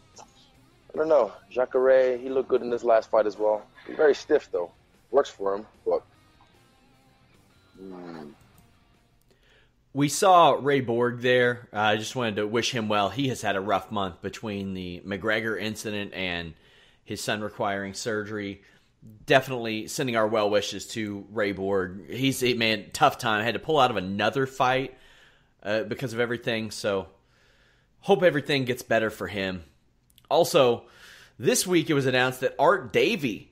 I 0.93 0.99
don't 0.99 1.09
know. 1.09 1.33
Jacare, 1.51 2.19
he 2.19 2.29
looked 2.29 2.49
good 2.49 2.63
in 2.63 2.71
this 2.71 2.85
last 2.85 3.11
fight 3.11 3.27
as 3.27 3.39
well. 3.39 3.63
Very 3.97 4.15
stiff 4.15 4.51
though. 4.53 4.73
Works 5.11 5.31
for 5.31 5.55
him, 5.55 5.67
but. 5.87 6.03
Hmm. 7.79 8.31
We 9.93 10.09
saw 10.09 10.53
Ray 10.53 10.81
Borg 10.81 11.21
there. 11.21 11.69
I 11.73 11.97
just 11.97 12.15
wanted 12.15 12.37
to 12.37 12.47
wish 12.47 12.71
him 12.71 12.89
well. 12.89 13.09
He 13.09 13.29
has 13.29 13.43
had 13.43 13.57
a 13.57 13.61
rough 13.61 13.91
month 13.91 14.23
between 14.23 14.73
the 14.73 15.03
McGregor 15.05 15.61
incident 15.61 16.15
and 16.15 16.55
his 17.05 17.21
son 17.21 17.41
requiring 17.41 17.95
surgery. 17.95 18.63
Definitely 19.27 19.89
sending 19.89 20.15
our 20.15 20.29
well 20.29 20.49
wishes 20.49 20.87
to 20.89 21.27
Ray 21.33 21.51
Borg. 21.51 22.09
He's 22.09 22.41
a 22.45 22.55
man, 22.55 22.87
tough 22.93 23.19
time. 23.19 23.45
Had 23.45 23.55
to 23.55 23.61
pull 23.61 23.81
out 23.81 23.91
of 23.91 23.97
another 23.97 24.47
fight 24.47 24.97
uh, 25.65 25.83
because 25.83 26.13
of 26.13 26.21
everything. 26.21 26.71
So, 26.71 27.09
hope 28.01 28.23
everything 28.23 28.67
gets 28.67 28.85
better 28.85 29.11
for 29.11 29.27
him. 29.27 29.65
Also, 30.31 30.85
this 31.37 31.67
week 31.67 31.91
it 31.91 31.95
was 31.95 32.07
announced 32.07 32.41
that 32.41 32.55
Art 32.61 32.93
Davie 32.93 33.51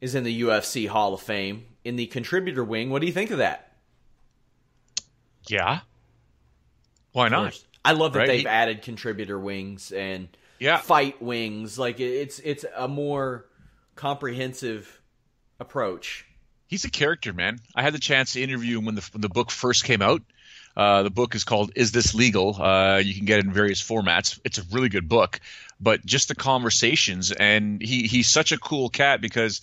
is 0.00 0.14
in 0.14 0.22
the 0.22 0.42
UFC 0.42 0.86
Hall 0.86 1.14
of 1.14 1.20
Fame. 1.20 1.66
in 1.84 1.96
the 1.96 2.06
contributor 2.06 2.62
wing. 2.62 2.90
What 2.90 3.00
do 3.00 3.06
you 3.06 3.12
think 3.12 3.32
of 3.32 3.38
that? 3.38 3.69
Yeah. 5.50 5.80
Why 7.12 7.28
not? 7.28 7.58
I 7.84 7.92
love 7.92 8.12
that 8.12 8.20
Right? 8.20 8.28
they've 8.28 8.40
He- 8.40 8.46
added 8.46 8.82
contributor 8.82 9.38
wings 9.38 9.90
and 9.90 10.28
Yeah. 10.58 10.76
fight 10.78 11.20
wings. 11.20 11.78
Like 11.78 11.98
it's 12.00 12.38
it's 12.40 12.64
a 12.76 12.86
more 12.88 13.46
comprehensive 13.96 15.00
approach. 15.58 16.24
He's 16.66 16.84
a 16.84 16.90
character, 16.90 17.32
man. 17.32 17.58
I 17.74 17.82
had 17.82 17.94
the 17.94 17.98
chance 17.98 18.34
to 18.34 18.42
interview 18.42 18.78
him 18.78 18.84
when 18.84 18.94
the 18.94 19.08
when 19.12 19.20
the 19.22 19.28
book 19.28 19.50
first 19.50 19.84
came 19.84 20.02
out. 20.02 20.22
Uh, 20.76 21.02
the 21.02 21.10
book 21.10 21.34
is 21.34 21.42
called 21.42 21.72
"Is 21.74 21.90
This 21.90 22.14
Legal?" 22.14 22.60
Uh, 22.62 22.98
you 22.98 23.14
can 23.14 23.24
get 23.24 23.40
it 23.40 23.44
in 23.46 23.52
various 23.52 23.82
formats. 23.82 24.38
It's 24.44 24.58
a 24.58 24.62
really 24.70 24.88
good 24.88 25.08
book, 25.08 25.40
but 25.80 26.06
just 26.06 26.28
the 26.28 26.34
conversations, 26.36 27.32
and 27.32 27.82
he 27.82 28.06
he's 28.06 28.28
such 28.28 28.52
a 28.52 28.58
cool 28.58 28.88
cat 28.88 29.20
because 29.20 29.62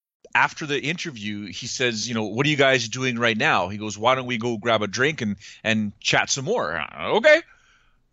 After 0.33 0.65
the 0.65 0.81
interview, 0.81 1.45
he 1.47 1.67
says, 1.67 2.07
"You 2.07 2.13
know, 2.15 2.23
what 2.23 2.45
are 2.45 2.49
you 2.49 2.55
guys 2.55 2.87
doing 2.87 3.17
right 3.19 3.37
now?" 3.37 3.69
He 3.69 3.77
goes, 3.77 3.97
"Why 3.97 4.15
don't 4.15 4.25
we 4.25 4.37
go 4.37 4.57
grab 4.57 4.81
a 4.81 4.87
drink 4.87 5.21
and 5.21 5.35
and 5.63 5.93
chat 5.99 6.29
some 6.29 6.45
more?" 6.45 6.77
Uh, 6.77 7.15
Okay, 7.17 7.41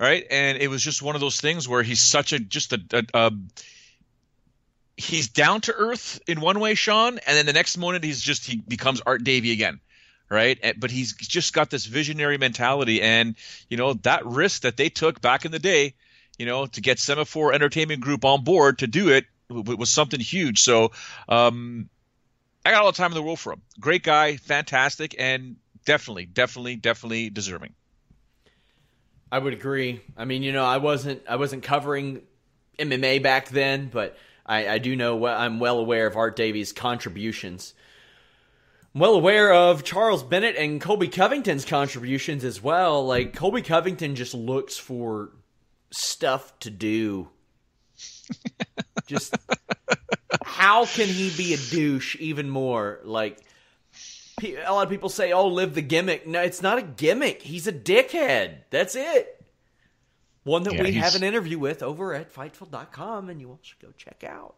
right. 0.01 0.27
And 0.31 0.59
it 0.59 0.69
was 0.69 0.83
just 0.83 1.03
one 1.03 1.15
of 1.15 1.21
those 1.21 1.41
things 1.41 1.69
where 1.69 1.83
he's 1.83 2.01
such 2.01 2.33
a 2.33 2.39
just 2.39 2.73
a, 2.73 2.81
a, 2.93 3.05
a 3.15 3.33
he's 4.97 5.29
down 5.29 5.61
to 5.63 5.75
earth 5.75 6.21
in 6.27 6.41
one 6.41 6.59
way, 6.61 6.75
Sean, 6.75 7.19
and 7.19 7.37
then 7.37 7.47
the 7.47 7.53
next 7.53 7.77
moment 7.77 8.05
he's 8.05 8.21
just 8.21 8.45
he 8.45 8.57
becomes 8.57 9.01
Art 9.01 9.23
Davie 9.25 9.53
again. 9.53 9.81
Right, 10.31 10.59
but 10.79 10.91
he's 10.91 11.15
just 11.15 11.55
got 11.55 11.71
this 11.71 11.87
visionary 11.87 12.37
mentality, 12.37 13.01
and 13.01 13.35
you 13.71 13.79
know 13.79 13.95
that 13.95 14.27
risk 14.27 14.63
that 14.63 14.77
they 14.77 14.91
took 14.91 15.23
back 15.23 15.47
in 15.47 15.53
the 15.53 15.59
day, 15.59 15.95
you 16.39 16.45
know, 16.45 16.67
to 16.67 16.83
get 16.83 16.99
Semaphore 16.99 17.55
Entertainment 17.55 18.03
Group 18.03 18.27
on 18.27 18.45
board 18.45 18.81
to 18.81 18.87
do 18.87 19.09
it 19.09 19.25
was 19.51 19.91
something 19.91 20.21
huge. 20.21 20.63
So, 20.63 20.93
um, 21.29 21.89
I 22.69 22.71
got 22.71 22.83
all 22.83 22.93
the 22.93 22.99
time 22.99 23.13
in 23.13 23.15
the 23.15 23.23
world 23.23 23.41
for 23.41 23.55
him. 23.55 23.63
Great 23.81 24.03
guy, 24.03 24.37
fantastic, 24.37 25.15
and 25.19 25.57
definitely, 25.87 26.27
definitely, 26.27 26.77
definitely 26.77 27.31
deserving. 27.31 27.73
I 29.33 29.39
would 29.39 29.55
agree. 29.55 30.03
I 30.19 30.27
mean, 30.27 30.43
you 30.43 30.53
know, 30.53 30.67
I 30.67 30.77
wasn't 30.77 31.23
I 31.27 31.37
wasn't 31.37 31.63
covering 31.63 32.21
MMA 32.79 33.23
back 33.23 33.49
then, 33.49 33.89
but 33.91 34.19
I, 34.45 34.69
I 34.69 34.79
do 34.79 34.97
know 34.97 35.25
I'm 35.25 35.61
well 35.61 35.79
aware 35.79 36.07
of 36.07 36.19
Art 36.19 36.37
Davie's 36.37 36.75
contributions. 36.75 37.73
I'm 38.95 39.01
well 39.01 39.15
aware 39.15 39.51
of 39.51 39.83
Charles 39.83 40.23
Bennett 40.23 40.57
and 40.57 40.79
Colby 40.79 41.09
Covington's 41.09 41.65
contributions 41.65 42.45
as 42.45 42.63
well. 42.63 43.07
Like 43.07 43.35
Colby 43.35 43.63
Covington 43.63 44.15
just 44.15 44.35
looks 44.35 44.77
for 44.77 45.31
stuff 45.91 46.59
to 46.59 46.71
do. 46.71 47.31
Just 49.07 49.35
how 50.45 50.85
can 50.87 51.07
he 51.09 51.31
be 51.37 51.55
a 51.55 51.57
douche 51.57 52.17
even 52.21 52.51
more? 52.51 53.01
Like 53.05 53.39
a 54.43 54.71
lot 54.73 54.85
of 54.85 54.91
people 54.91 55.09
say, 55.09 55.33
"Oh, 55.33 55.47
live 55.49 55.75
the 55.75 55.83
gimmick." 55.83 56.27
No, 56.27 56.41
it's 56.43 56.63
not 56.63 56.79
a 56.79 56.83
gimmick. 56.83 57.43
He's 57.43 57.67
a 57.67 57.73
dickhead. 57.73 58.59
That's 58.71 58.95
it. 58.95 59.35
One 60.45 60.63
that 60.65 60.75
Yeah, 60.75 60.83
we 60.83 60.93
he's- 60.93 61.05
have 61.05 61.15
an 61.21 61.27
interview 61.27 61.59
with 61.59 61.83
over 61.83 62.15
at 62.15 62.33
Fightful.com, 62.33 63.29
and 63.29 63.41
you 63.41 63.49
all 63.51 63.61
should 63.63 63.79
go 63.81 63.93
check 63.97 64.25
out. 64.25 64.55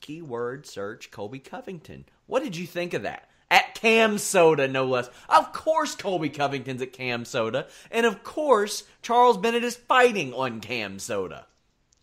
Keyword 0.00 0.66
search 0.66 1.10
Colby 1.10 1.38
Covington. 1.38 2.06
What 2.26 2.42
did 2.42 2.56
you 2.56 2.66
think 2.66 2.94
of 2.94 3.02
that? 3.02 3.28
At 3.50 3.74
CamSoda, 3.74 4.70
no 4.70 4.84
less. 4.86 5.10
Of 5.28 5.52
course, 5.52 5.94
Colby 5.96 6.30
Covington's 6.30 6.80
at 6.82 6.92
CamSoda, 6.92 7.68
and 7.90 8.06
of 8.06 8.22
course, 8.22 8.84
Charles 9.02 9.36
Bennett 9.38 9.64
is 9.64 9.76
fighting 9.76 10.32
on 10.32 10.60
CamSoda. 10.60 11.44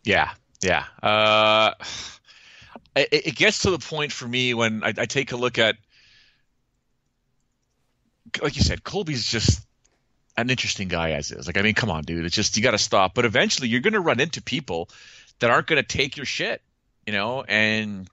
Yeah, 0.03 0.31
yeah. 0.61 0.83
Uh, 1.01 1.71
it, 2.95 3.27
it 3.27 3.35
gets 3.35 3.59
to 3.59 3.71
the 3.71 3.79
point 3.79 4.11
for 4.11 4.27
me 4.27 4.53
when 4.53 4.83
I, 4.83 4.93
I 4.97 5.05
take 5.05 5.31
a 5.31 5.37
look 5.37 5.57
at, 5.57 5.75
like 8.41 8.55
you 8.55 8.63
said, 8.63 8.83
Colby's 8.83 9.25
just 9.25 9.61
an 10.35 10.49
interesting 10.49 10.87
guy 10.87 11.11
as 11.11 11.31
is. 11.31 11.47
Like, 11.47 11.57
I 11.57 11.61
mean, 11.61 11.73
come 11.73 11.89
on, 11.89 12.03
dude. 12.03 12.25
It's 12.25 12.35
just 12.35 12.55
you 12.57 12.63
got 12.63 12.71
to 12.71 12.77
stop. 12.77 13.13
But 13.15 13.25
eventually, 13.25 13.69
you're 13.69 13.81
going 13.81 13.93
to 13.93 13.99
run 13.99 14.19
into 14.19 14.41
people 14.41 14.89
that 15.39 15.49
aren't 15.49 15.67
going 15.67 15.81
to 15.81 15.87
take 15.87 16.17
your 16.17 16.25
shit, 16.25 16.61
you 17.05 17.13
know. 17.13 17.43
And 17.43 18.07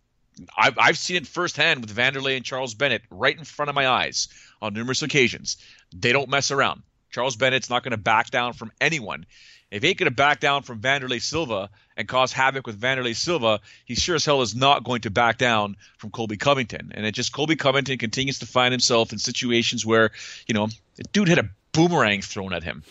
I've 0.56 0.78
I've 0.78 0.98
seen 0.98 1.16
it 1.16 1.26
firsthand 1.26 1.80
with 1.80 1.94
Vanderlei 1.94 2.36
and 2.36 2.44
Charles 2.44 2.74
Bennett 2.74 3.02
right 3.10 3.36
in 3.36 3.44
front 3.44 3.68
of 3.68 3.74
my 3.74 3.86
eyes 3.86 4.28
on 4.62 4.72
numerous 4.72 5.02
occasions. 5.02 5.58
They 5.94 6.12
don't 6.12 6.28
mess 6.28 6.50
around. 6.50 6.82
Charles 7.14 7.36
Bennett's 7.36 7.70
not 7.70 7.84
going 7.84 7.92
to 7.92 7.96
back 7.96 8.30
down 8.30 8.54
from 8.54 8.72
anyone. 8.80 9.24
If 9.70 9.84
he 9.84 9.88
ain't 9.88 9.98
going 9.98 10.10
to 10.10 10.14
back 10.14 10.40
down 10.40 10.64
from 10.64 10.80
Vanderlei 10.80 11.22
Silva 11.22 11.70
and 11.96 12.08
cause 12.08 12.32
havoc 12.32 12.66
with 12.66 12.80
Vanderlei 12.80 13.14
Silva, 13.14 13.60
he 13.84 13.94
sure 13.94 14.16
as 14.16 14.24
hell 14.24 14.42
is 14.42 14.56
not 14.56 14.82
going 14.82 15.02
to 15.02 15.10
back 15.10 15.38
down 15.38 15.76
from 15.96 16.10
Colby 16.10 16.36
Covington. 16.36 16.90
And 16.92 17.06
it 17.06 17.12
just 17.12 17.32
Colby 17.32 17.54
Covington 17.54 17.98
continues 17.98 18.40
to 18.40 18.46
find 18.46 18.72
himself 18.72 19.12
in 19.12 19.18
situations 19.18 19.86
where, 19.86 20.10
you 20.48 20.54
know, 20.54 20.66
the 20.96 21.04
dude 21.12 21.28
had 21.28 21.38
a 21.38 21.48
boomerang 21.72 22.20
thrown 22.20 22.52
at 22.52 22.64
him. 22.64 22.82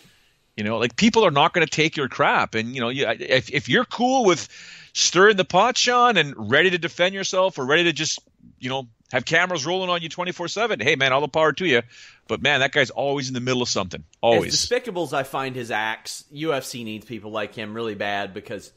You 0.56 0.64
know, 0.64 0.78
like 0.78 0.96
people 0.96 1.26
are 1.26 1.30
not 1.30 1.52
going 1.52 1.66
to 1.66 1.70
take 1.70 1.98
your 1.98 2.08
crap. 2.08 2.54
And 2.54 2.74
you 2.74 2.80
know, 2.80 2.88
you, 2.88 3.06
if 3.06 3.50
if 3.50 3.68
you're 3.68 3.84
cool 3.84 4.24
with 4.24 4.48
stirring 4.94 5.36
the 5.36 5.44
pot, 5.44 5.76
Sean, 5.76 6.16
and 6.16 6.34
ready 6.50 6.70
to 6.70 6.78
defend 6.78 7.14
yourself 7.14 7.58
or 7.58 7.66
ready 7.66 7.84
to 7.84 7.92
just, 7.92 8.20
you 8.58 8.70
know, 8.70 8.88
have 9.12 9.24
cameras 9.24 9.66
rolling 9.66 9.90
on 9.90 10.02
you 10.02 10.08
24 10.08 10.48
seven, 10.48 10.80
hey 10.80 10.96
man, 10.96 11.12
all 11.12 11.20
the 11.20 11.28
power 11.28 11.52
to 11.52 11.66
you. 11.66 11.82
But 12.26 12.42
man, 12.42 12.60
that 12.60 12.72
guy's 12.72 12.90
always 12.90 13.28
in 13.28 13.34
the 13.34 13.40
middle 13.40 13.62
of 13.62 13.68
something. 13.68 14.00
As 14.00 14.16
Always. 14.22 14.52
despicable 14.52 15.02
as 15.04 15.12
I 15.12 15.22
find 15.24 15.54
his 15.54 15.70
acts, 15.70 16.24
UFC 16.32 16.84
needs 16.84 17.04
people 17.04 17.30
like 17.30 17.54
him 17.54 17.74
really 17.74 17.94
bad 17.94 18.32
because 18.32 18.72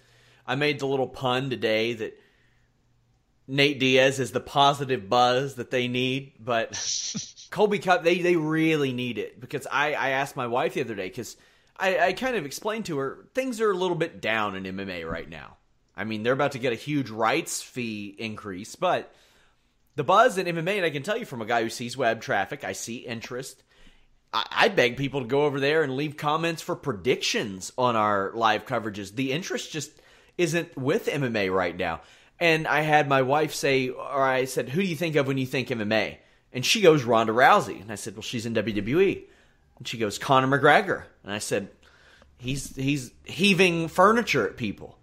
I 0.45 0.55
made 0.55 0.79
the 0.79 0.87
little 0.87 1.07
pun 1.07 1.49
today 1.49 1.93
that 1.93 2.19
Nate 3.47 3.79
Diaz 3.79 4.19
is 4.19 4.31
the 4.31 4.41
positive 4.41 5.09
buzz 5.09 5.55
that 5.55 5.71
they 5.71 5.87
need, 5.87 6.33
but 6.39 6.71
Colby 7.49 7.79
Cup 7.79 8.03
they 8.03 8.21
they 8.21 8.35
really 8.35 8.91
need 8.91 9.17
it 9.17 9.39
because 9.39 9.65
I 9.71 9.93
I 9.93 10.09
asked 10.09 10.35
my 10.35 10.47
wife 10.47 10.73
the 10.73 10.81
other 10.81 10.95
day 10.95 11.07
because 11.07 11.37
I 11.77 11.97
I 11.99 12.13
kind 12.13 12.35
of 12.35 12.45
explained 12.45 12.85
to 12.87 12.97
her 12.97 13.25
things 13.33 13.61
are 13.61 13.71
a 13.71 13.77
little 13.77 13.95
bit 13.95 14.21
down 14.21 14.55
in 14.55 14.75
MMA 14.75 15.09
right 15.09 15.29
now. 15.29 15.55
I 15.95 16.03
mean 16.03 16.23
they're 16.23 16.33
about 16.33 16.51
to 16.51 16.59
get 16.59 16.73
a 16.73 16.77
huge 16.77 17.09
rights 17.09 17.61
fee 17.61 18.13
increase, 18.19 18.75
but 18.75 19.13
the 19.97 20.03
buzz 20.03 20.37
in 20.37 20.45
MMA, 20.45 20.77
and 20.77 20.85
I 20.85 20.91
can 20.91 21.01
tell 21.01 21.17
you 21.17 21.25
from 21.25 21.41
a 21.41 21.45
guy 21.45 21.63
who 21.63 21.71
sees 21.71 21.97
web 21.97 22.21
traffic, 22.21 22.63
I 22.63 22.73
see 22.73 22.97
interest. 22.97 23.63
I, 24.31 24.45
I 24.51 24.67
beg 24.69 24.95
people 24.95 25.21
to 25.21 25.27
go 25.27 25.45
over 25.45 25.59
there 25.59 25.81
and 25.81 25.95
leave 25.95 26.17
comments 26.17 26.61
for 26.61 26.75
predictions 26.75 27.73
on 27.79 27.95
our 27.95 28.31
live 28.35 28.67
coverages. 28.67 29.15
The 29.15 29.31
interest 29.31 29.71
just 29.71 29.89
isn't 30.37 30.77
with 30.77 31.07
MMA 31.07 31.51
right 31.51 31.75
now. 31.75 32.01
And 32.39 32.67
I 32.67 32.81
had 32.81 33.09
my 33.09 33.23
wife 33.23 33.55
say, 33.55 33.89
or 33.89 34.21
I 34.21 34.45
said, 34.45 34.69
who 34.69 34.83
do 34.83 34.87
you 34.87 34.95
think 34.95 35.15
of 35.15 35.25
when 35.25 35.39
you 35.39 35.47
think 35.47 35.69
MMA? 35.69 36.17
And 36.53 36.63
she 36.63 36.81
goes, 36.81 37.03
Ronda 37.03 37.33
Rousey. 37.33 37.81
And 37.81 37.91
I 37.91 37.95
said, 37.95 38.13
well, 38.13 38.21
she's 38.21 38.45
in 38.45 38.53
WWE. 38.53 39.23
And 39.79 39.87
she 39.87 39.97
goes, 39.97 40.19
Conor 40.19 40.59
McGregor. 40.59 41.05
And 41.23 41.33
I 41.33 41.39
said, 41.39 41.69
he's 42.37 42.75
he's 42.75 43.11
heaving 43.25 43.87
furniture 43.87 44.47
at 44.47 44.57
people. 44.57 44.99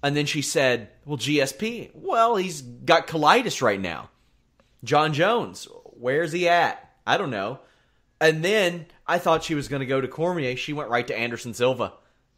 And 0.00 0.16
then 0.16 0.26
she 0.26 0.42
said, 0.42 0.90
well, 1.04 1.18
GSP. 1.18 1.90
Well, 1.94 2.36
he's 2.36 2.62
got 2.62 3.08
colitis 3.08 3.60
right 3.60 3.80
now. 3.80 4.10
Jon 4.84 5.12
Jones, 5.12 5.68
where's 5.84 6.32
he 6.32 6.48
at? 6.48 6.92
I 7.06 7.16
don't 7.16 7.30
know. 7.30 7.60
And 8.20 8.44
then 8.44 8.86
I 9.06 9.18
thought 9.18 9.44
she 9.44 9.54
was 9.54 9.68
going 9.68 9.80
to 9.80 9.86
go 9.86 10.00
to 10.00 10.08
Cormier. 10.08 10.56
She 10.56 10.72
went 10.72 10.90
right 10.90 11.06
to 11.06 11.16
Anderson 11.16 11.54
Silva. 11.54 11.92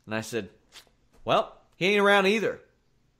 And 0.07 0.15
I 0.15 0.23
said, 0.23 0.49
well, 1.25 1.57
he 1.77 1.87
ain't 1.87 2.01
around 2.01 2.27
either. 2.27 2.61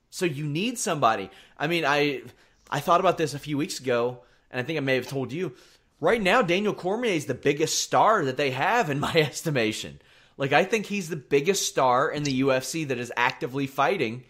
So 0.09 0.25
you 0.25 0.45
need 0.45 0.77
somebody. 0.77 1.29
I 1.57 1.67
mean, 1.67 1.85
I 1.85 2.23
I 2.69 2.79
thought 2.79 2.99
about 2.99 3.17
this 3.17 3.33
a 3.33 3.39
few 3.39 3.57
weeks 3.57 3.79
ago, 3.79 4.19
and 4.49 4.59
I 4.59 4.63
think 4.63 4.77
I 4.77 4.81
may 4.81 4.95
have 4.95 5.07
told 5.07 5.31
you. 5.31 5.53
Right 5.99 6.21
now, 6.21 6.41
Daniel 6.41 6.73
Cormier 6.73 7.11
is 7.11 7.25
the 7.25 7.33
biggest 7.33 7.79
star 7.79 8.25
that 8.25 8.37
they 8.37 8.51
have 8.51 8.89
in 8.89 8.99
my 9.01 9.13
estimation. 9.13 9.99
Like 10.37 10.53
I 10.53 10.63
think 10.63 10.85
he's 10.85 11.09
the 11.09 11.15
biggest 11.15 11.67
star 11.67 12.09
in 12.09 12.23
the 12.23 12.41
UFC 12.41 12.87
that 12.87 12.97
is 12.97 13.11
actively 13.15 13.67
fighting. 13.67 14.23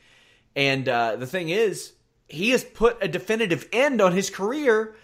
And 0.55 0.87
uh, 0.87 1.17
the 1.17 1.27
thing 1.27 1.49
is, 1.49 1.93
he 2.27 2.49
has 2.51 2.63
put 2.63 2.97
a 3.01 3.07
definitive 3.07 3.67
end 3.71 4.01
on 4.01 4.13
his 4.13 4.29
career 4.29 4.95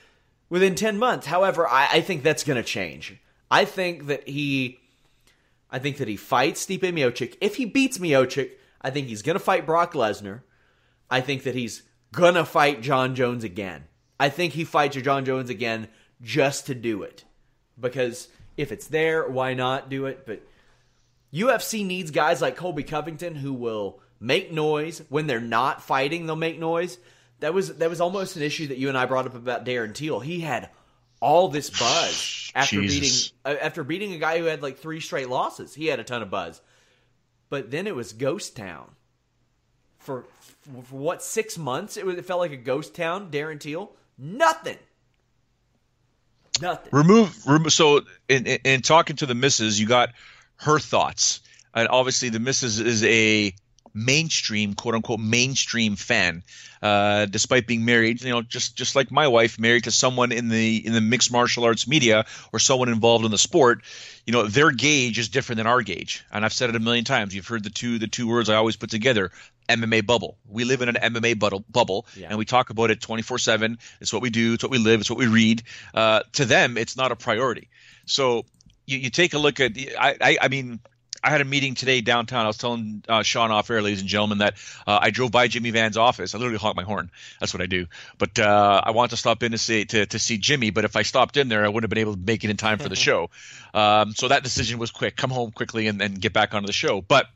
within 0.49 0.75
10 0.75 0.97
months. 0.97 1.27
However, 1.27 1.67
I, 1.67 1.87
I 1.93 2.01
think 2.01 2.23
that's 2.23 2.43
going 2.43 2.61
to 2.61 2.67
change. 2.67 3.17
I 3.49 3.65
think 3.65 4.07
that 4.07 4.27
he, 4.27 4.79
I 5.69 5.79
think 5.79 5.97
that 5.97 6.07
he 6.07 6.17
fights 6.17 6.65
Stipe 6.65 6.81
Miocic. 6.81 7.37
If 7.41 7.55
he 7.55 7.65
beats 7.65 7.97
Miocic, 7.97 8.51
I 8.81 8.89
think 8.89 9.07
he's 9.07 9.21
going 9.21 9.35
to 9.35 9.43
fight 9.43 9.65
Brock 9.65 9.93
Lesnar. 9.93 10.41
I 11.09 11.21
think 11.21 11.43
that 11.43 11.55
he's 11.55 11.83
going 12.11 12.35
to 12.35 12.45
fight 12.45 12.81
Jon 12.81 13.15
Jones 13.15 13.43
again. 13.43 13.85
I 14.19 14.29
think 14.29 14.53
he 14.53 14.63
fights 14.63 14.95
Jon 14.97 15.25
Jones 15.25 15.49
again 15.49 15.87
just 16.21 16.67
to 16.67 16.75
do 16.75 17.03
it. 17.03 17.23
Because 17.79 18.27
if 18.57 18.71
it's 18.71 18.87
there, 18.87 19.27
why 19.27 19.53
not 19.53 19.89
do 19.89 20.05
it? 20.05 20.25
But 20.25 20.43
UFC 21.33 21.85
needs 21.85 22.11
guys 22.11 22.41
like 22.41 22.55
Colby 22.55 22.83
Covington 22.83 23.35
who 23.35 23.53
will 23.53 24.00
make 24.21 24.53
noise 24.53 25.01
when 25.09 25.27
they're 25.27 25.41
not 25.41 25.81
fighting. 25.81 26.25
They'll 26.25 26.35
make 26.37 26.59
noise. 26.59 26.97
That 27.39 27.53
was 27.53 27.75
that 27.77 27.89
was 27.89 27.99
almost 27.99 28.37
an 28.37 28.43
issue 28.43 28.67
that 28.67 28.77
you 28.77 28.87
and 28.87 28.97
I 28.97 29.05
brought 29.05 29.25
up 29.25 29.35
about 29.35 29.65
Darren 29.65 29.93
Till. 29.93 30.19
He 30.19 30.39
had 30.39 30.69
all 31.19 31.49
this 31.49 31.69
buzz 31.71 32.51
after 32.55 32.81
Jesus. 32.81 33.31
beating 33.31 33.57
uh, 33.57 33.59
after 33.61 33.83
beating 33.83 34.13
a 34.13 34.19
guy 34.19 34.37
who 34.37 34.45
had 34.45 34.61
like 34.61 34.77
three 34.77 34.99
straight 34.99 35.27
losses. 35.27 35.73
He 35.73 35.87
had 35.87 35.99
a 35.99 36.03
ton 36.03 36.21
of 36.21 36.29
buzz, 36.29 36.61
but 37.49 37.71
then 37.71 37.87
it 37.87 37.95
was 37.95 38.13
ghost 38.13 38.55
town 38.55 38.91
for 39.97 40.25
for 40.61 40.95
what 40.95 41.23
six 41.23 41.57
months? 41.57 41.97
It 41.97 42.05
was 42.05 42.17
it 42.17 42.25
felt 42.25 42.39
like 42.39 42.51
a 42.51 42.57
ghost 42.57 42.93
town. 42.93 43.31
Darren 43.31 43.59
Till, 43.59 43.91
nothing, 44.19 44.77
nothing. 46.61 46.89
remove, 46.91 47.47
remove 47.47 47.73
so 47.73 48.01
in, 48.29 48.45
in, 48.45 48.59
in 48.63 48.81
talking 48.81 49.15
to 49.15 49.25
the 49.25 49.35
missus 49.35 49.79
you 49.79 49.87
got 49.87 50.09
her 50.57 50.77
thoughts 50.77 51.41
and 51.73 51.87
obviously 51.87 52.29
the 52.29 52.39
missus 52.39 52.79
is 52.79 53.03
a 53.03 53.53
mainstream 53.93 54.73
quote 54.73 54.95
unquote 54.95 55.19
mainstream 55.19 55.95
fan 55.95 56.43
uh, 56.81 57.25
despite 57.25 57.67
being 57.67 57.85
married 57.85 58.21
you 58.21 58.29
know 58.31 58.41
just 58.41 58.75
just 58.75 58.95
like 58.95 59.11
my 59.11 59.27
wife 59.27 59.59
married 59.59 59.83
to 59.83 59.91
someone 59.91 60.31
in 60.31 60.49
the 60.49 60.85
in 60.85 60.93
the 60.93 61.01
mixed 61.01 61.31
martial 61.31 61.63
arts 61.63 61.87
media 61.87 62.25
or 62.53 62.59
someone 62.59 62.89
involved 62.89 63.25
in 63.25 63.31
the 63.31 63.37
sport 63.37 63.81
you 64.25 64.33
know 64.33 64.43
their 64.47 64.71
gauge 64.71 65.19
is 65.19 65.29
different 65.29 65.57
than 65.57 65.67
our 65.67 65.81
gauge 65.81 66.23
and 66.31 66.43
i've 66.45 66.53
said 66.53 66.69
it 66.69 66.75
a 66.75 66.79
million 66.79 67.03
times 67.05 67.35
you've 67.35 67.47
heard 67.47 67.63
the 67.63 67.69
two 67.69 67.99
the 67.99 68.07
two 68.07 68.27
words 68.27 68.49
i 68.49 68.55
always 68.55 68.75
put 68.75 68.89
together 68.89 69.31
MMA 69.69 70.05
bubble. 70.05 70.37
We 70.49 70.65
live 70.65 70.81
in 70.81 70.89
an 70.89 70.95
MMA 70.95 71.39
bubble, 71.39 71.63
bubble 71.69 72.05
Yeah. 72.17 72.27
and 72.29 72.37
we 72.37 72.43
talk 72.43 72.71
about 72.71 72.91
it 72.91 72.99
24 72.99 73.37
7. 73.37 73.77
It's 74.01 74.11
what 74.11 74.21
we 74.21 74.29
do, 74.29 74.53
it's 74.55 74.63
what 74.63 74.71
we 74.71 74.79
live, 74.79 74.99
it's 74.99 75.09
what 75.09 75.19
we 75.19 75.27
read. 75.27 75.63
Uh, 75.93 76.23
to 76.33 76.43
them, 76.43 76.77
it's 76.77 76.97
not 76.97 77.13
a 77.13 77.15
priority. 77.15 77.69
So 78.05 78.43
you, 78.85 78.97
you 78.97 79.09
take 79.09 79.33
a 79.33 79.37
look 79.37 79.61
at, 79.61 79.77
I, 79.97 80.17
I, 80.19 80.37
I 80.41 80.47
mean, 80.49 80.79
I 81.23 81.29
had 81.29 81.41
a 81.41 81.45
meeting 81.45 81.75
today 81.75 82.01
downtown. 82.01 82.45
I 82.45 82.47
was 82.47 82.57
telling 82.57 83.03
uh, 83.07 83.23
Sean 83.23 83.51
off 83.51 83.69
air, 83.69 83.81
ladies 83.81 84.01
and 84.01 84.09
gentlemen, 84.09 84.39
that 84.39 84.55
uh, 84.87 84.99
I 85.01 85.11
drove 85.11 85.31
by 85.31 85.47
Jimmy 85.47 85.69
Van's 85.69 85.97
office. 85.97 86.33
I 86.33 86.37
literally 86.37 86.57
honk 86.57 86.75
my 86.75 86.83
horn. 86.83 87.11
That's 87.39 87.53
what 87.53 87.61
I 87.61 87.67
do. 87.67 87.87
But 88.17 88.39
uh, 88.39 88.81
I 88.83 88.91
wanted 88.91 89.11
to 89.11 89.17
stop 89.17 89.43
in 89.43 89.51
to 89.51 89.57
see 89.57 89.85
to, 89.85 90.05
to 90.07 90.19
see 90.19 90.37
Jimmy. 90.37 90.71
But 90.71 90.85
if 90.85 90.95
I 90.95 91.03
stopped 91.03 91.37
in 91.37 91.47
there, 91.47 91.63
I 91.63 91.67
wouldn't 91.67 91.83
have 91.83 91.89
been 91.89 91.99
able 91.99 92.15
to 92.15 92.19
make 92.19 92.43
it 92.43 92.49
in 92.49 92.57
time 92.57 92.79
for 92.79 92.89
the 92.89 92.95
show. 93.07 93.29
Um, 93.73 94.13
so 94.13 94.29
that 94.29 94.43
decision 94.43 94.79
was 94.79 94.91
quick. 94.91 95.15
Come 95.15 95.29
home 95.29 95.51
quickly 95.51 95.87
and 95.87 96.01
then 96.01 96.15
get 96.15 96.33
back 96.33 96.53
onto 96.53 96.67
the 96.67 96.73
show. 96.73 97.01
But 97.01 97.27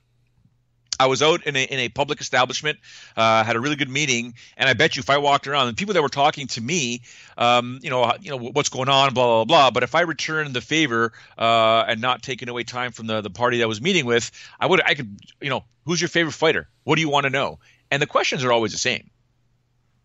I 0.99 1.07
was 1.07 1.21
out 1.21 1.45
in 1.45 1.55
a, 1.55 1.63
in 1.63 1.79
a 1.79 1.89
public 1.89 2.21
establishment, 2.21 2.79
uh, 3.17 3.43
had 3.43 3.55
a 3.55 3.59
really 3.59 3.75
good 3.75 3.89
meeting, 3.89 4.33
and 4.57 4.69
I 4.69 4.73
bet 4.73 4.95
you 4.95 5.01
if 5.01 5.09
I 5.09 5.17
walked 5.17 5.47
around, 5.47 5.67
the 5.67 5.73
people 5.73 5.93
that 5.93 6.01
were 6.01 6.09
talking 6.09 6.47
to 6.47 6.61
me, 6.61 7.01
um, 7.37 7.79
you 7.81 7.89
know, 7.89 8.13
you 8.21 8.31
know 8.31 8.37
what's 8.37 8.69
going 8.69 8.89
on, 8.89 9.13
blah 9.13 9.25
blah 9.25 9.45
blah. 9.45 9.71
But 9.71 9.83
if 9.83 9.95
I 9.95 10.01
returned 10.01 10.53
the 10.53 10.61
favor 10.61 11.11
uh, 11.37 11.85
and 11.87 12.01
not 12.01 12.21
taking 12.21 12.49
away 12.49 12.63
time 12.63 12.91
from 12.91 13.07
the 13.07 13.21
the 13.21 13.29
party 13.29 13.57
that 13.57 13.63
I 13.63 13.67
was 13.67 13.81
meeting 13.81 14.05
with, 14.05 14.31
I 14.59 14.67
would 14.67 14.81
I 14.85 14.93
could 14.93 15.19
you 15.41 15.49
know 15.49 15.63
who's 15.85 15.99
your 15.99 16.09
favorite 16.09 16.33
fighter? 16.33 16.67
What 16.83 16.95
do 16.95 17.01
you 17.01 17.09
want 17.09 17.25
to 17.25 17.29
know? 17.29 17.59
And 17.91 18.01
the 18.01 18.07
questions 18.07 18.43
are 18.43 18.51
always 18.51 18.71
the 18.71 18.77
same: 18.77 19.09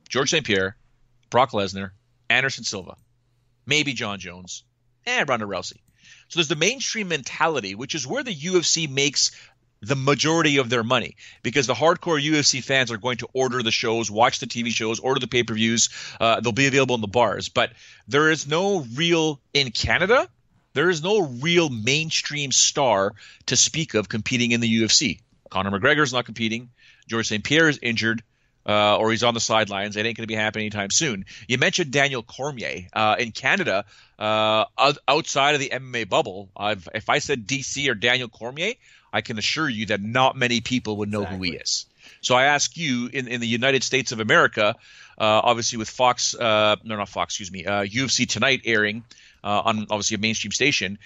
George 0.09 0.30
St. 0.30 0.45
Pierre, 0.45 0.76
Brock 1.30 1.53
Lesnar, 1.53 1.91
Anderson 2.28 2.64
Silva, 2.64 2.97
maybe 3.66 3.93
Jon 3.93 4.18
Jones, 4.18 4.64
and 5.07 5.28
Ronda 5.28 5.47
Rousey. 5.47 5.80
So 6.28 6.38
there's 6.38 6.49
the 6.49 6.57
mainstream 6.57 7.09
mentality, 7.09 7.74
which 7.74 7.97
is 7.97 8.07
where 8.07 8.22
the 8.22 8.34
UFC 8.34 8.88
makes 8.88 9.32
the 9.83 9.97
majority 9.97 10.59
of 10.59 10.68
their 10.68 10.85
money 10.85 11.16
because 11.43 11.66
the 11.66 11.74
hardcore 11.74 12.22
UFC 12.22 12.62
fans 12.62 12.91
are 12.91 12.99
going 12.99 13.18
to 13.18 13.28
order 13.33 13.62
the 13.62 13.70
shows, 13.70 14.11
watch 14.11 14.39
the 14.39 14.47
TV 14.47 14.70
shows, 14.70 15.01
order 15.01 15.20
the 15.20 15.26
pay 15.26 15.43
per 15.43 15.55
views. 15.55 15.89
Uh, 16.20 16.41
they'll 16.41 16.53
be 16.53 16.66
available 16.66 16.95
in 16.95 17.01
the 17.01 17.09
bars, 17.09 17.49
but 17.49 17.72
there 18.07 18.31
is 18.31 18.47
no 18.47 18.81
real 18.95 19.41
in 19.55 19.70
Canada. 19.70 20.28
There 20.72 20.91
is 20.91 21.03
no 21.03 21.22
real 21.22 21.68
mainstream 21.68 22.53
star 22.53 23.14
to 23.47 23.57
speak 23.57 23.95
of 23.95 24.09
competing 24.09 24.53
in 24.53 24.61
the 24.61 24.83
UFC. 24.83 25.20
Conor 25.51 25.72
McGregor's 25.72 26.12
not 26.12 26.26
competing. 26.26 26.70
George 27.09 27.26
St. 27.26 27.43
Pierre 27.43 27.68
is 27.68 27.78
injured. 27.83 28.22
Uh, 28.67 28.99
or 28.99 29.11
he's 29.11 29.23
on 29.23 29.33
the 29.33 29.41
sidelines. 29.41 29.97
It 29.97 30.05
ain't 30.05 30.17
going 30.19 30.25
to 30.25 30.29
be 30.29 30.35
happening 30.35 30.65
anytime 30.67 30.91
soon. 30.91 31.25
You 31.49 31.57
mentioned 31.57 31.93
Daniel 31.93 32.23
Cormier 32.23 32.89
uh, 32.93 33.17
in 33.19 33.33
Canada. 33.33 33.87
Uh, 34.19 34.67
outside 35.09 35.55
of 35.55 35.61
the 35.61 35.71
MMA 35.71 36.09
bubble, 36.09 36.51
I've, 36.55 36.87
if 36.95 37.09
I 37.09 37.21
said 37.21 37.47
DC 37.47 37.89
or 37.89 37.95
Daniel 37.95 38.29
Cormier, 38.29 38.75
I 39.13 39.23
can 39.23 39.39
assure 39.39 39.69
you 39.69 39.87
that 39.87 40.03
not 40.03 40.37
many 40.37 40.61
people 40.61 40.99
would 40.99 41.11
know 41.11 41.25
who 41.25 41.43
he 41.43 41.53
is. 41.53 41.87
So 42.21 42.35
I 42.35 42.45
ask 42.45 42.77
you, 42.77 43.09
in, 43.13 43.29
in 43.29 43.41
the 43.41 43.47
United 43.47 43.83
States 43.83 44.13
of 44.13 44.21
America, 44.21 44.77
uh, 45.19 45.41
obviously 45.45 45.79
with 45.79 45.89
Fox, 45.89 46.35
uh, 46.35 46.77
no, 46.85 46.97
not 46.97 47.09
Fox, 47.09 47.35
excuse 47.35 47.51
me, 47.51 47.65
uh, 47.65 47.85
UFC 47.85 48.29
Tonight 48.29 48.63
airing 48.65 49.05
uh, 49.43 49.63
on 49.65 49.87
obviously 49.91 50.17
a 50.17 50.19
mainstream 50.19 50.53
station, 50.53 50.99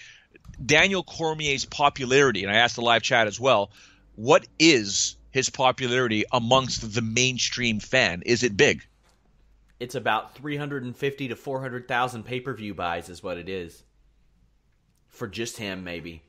Daniel 0.64 1.02
Cormier's 1.02 1.64
popularity, 1.64 2.44
and 2.44 2.52
I 2.52 2.56
asked 2.56 2.76
the 2.76 2.82
live 2.82 3.02
chat 3.02 3.26
as 3.26 3.40
well, 3.40 3.70
what 4.16 4.46
is 4.58 5.16
his 5.34 5.50
popularity 5.50 6.24
amongst 6.32 6.94
the 6.94 7.02
mainstream 7.02 7.80
fan? 7.80 8.22
Is 8.24 8.44
it 8.44 8.56
big? 8.56 8.86
It's 9.80 9.96
about 9.96 10.36
350 10.36 11.28
to 11.28 11.34
400,000 11.34 12.22
pay 12.22 12.38
per 12.38 12.54
view 12.54 12.72
buys, 12.72 13.08
is 13.08 13.20
what 13.20 13.36
it 13.36 13.48
is. 13.48 13.82
For 15.08 15.26
just 15.26 15.56
him, 15.56 15.82
maybe. 15.82 16.22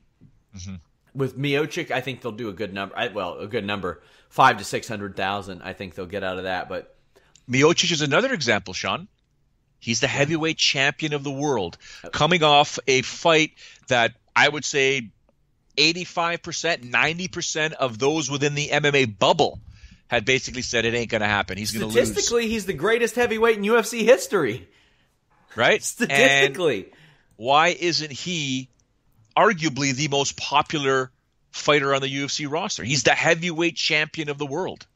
Mhm. 0.56 0.80
With 1.14 1.38
Miocic, 1.38 1.92
I 1.92 2.00
think 2.00 2.20
they'll 2.20 2.32
do 2.32 2.48
a 2.48 2.52
good 2.52 2.74
number. 2.74 2.98
I, 2.98 3.06
well, 3.06 3.38
a 3.38 3.46
good 3.46 3.64
number. 3.64 4.02
Five 4.28 4.58
to 4.58 4.64
600,000, 4.64 5.62
I 5.62 5.72
think 5.72 5.94
they'll 5.94 6.06
get 6.06 6.24
out 6.24 6.38
of 6.38 6.42
that. 6.42 6.68
But 6.68 6.96
Miocic 7.48 7.92
is 7.92 8.02
another 8.02 8.32
example, 8.32 8.74
Sean. 8.74 9.06
He's 9.78 10.00
the 10.00 10.08
heavyweight 10.08 10.58
champion 10.58 11.14
of 11.14 11.22
the 11.22 11.30
world, 11.30 11.78
coming 12.10 12.42
off 12.42 12.80
a 12.88 13.02
fight 13.02 13.52
that 13.86 14.14
I 14.34 14.48
would 14.48 14.64
say 14.64 15.10
85%, 15.76 16.90
90% 16.90 17.72
of 17.72 17.98
those 17.98 18.30
within 18.30 18.54
the 18.54 18.68
MMA 18.68 19.18
bubble 19.18 19.60
had 20.08 20.24
basically 20.24 20.62
said 20.62 20.84
it 20.84 20.94
ain't 20.94 21.10
going 21.10 21.20
to 21.20 21.26
happen. 21.26 21.58
He's 21.58 21.72
going 21.72 21.80
to 21.80 21.86
lose. 21.86 22.06
statistically, 22.08 22.48
he's 22.48 22.66
the 22.66 22.72
greatest 22.72 23.14
heavyweight 23.14 23.58
in 23.58 23.64
UFC 23.64 24.02
history. 24.02 24.68
Right? 25.54 25.82
Statistically. 25.82 26.84
And 26.84 26.92
why 27.36 27.68
isn't 27.68 28.12
he 28.12 28.68
arguably 29.36 29.94
the 29.94 30.08
most 30.08 30.36
popular 30.36 31.10
fighter 31.50 31.94
on 31.94 32.02
the 32.02 32.08
UFC 32.08 32.50
roster? 32.50 32.84
He's 32.84 33.02
the 33.02 33.10
heavyweight 33.10 33.76
champion 33.76 34.28
of 34.28 34.38
the 34.38 34.46
world. 34.46 34.86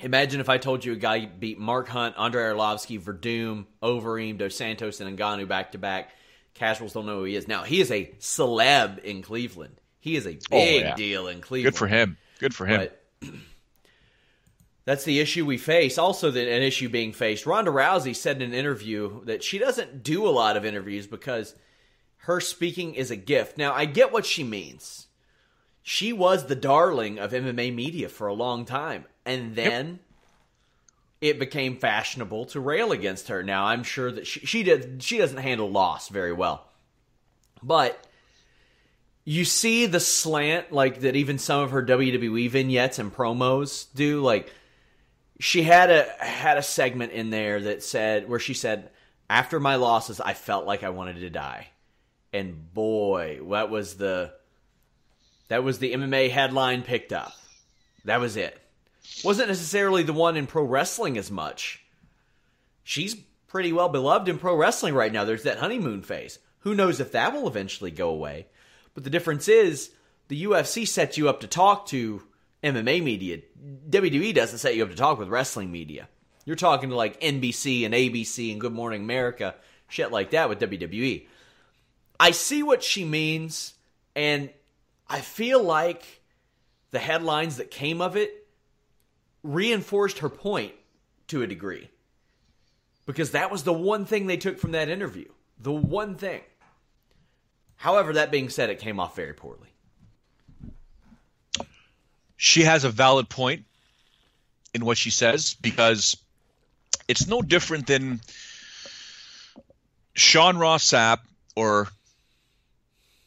Imagine 0.00 0.40
if 0.40 0.48
I 0.48 0.58
told 0.58 0.84
you 0.84 0.92
a 0.92 0.96
guy 0.96 1.26
beat 1.26 1.58
Mark 1.58 1.88
Hunt, 1.88 2.16
Andre 2.16 2.42
Arlovsky, 2.44 3.00
Werdum, 3.00 3.66
Overeem, 3.82 4.38
Dos 4.38 4.56
Santos, 4.56 5.00
and 5.00 5.16
Ngannou 5.16 5.46
back 5.46 5.72
to 5.72 5.78
back. 5.78 6.10
Casuals 6.54 6.92
don't 6.92 7.06
know 7.06 7.18
who 7.18 7.24
he 7.24 7.36
is. 7.36 7.48
Now, 7.48 7.62
he 7.62 7.80
is 7.80 7.90
a 7.90 8.06
celeb 8.18 8.98
in 9.00 9.22
Cleveland. 9.22 9.80
He 10.04 10.16
is 10.16 10.26
a 10.26 10.32
oh, 10.32 10.58
big 10.58 10.82
Oh, 10.82 10.86
yeah. 10.88 10.94
deal 10.96 11.28
in 11.28 11.40
Cleveland. 11.40 11.72
Good 11.72 11.78
for 11.78 11.86
him. 11.86 12.18
Good 12.38 12.54
for 12.54 12.66
him. 12.66 12.90
But 13.22 13.32
that's 14.84 15.04
the 15.04 15.18
issue 15.18 15.46
we 15.46 15.56
face. 15.56 15.96
Also, 15.96 16.30
the, 16.30 16.42
an 16.42 16.60
issue 16.60 16.90
being 16.90 17.14
faced. 17.14 17.46
Ronda 17.46 17.70
Rousey 17.70 18.14
said 18.14 18.42
in 18.42 18.50
an 18.50 18.54
interview 18.54 19.24
that 19.24 19.42
she 19.42 19.56
doesn't 19.56 20.02
do 20.02 20.26
a 20.26 20.28
lot 20.28 20.58
of 20.58 20.64
interviews 20.66 21.06
because 21.06 21.54
her 22.18 22.38
speaking 22.38 22.94
is 22.94 23.10
a 23.10 23.16
gift. 23.16 23.56
Now, 23.56 23.72
I 23.72 23.86
get 23.86 24.12
what 24.12 24.26
she 24.26 24.44
means. 24.44 25.06
She 25.82 26.12
was 26.12 26.48
the 26.48 26.54
darling 26.54 27.18
of 27.18 27.32
MMA 27.32 27.74
media 27.74 28.10
for 28.10 28.26
a 28.26 28.34
long 28.34 28.66
time, 28.66 29.06
and 29.24 29.56
then 29.56 30.00
it 31.22 31.38
became 31.38 31.78
fashionable 31.78 32.44
to 32.46 32.60
rail 32.60 32.92
against 32.92 33.28
her. 33.28 33.42
Now, 33.42 33.64
I'm 33.64 33.82
sure 33.82 34.12
that 34.12 34.26
she 34.26 34.40
she 34.40 34.62
did 34.64 35.02
she 35.02 35.16
doesn't 35.16 35.38
handle 35.38 35.70
loss 35.70 36.10
very 36.10 36.34
well, 36.34 36.68
but 37.62 38.06
you 39.24 39.44
see 39.44 39.86
the 39.86 40.00
slant 40.00 40.70
like 40.70 41.00
that 41.00 41.16
even 41.16 41.38
some 41.38 41.60
of 41.60 41.70
her 41.70 41.82
WWE 41.82 42.50
vignettes 42.50 42.98
and 42.98 43.14
promos 43.14 43.86
do 43.94 44.20
like 44.20 44.52
she 45.40 45.62
had 45.62 45.90
a 45.90 46.04
had 46.18 46.58
a 46.58 46.62
segment 46.62 47.12
in 47.12 47.30
there 47.30 47.60
that 47.60 47.82
said 47.82 48.28
where 48.28 48.38
she 48.38 48.54
said 48.54 48.90
after 49.28 49.58
my 49.58 49.76
losses 49.76 50.20
I 50.20 50.34
felt 50.34 50.66
like 50.66 50.82
I 50.82 50.90
wanted 50.90 51.20
to 51.20 51.30
die. 51.30 51.68
And 52.32 52.72
boy, 52.74 53.40
that 53.50 53.70
was 53.70 53.94
the 53.94 54.32
that 55.48 55.64
was 55.64 55.78
the 55.78 55.92
MMA 55.94 56.30
headline 56.30 56.82
picked 56.82 57.12
up. 57.12 57.32
That 58.04 58.20
was 58.20 58.36
it. 58.36 58.58
Wasn't 59.22 59.48
necessarily 59.48 60.02
the 60.02 60.12
one 60.12 60.36
in 60.36 60.46
pro 60.46 60.64
wrestling 60.64 61.16
as 61.16 61.30
much. 61.30 61.82
She's 62.82 63.14
pretty 63.46 63.72
well 63.72 63.88
beloved 63.88 64.28
in 64.28 64.38
pro 64.38 64.54
wrestling 64.54 64.94
right 64.94 65.12
now. 65.12 65.24
There's 65.24 65.44
that 65.44 65.58
honeymoon 65.58 66.02
phase. 66.02 66.38
Who 66.60 66.74
knows 66.74 67.00
if 67.00 67.12
that 67.12 67.32
will 67.32 67.46
eventually 67.46 67.90
go 67.90 68.10
away? 68.10 68.46
But 68.94 69.04
the 69.04 69.10
difference 69.10 69.48
is 69.48 69.90
the 70.28 70.44
UFC 70.44 70.86
sets 70.86 71.18
you 71.18 71.28
up 71.28 71.40
to 71.40 71.46
talk 71.46 71.86
to 71.86 72.22
MMA 72.62 73.02
media. 73.02 73.38
WWE 73.90 74.34
doesn't 74.34 74.58
set 74.58 74.74
you 74.76 74.82
up 74.82 74.90
to 74.90 74.96
talk 74.96 75.18
with 75.18 75.28
wrestling 75.28 75.70
media. 75.70 76.08
You're 76.44 76.56
talking 76.56 76.90
to 76.90 76.96
like 76.96 77.20
NBC 77.20 77.84
and 77.84 77.94
ABC 77.94 78.52
and 78.52 78.60
Good 78.60 78.72
Morning 78.72 79.02
America, 79.02 79.54
shit 79.88 80.12
like 80.12 80.30
that 80.30 80.48
with 80.48 80.60
WWE. 80.60 81.26
I 82.20 82.30
see 82.30 82.62
what 82.62 82.82
she 82.82 83.04
means, 83.04 83.74
and 84.14 84.50
I 85.08 85.20
feel 85.20 85.62
like 85.62 86.22
the 86.90 86.98
headlines 86.98 87.56
that 87.56 87.70
came 87.70 88.00
of 88.00 88.16
it 88.16 88.46
reinforced 89.42 90.20
her 90.20 90.28
point 90.28 90.72
to 91.28 91.42
a 91.42 91.46
degree. 91.46 91.90
because 93.06 93.32
that 93.32 93.50
was 93.50 93.64
the 93.64 93.72
one 93.72 94.06
thing 94.06 94.26
they 94.26 94.36
took 94.36 94.58
from 94.58 94.72
that 94.72 94.88
interview. 94.88 95.28
The 95.58 95.72
one 95.72 96.14
thing. 96.14 96.40
However, 97.76 98.14
that 98.14 98.30
being 98.30 98.48
said, 98.48 98.70
it 98.70 98.78
came 98.78 98.98
off 98.98 99.16
very 99.16 99.34
poorly. 99.34 99.68
She 102.36 102.62
has 102.62 102.84
a 102.84 102.90
valid 102.90 103.28
point 103.28 103.64
in 104.74 104.84
what 104.84 104.98
she 104.98 105.10
says 105.10 105.54
because 105.54 106.16
it's 107.08 107.26
no 107.26 107.42
different 107.42 107.86
than 107.86 108.20
Sean 110.14 110.56
Ross 110.56 110.90
Sapp 110.90 111.18
or 111.56 111.88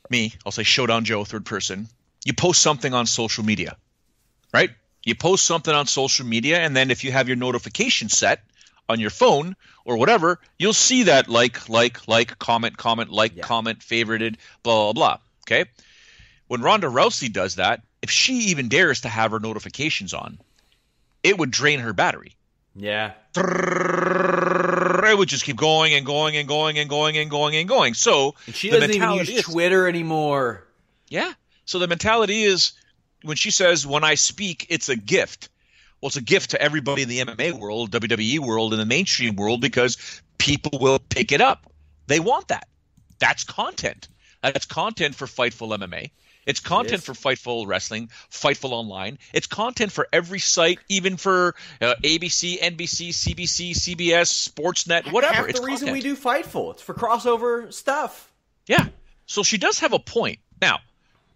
me. 0.10 0.34
I'll 0.46 0.52
say 0.52 0.64
Showdown 0.64 1.06
Joe, 1.06 1.24
third 1.24 1.46
person. 1.46 1.88
You 2.26 2.34
post 2.34 2.62
something 2.62 2.94
on 2.94 3.06
social 3.06 3.44
media, 3.44 3.78
right? 4.54 4.72
You 5.04 5.16
post 5.16 5.46
something 5.46 5.74
on 5.74 5.88
social 5.88 6.26
media, 6.26 6.60
and 6.60 6.76
then 6.76 6.92
if 6.92 7.04
you 7.04 7.12
have 7.12 7.28
your 7.28 7.38
notification 7.38 8.10
set 8.10 8.42
on 8.90 9.00
your 9.00 9.10
phone 9.10 9.56
or 9.86 9.98
whatever, 9.98 10.40
you'll 10.58 10.74
see 10.74 11.04
that 11.04 11.28
like, 11.28 11.70
like, 11.70 12.08
like, 12.08 12.40
comment, 12.40 12.78
comment, 12.78 13.10
like, 13.10 13.36
yeah. 13.36 13.44
comment, 13.44 13.80
favorited, 13.80 14.36
blah, 14.64 14.92
blah, 14.92 14.94
blah. 14.94 15.18
Okay. 15.46 15.70
When 16.48 16.62
Ronda 16.62 16.88
Rousey 16.88 17.32
does 17.32 17.56
that, 17.56 17.82
if 18.02 18.10
she 18.10 18.34
even 18.50 18.70
dares 18.70 19.02
to 19.02 19.10
have 19.10 19.32
her 19.32 19.40
notifications 19.40 20.14
on, 20.14 20.40
it 21.24 21.38
would 21.38 21.52
drain 21.52 21.80
her 21.80 21.94
battery. 21.94 22.36
Yeah. 22.76 23.14
It 23.36 25.18
would 25.18 25.30
just 25.30 25.44
keep 25.44 25.58
going 25.58 25.94
and 25.94 26.06
going 26.06 26.38
and 26.38 26.48
going 26.48 26.78
and 26.78 26.90
going 26.90 27.18
and 27.18 27.30
going 27.30 27.56
and 27.56 27.68
going. 27.68 27.96
So 27.96 28.36
and 28.46 28.56
she 28.56 28.70
doesn't 28.70 28.92
even 28.92 29.12
use 29.14 29.30
is, 29.30 29.44
Twitter 29.44 29.88
anymore. 29.88 30.64
Yeah. 31.10 31.34
So 31.66 31.80
the 31.80 31.88
mentality 31.88 32.44
is 32.44 32.74
when 33.24 33.36
she 33.36 33.52
says, 33.52 33.86
"When 33.86 34.04
I 34.04 34.16
speak, 34.16 34.68
it's 34.70 34.90
a 34.90 34.96
gift." 34.96 35.50
Well, 36.02 36.08
it's 36.08 36.18
a 36.18 36.22
gift 36.22 36.52
to 36.52 36.62
everybody 36.62 37.02
in 37.02 37.10
the 37.10 37.20
MMA 37.20 37.54
world, 37.54 37.92
WWE 37.92 38.40
world, 38.40 38.74
and 38.74 38.82
the 38.82 38.86
mainstream 38.86 39.36
world 39.36 39.62
because 39.62 40.22
people 40.38 40.80
will 40.80 41.00
pick 41.00 41.32
it 41.32 41.42
up. 41.42 41.72
They 42.06 42.20
want 42.20 42.50
that. 42.50 42.68
That's 43.20 43.44
content. 43.44 44.08
That's 44.44 44.66
content 44.66 45.16
for 45.16 45.26
Fightful 45.26 45.76
MMA. 45.78 46.12
It's 46.46 46.62
content 46.62 47.02
it 47.02 47.04
for 47.04 47.14
Fightful 47.14 47.68
Wrestling, 47.68 48.10
Fightful 48.32 48.72
Online. 48.72 49.20
It's 49.34 49.48
content 49.48 49.92
for 49.92 50.08
every 50.14 50.40
site, 50.40 50.80
even 50.88 51.18
for 51.18 51.56
uh, 51.82 51.96
ABC, 52.02 52.58
NBC, 52.60 53.10
CBC, 53.10 53.72
CBS, 53.72 54.50
Sportsnet, 54.50 55.12
whatever. 55.12 55.34
Half 55.34 55.50
it's 55.50 55.60
the 55.60 55.66
content. 55.68 55.92
reason 55.92 55.92
we 55.92 56.02
do 56.02 56.16
Fightful. 56.16 56.72
It's 56.72 56.82
for 56.82 56.94
crossover 56.94 57.72
stuff. 57.74 58.32
Yeah. 58.66 58.88
So 59.26 59.44
she 59.44 59.58
does 59.58 59.80
have 59.80 59.92
a 59.92 60.00
point. 60.00 60.40
Now, 60.62 60.80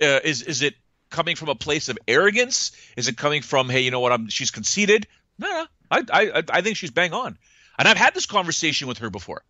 uh, 0.01 0.20
is 0.24 0.43
is 0.43 0.62
it 0.62 0.76
coming 1.12 1.36
from 1.36 1.49
a 1.49 1.55
place 1.55 1.89
of 1.89 1.97
arrogance? 2.07 2.72
Is 2.97 3.07
it 3.07 3.18
coming 3.18 3.41
from, 3.43 3.70
hey, 3.70 3.82
you 3.82 3.91
know 3.91 3.99
what? 3.99 4.12
I'm 4.12 4.28
she's 4.30 4.51
conceited? 4.51 5.07
No, 5.38 5.47
no. 5.47 5.66
I 5.91 6.03
I 6.12 6.43
I 6.49 6.62
think 6.62 6.78
she's 6.78 6.91
bang 6.91 7.14
on. 7.14 7.38
And 7.78 7.88
I've 7.88 7.97
had 7.97 8.14
this 8.14 8.26
conversation 8.26 8.88
with 8.88 8.99
her 8.99 9.09
before. 9.09 9.43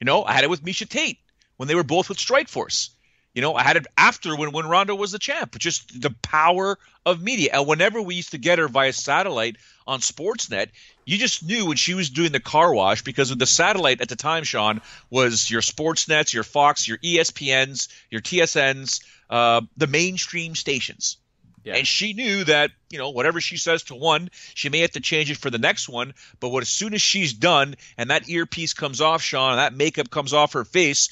You 0.00 0.04
know, 0.04 0.24
I 0.24 0.32
had 0.32 0.44
it 0.44 0.50
with 0.50 0.62
Miesha 0.62 0.88
Tate 0.88 1.18
when 1.56 1.68
they 1.68 1.74
were 1.74 1.84
both 1.84 2.08
with 2.08 2.18
Strikeforce. 2.18 2.90
You 3.34 3.42
know, 3.42 3.54
I 3.54 3.62
had 3.62 3.76
it 3.76 3.86
after 3.96 4.34
when 4.36 4.52
when 4.52 4.66
Ronda 4.66 4.94
was 4.94 5.12
the 5.12 5.18
champ. 5.18 5.56
Just 5.58 6.00
the 6.00 6.14
power 6.22 6.78
of 7.04 7.22
media. 7.22 7.50
And 7.52 7.66
whenever 7.66 8.00
we 8.02 8.16
used 8.16 8.32
to 8.32 8.38
get 8.38 8.58
her 8.58 8.68
via 8.68 8.92
satellite 8.92 9.56
on 9.86 10.00
Sportsnet, 10.00 10.68
you 11.04 11.18
just 11.18 11.44
knew 11.44 11.66
when 11.66 11.76
she 11.76 11.94
was 11.94 12.10
doing 12.10 12.32
the 12.32 12.40
car 12.40 12.72
wash 12.74 13.02
because 13.02 13.34
the 13.34 13.46
satellite 13.46 14.00
at 14.00 14.08
the 14.08 14.16
time, 14.16 14.44
Sean, 14.44 14.80
was 15.08 15.50
your 15.50 15.60
Sportsnets, 15.60 16.32
your 16.32 16.42
Fox, 16.42 16.88
your 16.88 16.98
ESPNs, 16.98 17.88
your 18.10 18.20
TSNs, 18.20 19.02
uh, 19.30 19.62
the 19.76 19.86
mainstream 19.86 20.54
stations. 20.54 21.18
Yeah. 21.64 21.76
And 21.76 21.86
she 21.86 22.14
knew 22.14 22.44
that, 22.44 22.70
you 22.88 22.98
know, 22.98 23.10
whatever 23.10 23.40
she 23.40 23.58
says 23.58 23.82
to 23.84 23.94
one, 23.94 24.30
she 24.54 24.68
may 24.70 24.78
have 24.80 24.92
to 24.92 25.00
change 25.00 25.30
it 25.30 25.36
for 25.36 25.50
the 25.50 25.58
next 25.58 25.88
one. 25.88 26.14
But 26.40 26.48
what, 26.48 26.62
as 26.62 26.68
soon 26.68 26.94
as 26.94 27.02
she's 27.02 27.32
done 27.32 27.74
and 27.98 28.10
that 28.10 28.28
earpiece 28.28 28.72
comes 28.72 29.00
off, 29.00 29.22
Sean, 29.22 29.50
and 29.50 29.58
that 29.58 29.74
makeup 29.74 30.08
comes 30.08 30.32
off 30.32 30.54
her 30.54 30.64
face, 30.64 31.10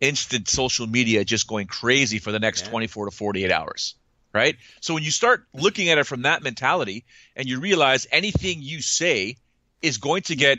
instant 0.00 0.48
social 0.48 0.86
media 0.86 1.24
just 1.24 1.46
going 1.46 1.66
crazy 1.66 2.18
for 2.18 2.32
the 2.32 2.38
next 2.38 2.64
yeah. 2.64 2.70
24 2.70 3.06
to 3.06 3.10
48 3.10 3.52
hours 3.52 3.94
right 4.32 4.56
so 4.80 4.94
when 4.94 5.02
you 5.02 5.10
start 5.10 5.44
looking 5.52 5.90
at 5.90 5.98
it 5.98 6.04
from 6.04 6.22
that 6.22 6.42
mentality 6.42 7.04
and 7.36 7.48
you 7.48 7.60
realize 7.60 8.06
anything 8.10 8.62
you 8.62 8.80
say 8.80 9.36
is 9.82 9.98
going 9.98 10.22
to 10.22 10.36
get 10.36 10.58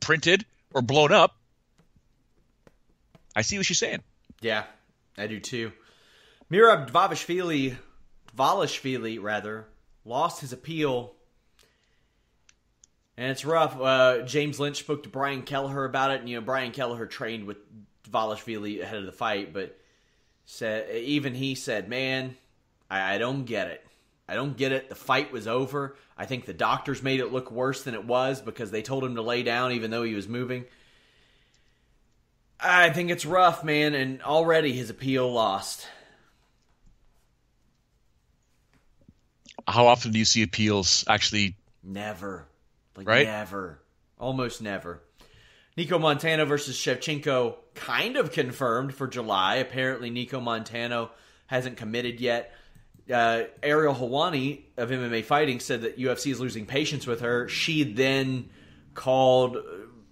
printed 0.00 0.46
or 0.72 0.80
blown 0.80 1.12
up 1.12 1.36
i 3.36 3.42
see 3.42 3.58
what 3.58 3.66
she's 3.66 3.78
saying 3.78 4.00
yeah 4.40 4.64
i 5.18 5.26
do 5.26 5.38
too 5.38 5.72
Merab 6.50 6.90
Dvalishvili, 6.90 7.76
Dvalishvili 8.36 9.22
rather, 9.22 9.66
lost 10.04 10.40
his 10.40 10.52
appeal 10.52 11.14
and 13.20 13.30
it's 13.30 13.44
rough. 13.44 13.78
Uh, 13.78 14.22
James 14.22 14.58
Lynch 14.58 14.78
spoke 14.78 15.02
to 15.02 15.10
Brian 15.10 15.42
Kelleher 15.42 15.84
about 15.84 16.10
it, 16.10 16.20
and 16.20 16.28
you 16.28 16.36
know 16.36 16.40
Brian 16.40 16.72
Kelleher 16.72 17.04
trained 17.04 17.46
with 17.46 17.58
Dvalishvili 18.10 18.80
ahead 18.80 18.96
of 18.96 19.04
the 19.04 19.12
fight, 19.12 19.52
but 19.52 19.78
said 20.46 20.90
even 20.96 21.34
he 21.34 21.54
said, 21.54 21.86
"Man, 21.86 22.34
I, 22.90 23.16
I 23.16 23.18
don't 23.18 23.44
get 23.44 23.68
it. 23.68 23.86
I 24.26 24.34
don't 24.34 24.56
get 24.56 24.72
it. 24.72 24.88
The 24.88 24.94
fight 24.94 25.32
was 25.32 25.46
over. 25.46 25.96
I 26.16 26.24
think 26.24 26.46
the 26.46 26.54
doctors 26.54 27.02
made 27.02 27.20
it 27.20 27.30
look 27.30 27.50
worse 27.50 27.82
than 27.82 27.92
it 27.92 28.06
was 28.06 28.40
because 28.40 28.70
they 28.70 28.80
told 28.80 29.04
him 29.04 29.16
to 29.16 29.22
lay 29.22 29.42
down 29.42 29.72
even 29.72 29.90
though 29.90 30.02
he 30.02 30.14
was 30.14 30.26
moving." 30.26 30.64
I 32.58 32.88
think 32.88 33.10
it's 33.10 33.26
rough, 33.26 33.62
man, 33.64 33.94
and 33.94 34.22
already 34.22 34.72
his 34.72 34.88
appeal 34.88 35.30
lost. 35.30 35.86
How 39.70 39.86
often 39.86 40.12
do 40.12 40.18
you 40.18 40.24
see 40.24 40.42
appeals 40.42 41.04
actually? 41.08 41.56
Never. 41.82 42.46
Like 42.96 43.08
right? 43.08 43.26
never. 43.26 43.80
Almost 44.18 44.60
never. 44.60 45.00
Nicco 45.76 45.98
Montaño 45.98 46.46
versus 46.46 46.76
Shevchenko 46.76 47.54
kind 47.74 48.16
of 48.16 48.32
confirmed 48.32 48.94
for 48.94 49.06
July. 49.06 49.56
Apparently, 49.56 50.10
Nicco 50.10 50.42
Montaño 50.42 51.10
hasn't 51.46 51.76
committed 51.76 52.20
yet. 52.20 52.52
Uh, 53.10 53.44
Ariel 53.62 53.94
Helwani 53.94 54.62
of 54.76 54.90
MMA 54.90 55.24
Fighting 55.24 55.58
said 55.58 55.82
that 55.82 55.98
UFC 55.98 56.30
is 56.30 56.40
losing 56.40 56.66
patience 56.66 57.06
with 57.06 57.20
her. 57.20 57.48
She 57.48 57.82
then 57.82 58.50
called 58.94 59.56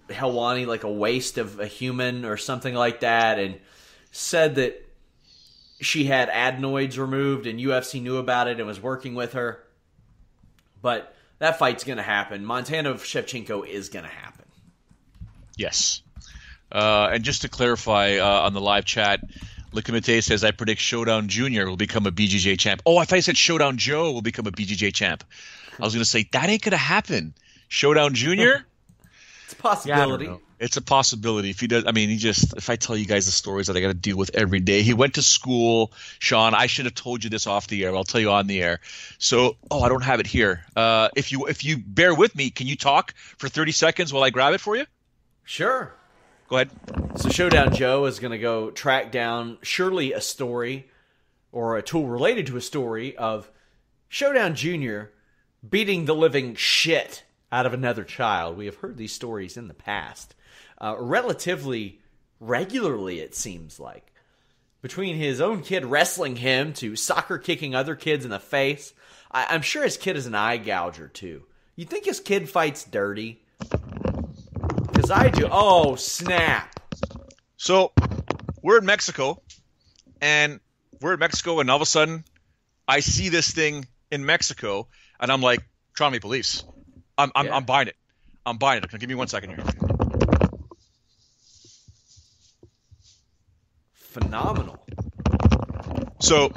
Helwani 0.09 0.65
like 0.65 0.83
a 0.83 0.91
waste 0.91 1.37
of 1.37 1.59
a 1.59 1.67
human 1.67 2.25
or 2.25 2.35
something 2.35 2.73
like 2.73 3.01
that, 3.01 3.39
and 3.39 3.59
said 4.11 4.55
that 4.55 4.88
she 5.81 6.05
had 6.05 6.29
adenoids 6.29 6.97
removed 6.99 7.47
and 7.47 7.59
UFC 7.59 8.01
knew 8.01 8.17
about 8.17 8.47
it 8.47 8.57
and 8.57 8.67
was 8.67 8.81
working 8.81 9.15
with 9.15 9.33
her. 9.33 9.63
But 10.81 11.15
that 11.39 11.57
fight's 11.59 11.83
going 11.83 11.97
to 11.97 12.03
happen. 12.03 12.45
Montaño 12.45 12.95
Shevchenko 12.95 13.67
is 13.67 13.89
going 13.89 14.05
to 14.05 14.11
happen. 14.11 14.45
Yes. 15.57 16.01
Uh, 16.71 17.09
and 17.13 17.23
just 17.23 17.41
to 17.41 17.49
clarify 17.49 18.17
uh, 18.17 18.41
on 18.41 18.53
the 18.53 18.61
live 18.61 18.85
chat, 18.85 19.21
Likamite 19.73 20.23
says, 20.23 20.43
I 20.43 20.51
predict 20.51 20.81
Showdown 20.81 21.27
Jr. 21.27 21.65
will 21.65 21.77
become 21.77 22.05
a 22.05 22.11
BJJ 22.11 22.59
champ. 22.59 22.81
Oh, 22.85 22.97
I 22.97 23.05
thought 23.05 23.17
you 23.17 23.21
said 23.21 23.37
Showdown 23.37 23.77
Joe 23.77 24.11
will 24.11 24.21
become 24.21 24.47
a 24.47 24.51
BJJ 24.51 24.93
champ. 24.93 25.23
I 25.79 25.83
was 25.83 25.93
going 25.93 26.03
to 26.03 26.09
say, 26.09 26.27
that 26.33 26.49
ain't 26.49 26.61
going 26.61 26.71
to 26.71 26.77
happen. 26.77 27.33
Showdown 27.67 28.13
Jr.? 28.13 28.63
it's 29.51 29.59
a 29.59 29.63
possibility. 29.63 30.25
Yeah, 30.25 30.37
it's 30.59 30.77
a 30.77 30.81
possibility. 30.81 31.49
If 31.49 31.59
he 31.59 31.67
does, 31.67 31.85
I 31.87 31.91
mean, 31.91 32.09
he 32.09 32.17
just, 32.17 32.55
if 32.55 32.69
I 32.69 32.75
tell 32.75 32.95
you 32.95 33.05
guys 33.05 33.25
the 33.25 33.31
stories 33.31 33.67
that 33.67 33.77
I 33.77 33.81
got 33.81 33.87
to 33.87 33.93
deal 33.93 34.17
with 34.17 34.31
every 34.33 34.59
day, 34.59 34.81
he 34.81 34.93
went 34.93 35.15
to 35.15 35.23
school. 35.23 35.91
Sean, 36.19 36.53
I 36.53 36.67
should 36.67 36.85
have 36.85 36.95
told 36.95 37.23
you 37.23 37.29
this 37.29 37.47
off 37.47 37.67
the 37.67 37.83
air. 37.83 37.95
I'll 37.95 38.03
tell 38.03 38.21
you 38.21 38.31
on 38.31 38.47
the 38.47 38.61
air. 38.61 38.79
So, 39.17 39.57
oh, 39.71 39.81
I 39.81 39.89
don't 39.89 40.03
have 40.03 40.19
it 40.19 40.27
here. 40.27 40.65
Uh, 40.75 41.09
if 41.15 41.31
you, 41.31 41.47
if 41.47 41.63
you 41.63 41.77
bear 41.77 42.13
with 42.13 42.35
me, 42.35 42.49
can 42.49 42.67
you 42.67 42.75
talk 42.75 43.13
for 43.37 43.49
30 43.49 43.71
seconds 43.71 44.13
while 44.13 44.23
I 44.23 44.29
grab 44.29 44.53
it 44.53 44.61
for 44.61 44.75
you? 44.75 44.85
Sure. 45.45 45.93
Go 46.47 46.57
ahead. 46.57 46.69
So 47.15 47.29
Showdown 47.29 47.73
Joe 47.73 48.05
is 48.05 48.19
going 48.19 48.31
to 48.31 48.37
go 48.37 48.69
track 48.69 49.11
down 49.11 49.57
surely 49.61 50.13
a 50.13 50.21
story 50.21 50.89
or 51.51 51.77
a 51.77 51.81
tool 51.81 52.07
related 52.07 52.47
to 52.47 52.57
a 52.57 52.61
story 52.61 53.15
of 53.17 53.49
Showdown 54.07 54.55
Jr. 54.55 55.03
beating 55.67 56.05
the 56.05 56.15
living 56.15 56.55
shit 56.55 57.23
out 57.51 57.65
of 57.65 57.73
another 57.73 58.03
child. 58.03 58.57
We 58.57 58.65
have 58.65 58.75
heard 58.75 58.97
these 58.97 59.13
stories 59.13 59.57
in 59.57 59.67
the 59.67 59.73
past. 59.73 60.35
Uh, 60.79 60.95
relatively 60.97 61.99
regularly, 62.39 63.19
it 63.19 63.35
seems 63.35 63.79
like. 63.79 64.13
Between 64.81 65.17
his 65.17 65.41
own 65.41 65.61
kid 65.61 65.85
wrestling 65.85 66.37
him 66.37 66.73
to 66.73 66.95
soccer 66.95 67.37
kicking 67.37 67.75
other 67.75 67.95
kids 67.95 68.23
in 68.23 68.31
the 68.31 68.39
face, 68.39 68.93
I- 69.31 69.53
am 69.53 69.61
sure 69.61 69.83
his 69.83 69.97
kid 69.97 70.15
is 70.15 70.25
an 70.25 70.35
eye 70.35 70.57
gouger 70.57 71.07
too. 71.07 71.43
You 71.75 71.85
think 71.85 72.05
his 72.05 72.19
kid 72.19 72.49
fights 72.49 72.83
dirty? 72.83 73.41
Because 73.59 75.11
I 75.11 75.29
do. 75.29 75.47
Oh, 75.51 75.95
snap. 75.95 76.79
So 77.57 77.91
we're 78.61 78.79
in 78.79 78.85
Mexico, 78.85 79.41
and 80.21 80.59
we're 81.01 81.13
in 81.13 81.19
Mexico, 81.19 81.59
and 81.59 81.69
all 81.69 81.75
of 81.75 81.81
a 81.81 81.85
sudden, 81.85 82.23
I 82.87 83.01
see 83.01 83.29
this 83.29 83.51
thing 83.51 83.85
in 84.11 84.25
Mexico, 84.25 84.87
and 85.19 85.31
I'm 85.31 85.41
like, 85.41 85.61
to 85.95 86.11
be 86.11 86.19
police. 86.19 86.63
I'm, 87.19 87.31
I'm, 87.35 87.45
yeah. 87.47 87.55
I'm 87.55 87.65
buying 87.65 87.87
it. 87.89 87.95
I'm 88.45 88.57
buying 88.57 88.81
it. 88.81 88.99
Give 88.99 89.09
me 89.09 89.15
one 89.15 89.27
second 89.27 89.49
here. 89.49 89.63
Phenomenal. 93.93 94.79
So, 96.19 96.51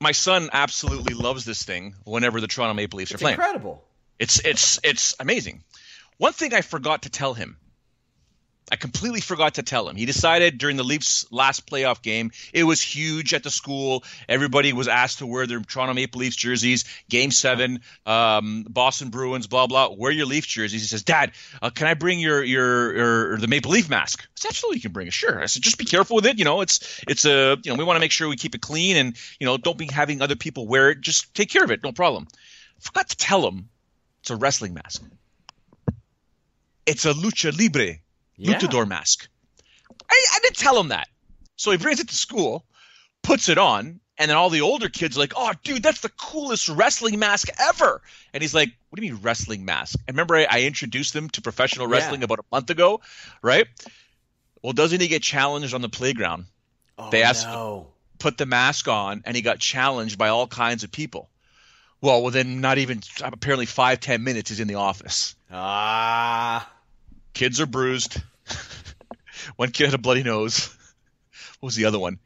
my 0.00 0.12
son 0.12 0.48
absolutely 0.52 1.14
loves 1.14 1.44
this 1.44 1.62
thing 1.62 1.94
whenever 2.04 2.40
the 2.40 2.46
Toronto 2.46 2.74
Maple 2.74 2.96
Leafs 2.98 3.10
it's 3.10 3.20
are 3.20 3.24
playing. 3.24 3.34
Incredible. 3.34 3.84
It's 4.18 4.40
it's 4.40 4.80
it's 4.82 5.14
amazing. 5.20 5.62
One 6.16 6.32
thing 6.32 6.54
I 6.54 6.62
forgot 6.62 7.02
to 7.02 7.10
tell 7.10 7.34
him 7.34 7.56
I 8.72 8.76
completely 8.76 9.20
forgot 9.20 9.54
to 9.54 9.62
tell 9.62 9.88
him. 9.88 9.96
He 9.96 10.06
decided 10.06 10.56
during 10.56 10.76
the 10.76 10.84
Leafs' 10.84 11.26
last 11.30 11.66
playoff 11.66 12.00
game, 12.00 12.30
it 12.52 12.64
was 12.64 12.80
huge 12.80 13.34
at 13.34 13.42
the 13.42 13.50
school. 13.50 14.04
Everybody 14.26 14.72
was 14.72 14.88
asked 14.88 15.18
to 15.18 15.26
wear 15.26 15.46
their 15.46 15.60
Toronto 15.60 15.92
Maple 15.92 16.20
Leafs 16.20 16.36
jerseys. 16.36 16.84
Game 17.10 17.30
seven, 17.30 17.80
um, 18.06 18.64
Boston 18.68 19.10
Bruins, 19.10 19.46
blah 19.46 19.66
blah. 19.66 19.90
Wear 19.90 20.10
your 20.10 20.24
Leafs 20.24 20.46
jerseys. 20.46 20.80
He 20.80 20.86
says, 20.86 21.02
"Dad, 21.02 21.32
uh, 21.60 21.70
can 21.70 21.88
I 21.88 21.94
bring 21.94 22.20
your, 22.20 22.42
your 22.42 22.96
your 22.96 23.36
the 23.36 23.48
Maple 23.48 23.70
Leaf 23.70 23.90
mask?" 23.90 24.22
I 24.22 24.26
said, 24.36 24.48
"Absolutely, 24.48 24.78
you 24.78 24.82
can 24.82 24.92
bring 24.92 25.08
it. 25.08 25.12
Sure." 25.12 25.42
I 25.42 25.46
said, 25.46 25.62
"Just 25.62 25.76
be 25.76 25.84
careful 25.84 26.16
with 26.16 26.26
it. 26.26 26.38
You 26.38 26.46
know, 26.46 26.62
it's 26.62 27.02
it's 27.06 27.26
a 27.26 27.58
you 27.62 27.70
know 27.70 27.76
we 27.76 27.84
want 27.84 27.96
to 27.96 28.00
make 28.00 28.12
sure 28.12 28.28
we 28.28 28.36
keep 28.36 28.54
it 28.54 28.62
clean 28.62 28.96
and 28.96 29.14
you 29.38 29.46
know 29.46 29.58
don't 29.58 29.76
be 29.76 29.86
having 29.86 30.22
other 30.22 30.36
people 30.36 30.66
wear 30.66 30.90
it. 30.90 31.02
Just 31.02 31.34
take 31.34 31.50
care 31.50 31.64
of 31.64 31.70
it. 31.70 31.82
No 31.82 31.92
problem." 31.92 32.28
Forgot 32.80 33.10
to 33.10 33.16
tell 33.16 33.46
him 33.46 33.68
it's 34.20 34.30
a 34.30 34.36
wrestling 34.36 34.74
mask. 34.74 35.02
It's 36.86 37.04
a 37.04 37.12
lucha 37.12 37.56
libre 37.56 37.98
Yeah. 38.36 38.54
luchador 38.58 38.86
mask. 38.88 39.28
I, 40.10 40.26
I 40.34 40.38
didn't 40.42 40.56
tell 40.56 40.78
him 40.78 40.88
that. 40.88 41.08
So 41.56 41.70
he 41.70 41.76
brings 41.76 42.00
it 42.00 42.08
to 42.08 42.14
school, 42.14 42.64
puts 43.22 43.48
it 43.48 43.58
on, 43.58 44.00
and 44.18 44.28
then 44.30 44.36
all 44.36 44.50
the 44.50 44.60
older 44.60 44.88
kids 44.88 45.16
are 45.16 45.20
like, 45.20 45.32
oh, 45.36 45.52
dude, 45.64 45.82
that's 45.82 46.00
the 46.00 46.08
coolest 46.10 46.68
wrestling 46.68 47.18
mask 47.18 47.48
ever. 47.58 48.02
And 48.32 48.42
he's 48.42 48.54
like, 48.54 48.70
what 48.90 49.00
do 49.00 49.06
you 49.06 49.12
mean 49.14 49.22
wrestling 49.22 49.64
mask? 49.64 49.98
And 50.06 50.14
remember, 50.16 50.36
I, 50.36 50.46
I 50.50 50.62
introduced 50.62 51.12
them 51.14 51.28
to 51.30 51.42
professional 51.42 51.88
Yeah. 51.88 51.94
wrestling 51.96 52.22
about 52.22 52.38
a 52.40 52.44
month 52.52 52.70
ago, 52.70 53.00
right? 53.42 53.66
Well, 54.62 54.72
doesn't 54.72 55.00
he 55.00 55.08
get 55.08 55.22
challenged 55.22 55.74
on 55.74 55.82
the 55.82 55.88
playground? 55.88 56.46
Oh, 56.98 57.10
They 57.10 57.22
asked- 57.22 57.46
no. 57.46 57.88
Put 58.20 58.38
the 58.38 58.46
mask 58.46 58.88
on, 58.88 59.22
and 59.26 59.36
he 59.36 59.42
got 59.42 59.58
challenged 59.58 60.16
by 60.16 60.28
all 60.28 60.46
kinds 60.46 60.82
of 60.84 60.90
people. 60.92 61.28
Well, 62.00 62.22
within 62.22 62.60
not 62.60 62.78
even 62.78 63.00
apparently 63.22 63.66
five, 63.66 64.00
ten 64.00 64.22
minutes, 64.24 64.48
he's 64.50 64.60
in 64.60 64.68
the 64.68 64.76
office. 64.76 65.34
Ah. 65.50 66.70
Kids 67.34 67.60
are 67.60 67.66
bruised. 67.66 68.20
one 69.56 69.70
kid 69.70 69.86
had 69.86 69.94
a 69.94 69.98
bloody 69.98 70.22
nose. 70.22 70.74
What 71.60 71.68
was 71.68 71.76
the 71.76 71.86
other 71.86 71.98
one? 71.98 72.18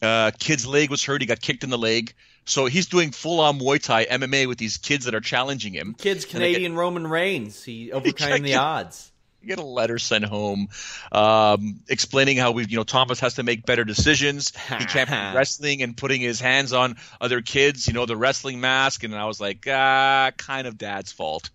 Uh, 0.00 0.30
kid's 0.38 0.66
leg 0.66 0.90
was 0.90 1.04
hurt. 1.04 1.20
He 1.20 1.26
got 1.26 1.40
kicked 1.40 1.64
in 1.64 1.70
the 1.70 1.78
leg. 1.78 2.14
So 2.44 2.66
he's 2.66 2.86
doing 2.86 3.10
full 3.10 3.40
on 3.40 3.58
Muay 3.58 3.82
Thai 3.82 4.06
MMA 4.06 4.46
with 4.46 4.56
these 4.56 4.78
kids 4.78 5.04
that 5.04 5.14
are 5.14 5.20
challenging 5.20 5.74
him. 5.74 5.94
Kid's 5.98 6.24
they 6.24 6.30
get- 6.30 6.36
Canadian 6.54 6.76
Roman 6.76 7.06
Reigns. 7.06 7.62
He 7.62 7.92
overcame 7.92 8.42
the 8.42 8.50
Yeah. 8.50 8.62
odds. 8.62 9.12
You 9.42 9.48
get 9.48 9.58
a 9.60 9.64
letter 9.64 9.98
sent 10.00 10.24
home 10.24 10.68
um, 11.12 11.80
explaining 11.88 12.38
how 12.38 12.50
we, 12.50 12.64
you 12.66 12.76
know, 12.76 12.82
Thomas 12.82 13.20
has 13.20 13.34
to 13.34 13.44
make 13.44 13.64
better 13.64 13.84
decisions. 13.84 14.52
He 14.56 14.84
can't 14.86 15.08
be 15.08 15.14
wrestling 15.36 15.80
and 15.82 15.96
putting 15.96 16.20
his 16.20 16.40
hands 16.40 16.72
on 16.72 16.96
other 17.20 17.40
kids. 17.40 17.86
You 17.86 17.92
know, 17.92 18.04
the 18.04 18.16
wrestling 18.16 18.60
mask, 18.60 19.04
and 19.04 19.14
I 19.14 19.26
was 19.26 19.40
like, 19.40 19.64
ah, 19.70 20.32
kind 20.36 20.66
of 20.66 20.76
dad's 20.76 21.12
fault. 21.12 21.50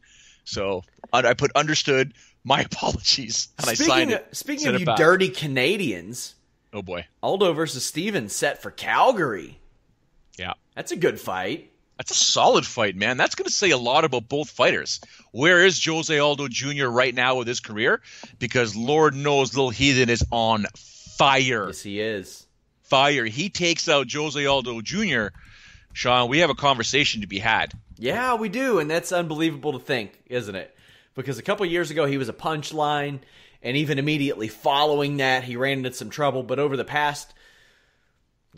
So 0.45 0.83
I 1.11 1.19
I 1.27 1.33
put 1.33 1.51
understood. 1.55 2.13
My 2.43 2.61
apologies, 2.71 3.49
and 3.57 3.69
I 3.69 3.73
signed 3.73 4.09
Speaking 4.09 4.09
it. 4.11 4.27
of, 4.31 4.37
speaking 4.37 4.67
of 4.67 4.79
you 4.79 4.85
back. 4.85 4.97
dirty 4.97 5.29
Canadians, 5.29 6.35
Oh 6.73 6.81
boy, 6.81 7.05
Aldo 7.21 7.53
versus 7.53 7.85
Stephens 7.85 8.35
set 8.35 8.61
for 8.61 8.71
Calgary. 8.71 9.59
yeah. 10.37 10.53
That's 10.75 10.91
a 10.91 10.95
good 10.95 11.19
fight. 11.19 11.69
That's 11.97 12.09
a 12.09 12.15
solid 12.15 12.65
fight, 12.65 12.95
man. 12.95 13.17
That's 13.17 13.35
going 13.35 13.45
to 13.45 13.53
say 13.53 13.69
a 13.69 13.77
lot 13.77 14.03
about 14.03 14.27
both 14.27 14.49
fighters. 14.49 14.99
Where 15.31 15.63
is 15.63 15.83
Jose 15.85 16.17
Aldo 16.17 16.47
Jr. 16.47 16.87
right 16.87 17.13
now 17.13 17.35
with 17.35 17.47
his 17.47 17.59
career? 17.59 18.01
Because 18.39 18.75
Lord 18.75 19.15
knows 19.15 19.53
Little 19.55 19.69
Heathen 19.69 20.09
is 20.09 20.25
on 20.31 20.65
fire. 20.75 21.67
Yes, 21.67 21.83
he 21.83 22.01
is. 22.01 22.47
Fire. 22.81 23.25
He 23.25 23.49
takes 23.49 23.87
out 23.87 24.11
Jose 24.11 24.43
Aldo 24.43 24.81
Jr. 24.81 25.27
Sean, 25.93 26.27
we 26.29 26.39
have 26.39 26.49
a 26.49 26.55
conversation 26.55 27.21
to 27.21 27.27
be 27.27 27.37
had. 27.37 27.71
Yeah, 27.99 28.33
we 28.33 28.49
do, 28.49 28.79
and 28.79 28.89
that's 28.89 29.11
unbelievable 29.11 29.73
to 29.73 29.79
think, 29.79 30.19
isn't 30.25 30.55
it? 30.55 30.72
Because 31.15 31.37
a 31.37 31.43
couple 31.43 31.65
years 31.65 31.91
ago 31.91 32.05
he 32.05 32.17
was 32.17 32.29
a 32.29 32.33
punchline, 32.33 33.19
and 33.61 33.77
even 33.77 33.99
immediately 33.99 34.47
following 34.47 35.17
that 35.17 35.43
he 35.43 35.55
ran 35.55 35.79
into 35.79 35.93
some 35.93 36.09
trouble. 36.09 36.43
But 36.43 36.59
over 36.59 36.75
the 36.75 36.83
past, 36.83 37.33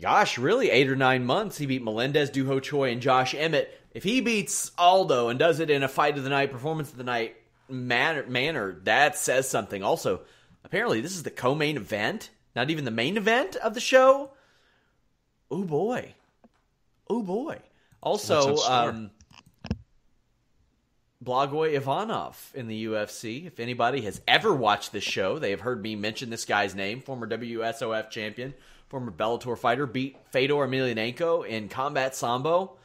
gosh, 0.00 0.38
really 0.38 0.70
eight 0.70 0.88
or 0.88 0.96
nine 0.96 1.24
months, 1.24 1.58
he 1.58 1.66
beat 1.66 1.82
Melendez, 1.82 2.30
Doo 2.30 2.46
Ho 2.46 2.60
Choi, 2.60 2.90
and 2.90 3.00
Josh 3.00 3.34
Emmett. 3.34 3.80
If 3.92 4.02
he 4.02 4.20
beats 4.20 4.72
Aldo 4.76 5.28
and 5.28 5.38
does 5.38 5.60
it 5.60 5.70
in 5.70 5.82
a 5.82 5.88
fight 5.88 6.18
of 6.18 6.24
the 6.24 6.30
night, 6.30 6.50
performance 6.50 6.90
of 6.90 6.98
the 6.98 7.04
night 7.04 7.36
manner, 7.68 8.24
manner 8.26 8.78
that 8.84 9.16
says 9.16 9.48
something. 9.48 9.82
Also, 9.82 10.20
apparently 10.64 11.00
this 11.00 11.14
is 11.14 11.22
the 11.22 11.30
co-main 11.30 11.76
event, 11.76 12.30
not 12.54 12.70
even 12.70 12.84
the 12.84 12.90
main 12.90 13.16
event 13.16 13.56
of 13.56 13.74
the 13.74 13.80
show. 13.80 14.30
Oh 15.50 15.64
boy, 15.64 16.14
oh 17.08 17.22
boy. 17.22 17.58
Also, 18.02 18.56
um, 18.68 19.10
Blagoy 21.26 21.74
Ivanov 21.74 22.52
in 22.54 22.68
the 22.68 22.86
UFC. 22.86 23.46
If 23.46 23.58
anybody 23.58 24.02
has 24.02 24.20
ever 24.28 24.54
watched 24.54 24.92
this 24.92 25.02
show, 25.02 25.40
they 25.40 25.50
have 25.50 25.60
heard 25.60 25.82
me 25.82 25.96
mention 25.96 26.30
this 26.30 26.44
guy's 26.44 26.76
name. 26.76 27.00
Former 27.02 27.26
WSOF 27.26 28.10
champion, 28.10 28.54
former 28.88 29.10
Bellator 29.10 29.58
fighter, 29.58 29.86
beat 29.86 30.16
Fedor 30.30 30.54
Emelianenko 30.54 31.44
in 31.44 31.68
Combat 31.68 32.14
Sambo. 32.14 32.76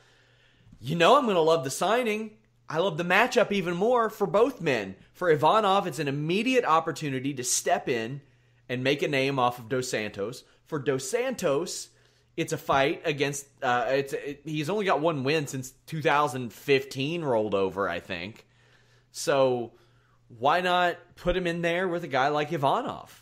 You 0.80 0.96
know 0.96 1.18
I'm 1.18 1.26
going 1.26 1.36
to 1.36 1.42
love 1.42 1.64
the 1.64 1.70
signing. 1.70 2.32
I 2.68 2.80
love 2.80 2.98
the 2.98 3.04
matchup 3.04 3.52
even 3.52 3.76
more 3.76 4.10
for 4.10 4.26
both 4.26 4.60
men. 4.60 4.96
For 5.14 5.30
Ivanov, 5.30 5.86
it's 5.86 6.00
an 6.00 6.08
immediate 6.08 6.66
opportunity 6.66 7.36
to 7.36 7.44
step 7.44 7.88
in 7.88 8.22
and 8.68 8.84
make 8.84 9.04
a 9.04 9.08
name 9.08 9.38
off 9.38 9.60
of 9.60 9.70
Dos 9.70 9.89
Santos. 9.89 10.44
For 10.66 10.80
Dos 10.80 11.08
Santos, 11.08 11.89
it's 12.38 12.53
a 12.53 12.57
fight 12.57 13.01
against. 13.05 13.45
Uh, 13.61 13.86
it's 13.89 14.13
it, 14.13 14.41
he's 14.45 14.69
only 14.69 14.86
got 14.86 15.01
one 15.01 15.23
win 15.23 15.47
since 15.47 15.71
2015 15.88 17.23
rolled 17.23 17.55
over, 17.55 17.89
I 17.89 17.99
think. 17.99 18.45
So 19.11 19.73
why 20.39 20.61
not 20.61 20.97
put 21.15 21.36
him 21.36 21.47
in 21.47 21.61
there 21.61 21.88
with 21.88 22.03
a 22.03 22.07
guy 22.07 22.29
like 22.29 22.51
Ivanov? 22.51 23.17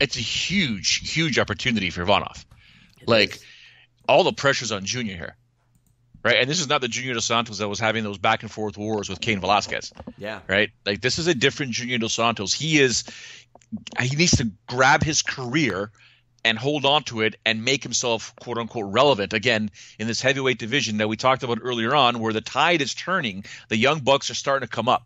It's 0.00 0.16
a 0.16 0.20
huge, 0.20 1.12
huge 1.12 1.38
opportunity 1.38 1.90
for 1.90 2.02
Ivanov. 2.02 2.44
like, 3.06 3.38
all 4.08 4.24
the 4.24 4.32
pressure's 4.32 4.72
on 4.72 4.84
Junior 4.84 5.16
here. 5.16 5.36
Right? 6.24 6.36
And 6.36 6.50
this 6.50 6.60
is 6.60 6.68
not 6.68 6.80
the 6.80 6.88
Junior 6.88 7.14
Dos 7.14 7.26
Santos 7.26 7.58
that 7.58 7.68
was 7.68 7.78
having 7.78 8.02
those 8.02 8.18
back 8.18 8.42
and 8.42 8.50
forth 8.50 8.76
wars 8.76 9.08
with 9.08 9.20
Cain 9.20 9.40
Velasquez. 9.40 9.92
Yeah. 10.18 10.40
right? 10.48 10.70
Like 10.84 11.00
this 11.00 11.18
is 11.18 11.28
a 11.28 11.34
different 11.34 11.72
Junior 11.72 11.98
Dos 11.98 12.14
Santos. 12.14 12.52
He 12.52 12.80
is 12.80 13.04
he 14.00 14.16
needs 14.16 14.36
to 14.38 14.50
grab 14.66 15.04
his 15.04 15.22
career 15.22 15.92
and 16.44 16.58
hold 16.58 16.84
on 16.84 17.02
to 17.04 17.20
it 17.22 17.36
and 17.44 17.64
make 17.64 17.82
himself 17.82 18.34
quote 18.40 18.58
unquote 18.58 18.92
relevant 18.92 19.32
again 19.32 19.70
in 19.98 20.06
this 20.06 20.20
heavyweight 20.20 20.58
division 20.58 20.98
that 20.98 21.08
we 21.08 21.16
talked 21.16 21.42
about 21.42 21.58
earlier 21.62 21.94
on 21.94 22.20
where 22.20 22.32
the 22.32 22.40
tide 22.40 22.80
is 22.80 22.94
turning. 22.94 23.44
The 23.68 23.76
young 23.76 24.00
bucks 24.00 24.30
are 24.30 24.34
starting 24.34 24.68
to 24.68 24.74
come 24.74 24.88
up. 24.88 25.04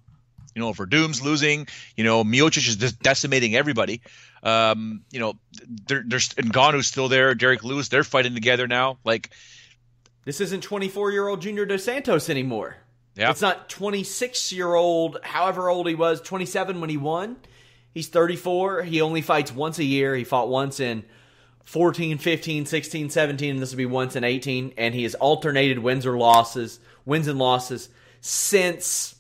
You 0.55 0.61
know, 0.61 0.72
Werdum's 0.72 1.22
losing. 1.22 1.66
You 1.97 2.05
know, 2.05 2.24
Miocic 2.24 2.68
is 2.68 2.76
just 2.76 3.01
decimating 3.01 3.57
everybody. 3.57 4.03
Um, 4.43 5.03
you 5.11 5.18
know, 5.20 5.35
there, 5.87 6.05
there's 6.07 6.28
Ngannou's 6.30 6.87
still 6.87 7.09
there. 7.09 7.35
Derrick 7.35 7.64
Lewis, 7.64 7.89
they're 7.89 8.05
fighting 8.05 8.35
together 8.35 8.68
now. 8.68 8.99
Like, 9.05 9.30
This 10.24 10.41
isn't 10.43 10.62
24 10.62 11.11
year 11.12 11.26
old 11.28 11.41
Junior 11.41 11.64
Dos 11.64 11.85
Santos 11.85 12.28
anymore. 12.28 12.76
yeah, 13.14 13.30
It's 13.30 13.41
not 13.41 13.70
26 13.70 14.53
year 14.53 14.74
old, 14.74 15.18
however 15.22 15.70
old 15.70 15.87
he 15.89 15.95
was, 15.95 16.20
27 16.20 16.80
when 16.80 16.91
he 16.91 16.99
won. 16.99 17.37
He's 17.95 18.09
34. 18.09 18.83
He 18.83 19.01
only 19.01 19.22
fights 19.22 19.53
once 19.53 19.78
a 19.78 19.85
year. 19.85 20.14
He 20.14 20.24
fought 20.24 20.49
once 20.49 20.80
in 20.80 21.05
14, 21.64 22.18
15, 22.18 22.66
16, 22.66 23.10
17, 23.10 23.50
and 23.50 23.58
this 23.60 23.70
will 23.70 23.78
be 23.78 23.86
once 23.86 24.16
in 24.16 24.24
18. 24.24 24.74
And 24.76 24.94
he 24.94 25.04
has 25.04 25.14
alternated 25.14 25.78
wins 25.78 26.06
or 26.06 26.16
losses, 26.18 26.80
wins 27.04 27.28
and 27.28 27.38
losses 27.38 27.88
since 28.20 29.14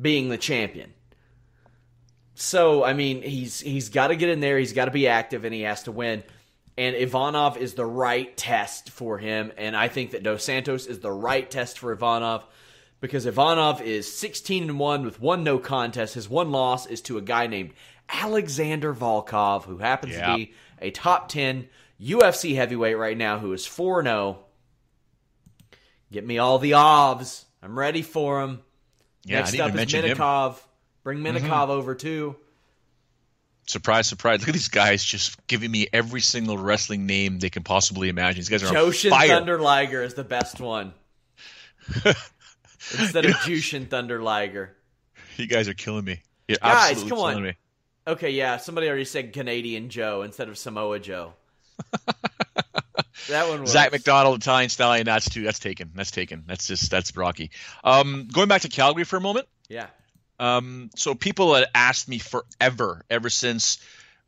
being 0.00 0.28
the 0.28 0.38
champion. 0.38 0.92
So, 2.34 2.82
I 2.84 2.92
mean, 2.94 3.22
he's 3.22 3.60
he's 3.60 3.88
got 3.88 4.08
to 4.08 4.16
get 4.16 4.28
in 4.28 4.40
there. 4.40 4.58
He's 4.58 4.72
got 4.72 4.86
to 4.86 4.90
be 4.90 5.06
active, 5.08 5.44
and 5.44 5.54
he 5.54 5.62
has 5.62 5.82
to 5.84 5.92
win. 5.92 6.22
And 6.78 6.96
Ivanov 6.96 7.58
is 7.58 7.74
the 7.74 7.84
right 7.84 8.34
test 8.36 8.88
for 8.90 9.18
him, 9.18 9.52
and 9.58 9.76
I 9.76 9.88
think 9.88 10.12
that 10.12 10.22
Dos 10.22 10.42
Santos 10.42 10.86
is 10.86 11.00
the 11.00 11.12
right 11.12 11.48
test 11.48 11.78
for 11.78 11.92
Ivanov 11.92 12.44
because 13.00 13.26
Ivanov 13.26 13.82
is 13.82 14.12
16 14.12 14.62
and 14.70 14.78
one 14.78 15.04
with 15.04 15.20
one 15.20 15.44
no 15.44 15.58
contest. 15.58 16.14
His 16.14 16.30
one 16.30 16.50
loss 16.50 16.86
is 16.86 17.02
to 17.02 17.18
a 17.18 17.20
guy 17.20 17.46
named 17.46 17.74
Alexander 18.08 18.94
Volkov, 18.94 19.64
who 19.64 19.78
happens 19.78 20.14
Yeah. 20.14 20.28
to 20.30 20.36
be 20.36 20.54
a 20.82 20.90
top 20.90 21.28
10 21.28 21.68
UFC 22.00 22.54
heavyweight 22.54 22.98
right 22.98 23.16
now, 23.16 23.38
who 23.38 23.52
is 23.52 23.64
4 23.66 24.02
0. 24.02 24.38
Get 26.10 26.26
me 26.26 26.38
all 26.38 26.58
the 26.58 26.72
ovs. 26.72 27.44
I'm 27.62 27.78
ready 27.78 28.02
for 28.02 28.42
him. 28.42 28.60
yeah. 29.24 29.38
I 29.38 29.40
Next 29.42 29.58
up 29.58 29.70
is 29.70 29.74
mention 29.74 30.04
him. 30.04 30.16
Mm-hmm. 30.16 30.22
Minakov. 30.22 30.58
Bring 31.04 31.18
Minakov 31.20 31.68
over 31.68 31.94
too. 31.94 32.36
Surprise, 33.66 34.08
surprise! 34.08 34.40
Look 34.40 34.48
at 34.48 34.54
these 34.54 34.68
guys 34.68 35.04
just 35.04 35.46
giving 35.46 35.70
me 35.70 35.86
every 35.92 36.20
single 36.20 36.58
wrestling 36.58 37.06
name 37.06 37.38
they 37.38 37.48
can 37.48 37.62
possibly 37.62 38.08
imagine. 38.08 38.40
These 38.40 38.48
guys 38.48 38.62
are 38.64 38.68
on 38.68 38.74
Joshin 38.74 39.10
fire. 39.10 39.28
Thunder 39.28 39.60
Liger 39.60 40.02
is 40.02 40.14
the 40.14 40.24
best 40.24 40.60
one. 40.60 40.92
Instead 42.04 43.24
of 43.24 43.32
Jushin 43.36 43.88
Thunder 43.88 44.20
Liger. 44.20 44.76
You 45.36 45.46
guys 45.46 45.68
are 45.68 45.74
killing 45.74 46.04
me. 46.04 46.20
You're 46.48 46.58
Guys, 46.60 46.90
absolutely 46.90 47.08
come 47.10 47.18
killing 47.18 47.36
on. 47.36 47.42
me. 47.44 47.56
Okay, 48.06 48.30
yeah, 48.30 48.56
somebody 48.56 48.88
already 48.88 49.04
said 49.04 49.32
Canadian 49.32 49.88
Joe 49.88 50.22
instead 50.22 50.48
of 50.48 50.58
Samoa 50.58 50.98
Joe. 50.98 51.34
that 53.28 53.48
one 53.48 53.60
was 53.60 53.70
Zach 53.70 53.92
McDonald, 53.92 54.40
Italian 54.40 54.70
stallion. 54.70 55.06
That's 55.06 55.28
too. 55.28 55.42
That's 55.42 55.60
taken. 55.60 55.92
That's 55.94 56.10
taken. 56.10 56.44
That's 56.46 56.66
just 56.66 56.90
that's 56.90 57.16
Rocky. 57.16 57.50
Um, 57.84 58.28
going 58.32 58.48
back 58.48 58.62
to 58.62 58.68
Calgary 58.68 59.04
for 59.04 59.16
a 59.16 59.20
moment. 59.20 59.46
Yeah. 59.68 59.86
Um, 60.40 60.90
so 60.96 61.14
people 61.14 61.54
had 61.54 61.66
asked 61.74 62.08
me 62.08 62.18
forever, 62.18 63.04
ever 63.08 63.30
since 63.30 63.78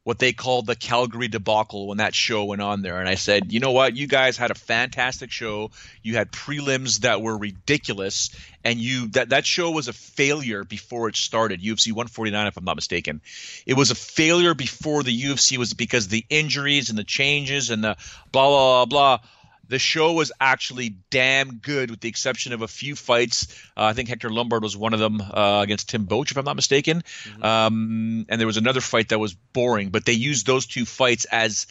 what 0.04 0.18
they 0.18 0.34
called 0.34 0.66
the 0.66 0.76
Calgary 0.76 1.28
debacle 1.28 1.88
when 1.88 1.96
that 1.96 2.14
show 2.14 2.44
went 2.44 2.60
on 2.60 2.82
there. 2.82 3.00
And 3.00 3.08
I 3.08 3.14
said, 3.14 3.52
you 3.52 3.60
know 3.60 3.72
what? 3.72 3.96
You 3.96 4.06
guys 4.06 4.36
had 4.36 4.50
a 4.50 4.54
fantastic 4.54 5.30
show. 5.30 5.70
You 6.02 6.14
had 6.14 6.30
prelims 6.30 7.00
that 7.00 7.22
were 7.22 7.36
ridiculous, 7.36 8.30
and 8.62 8.78
you 8.78 9.08
that 9.08 9.30
that 9.30 9.46
show 9.46 9.70
was 9.70 9.88
a 9.88 9.94
failure 9.94 10.62
before 10.62 11.08
it 11.08 11.16
started. 11.16 11.62
UFC 11.62 11.88
149, 11.88 12.46
if 12.46 12.56
I'm 12.58 12.64
not 12.64 12.76
mistaken, 12.76 13.22
it 13.64 13.74
was 13.74 13.90
a 13.90 13.94
failure 13.94 14.54
before 14.54 15.02
the 15.02 15.22
UFC 15.22 15.56
was 15.56 15.72
because 15.72 16.08
the 16.08 16.24
injuries 16.28 16.90
and 16.90 16.98
the 16.98 17.04
changes 17.04 17.70
and 17.70 17.82
the 17.82 17.96
blah 18.30 18.48
blah 18.48 18.84
blah 18.84 19.18
blah 19.18 19.28
the 19.68 19.78
show 19.78 20.12
was 20.12 20.32
actually 20.40 20.96
damn 21.10 21.56
good, 21.56 21.90
with 21.90 22.00
the 22.00 22.08
exception 22.08 22.52
of 22.52 22.62
a 22.62 22.68
few 22.68 22.96
fights. 22.96 23.48
Uh, 23.76 23.84
I 23.84 23.92
think 23.92 24.08
Hector 24.08 24.30
Lombard 24.30 24.62
was 24.62 24.76
one 24.76 24.94
of 24.94 25.00
them 25.00 25.20
uh, 25.20 25.60
against 25.62 25.88
Tim 25.88 26.06
Boetsch, 26.06 26.30
if 26.30 26.36
I'm 26.36 26.44
not 26.44 26.56
mistaken. 26.56 27.02
Mm-hmm. 27.02 27.42
Um, 27.42 28.26
and 28.28 28.40
there 28.40 28.46
was 28.46 28.56
another 28.56 28.80
fight 28.80 29.10
that 29.10 29.18
was 29.18 29.34
boring, 29.34 29.90
but 29.90 30.04
they 30.04 30.12
used 30.12 30.46
those 30.46 30.66
two 30.66 30.84
fights 30.84 31.24
as 31.24 31.66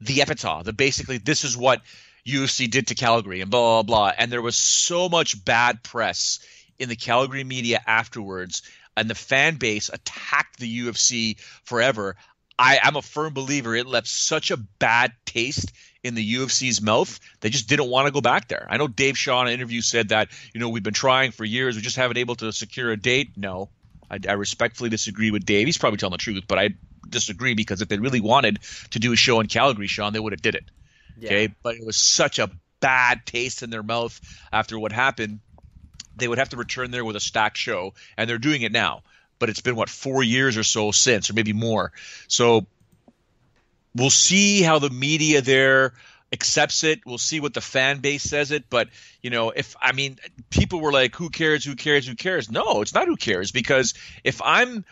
the 0.00 0.22
epitaph. 0.22 0.64
That 0.64 0.76
basically 0.76 1.18
this 1.18 1.44
is 1.44 1.56
what 1.56 1.82
UFC 2.26 2.70
did 2.70 2.88
to 2.88 2.94
Calgary 2.94 3.40
and 3.40 3.50
blah 3.50 3.82
blah 3.82 4.10
blah. 4.10 4.12
And 4.16 4.30
there 4.30 4.42
was 4.42 4.56
so 4.56 5.08
much 5.08 5.44
bad 5.44 5.82
press 5.82 6.40
in 6.78 6.88
the 6.88 6.96
Calgary 6.96 7.44
media 7.44 7.80
afterwards, 7.86 8.62
and 8.96 9.08
the 9.08 9.14
fan 9.14 9.56
base 9.56 9.90
attacked 9.92 10.58
the 10.58 10.80
UFC 10.80 11.38
forever. 11.64 12.16
I, 12.58 12.78
I'm 12.82 12.96
a 12.96 13.02
firm 13.02 13.32
believer 13.32 13.74
it 13.74 13.86
left 13.86 14.06
such 14.06 14.50
a 14.50 14.58
bad 14.58 15.12
taste 15.24 15.72
in 16.02 16.14
the 16.14 16.34
UFC's 16.34 16.80
mouth. 16.80 17.20
They 17.40 17.50
just 17.50 17.68
didn't 17.68 17.88
want 17.88 18.06
to 18.06 18.12
go 18.12 18.20
back 18.20 18.48
there. 18.48 18.66
I 18.70 18.76
know 18.76 18.88
Dave 18.88 19.18
Shaw 19.18 19.42
in 19.42 19.48
an 19.48 19.54
interview 19.54 19.80
said 19.80 20.10
that, 20.10 20.28
you 20.54 20.60
know, 20.60 20.68
we've 20.68 20.82
been 20.82 20.94
trying 20.94 21.32
for 21.32 21.44
years. 21.44 21.76
We 21.76 21.82
just 21.82 21.96
haven't 21.96 22.16
able 22.16 22.36
to 22.36 22.52
secure 22.52 22.90
a 22.90 22.96
date. 22.96 23.36
No, 23.36 23.68
I, 24.10 24.18
I 24.28 24.32
respectfully 24.32 24.90
disagree 24.90 25.30
with 25.30 25.44
Dave. 25.44 25.66
He's 25.66 25.78
probably 25.78 25.98
telling 25.98 26.12
the 26.12 26.18
truth, 26.18 26.44
but 26.48 26.58
I 26.58 26.70
disagree 27.08 27.54
because 27.54 27.82
if 27.82 27.88
they 27.88 27.98
really 27.98 28.20
wanted 28.20 28.60
to 28.90 28.98
do 28.98 29.12
a 29.12 29.16
show 29.16 29.40
in 29.40 29.46
Calgary, 29.46 29.86
Sean, 29.86 30.12
they 30.12 30.20
would 30.20 30.32
have 30.32 30.42
did 30.42 30.54
it. 30.54 30.64
Yeah. 31.18 31.26
Okay, 31.26 31.54
but 31.62 31.76
it 31.76 31.84
was 31.84 31.96
such 31.96 32.38
a 32.38 32.50
bad 32.80 33.26
taste 33.26 33.62
in 33.62 33.70
their 33.70 33.82
mouth 33.82 34.18
after 34.52 34.78
what 34.78 34.92
happened. 34.92 35.40
They 36.16 36.28
would 36.28 36.38
have 36.38 36.50
to 36.50 36.56
return 36.56 36.90
there 36.90 37.04
with 37.04 37.16
a 37.16 37.20
stacked 37.20 37.58
show, 37.58 37.94
and 38.16 38.28
they're 38.28 38.38
doing 38.38 38.62
it 38.62 38.72
now. 38.72 39.02
But 39.38 39.48
it's 39.48 39.60
been 39.60 39.76
what 39.76 39.88
four 39.88 40.22
years 40.22 40.56
or 40.56 40.64
so 40.64 40.90
since, 40.90 41.30
or 41.30 41.34
maybe 41.34 41.52
more. 41.52 41.92
So 42.28 42.66
we'll 43.94 44.10
see 44.10 44.62
how 44.62 44.78
the 44.78 44.90
media 44.90 45.40
there 45.42 45.94
accepts 46.32 46.84
it. 46.84 47.00
We'll 47.04 47.18
see 47.18 47.40
what 47.40 47.54
the 47.54 47.60
fan 47.60 47.98
base 47.98 48.22
says 48.22 48.50
it. 48.50 48.64
But, 48.70 48.88
you 49.22 49.30
know, 49.30 49.50
if 49.50 49.74
I 49.80 49.92
mean, 49.92 50.18
people 50.50 50.80
were 50.80 50.92
like, 50.92 51.14
who 51.14 51.30
cares? 51.30 51.64
Who 51.64 51.74
cares? 51.74 52.06
Who 52.06 52.14
cares? 52.14 52.50
No, 52.50 52.82
it's 52.82 52.94
not 52.94 53.06
who 53.08 53.16
cares 53.16 53.50
because 53.50 53.94
if 54.24 54.40
I'm 54.42 54.84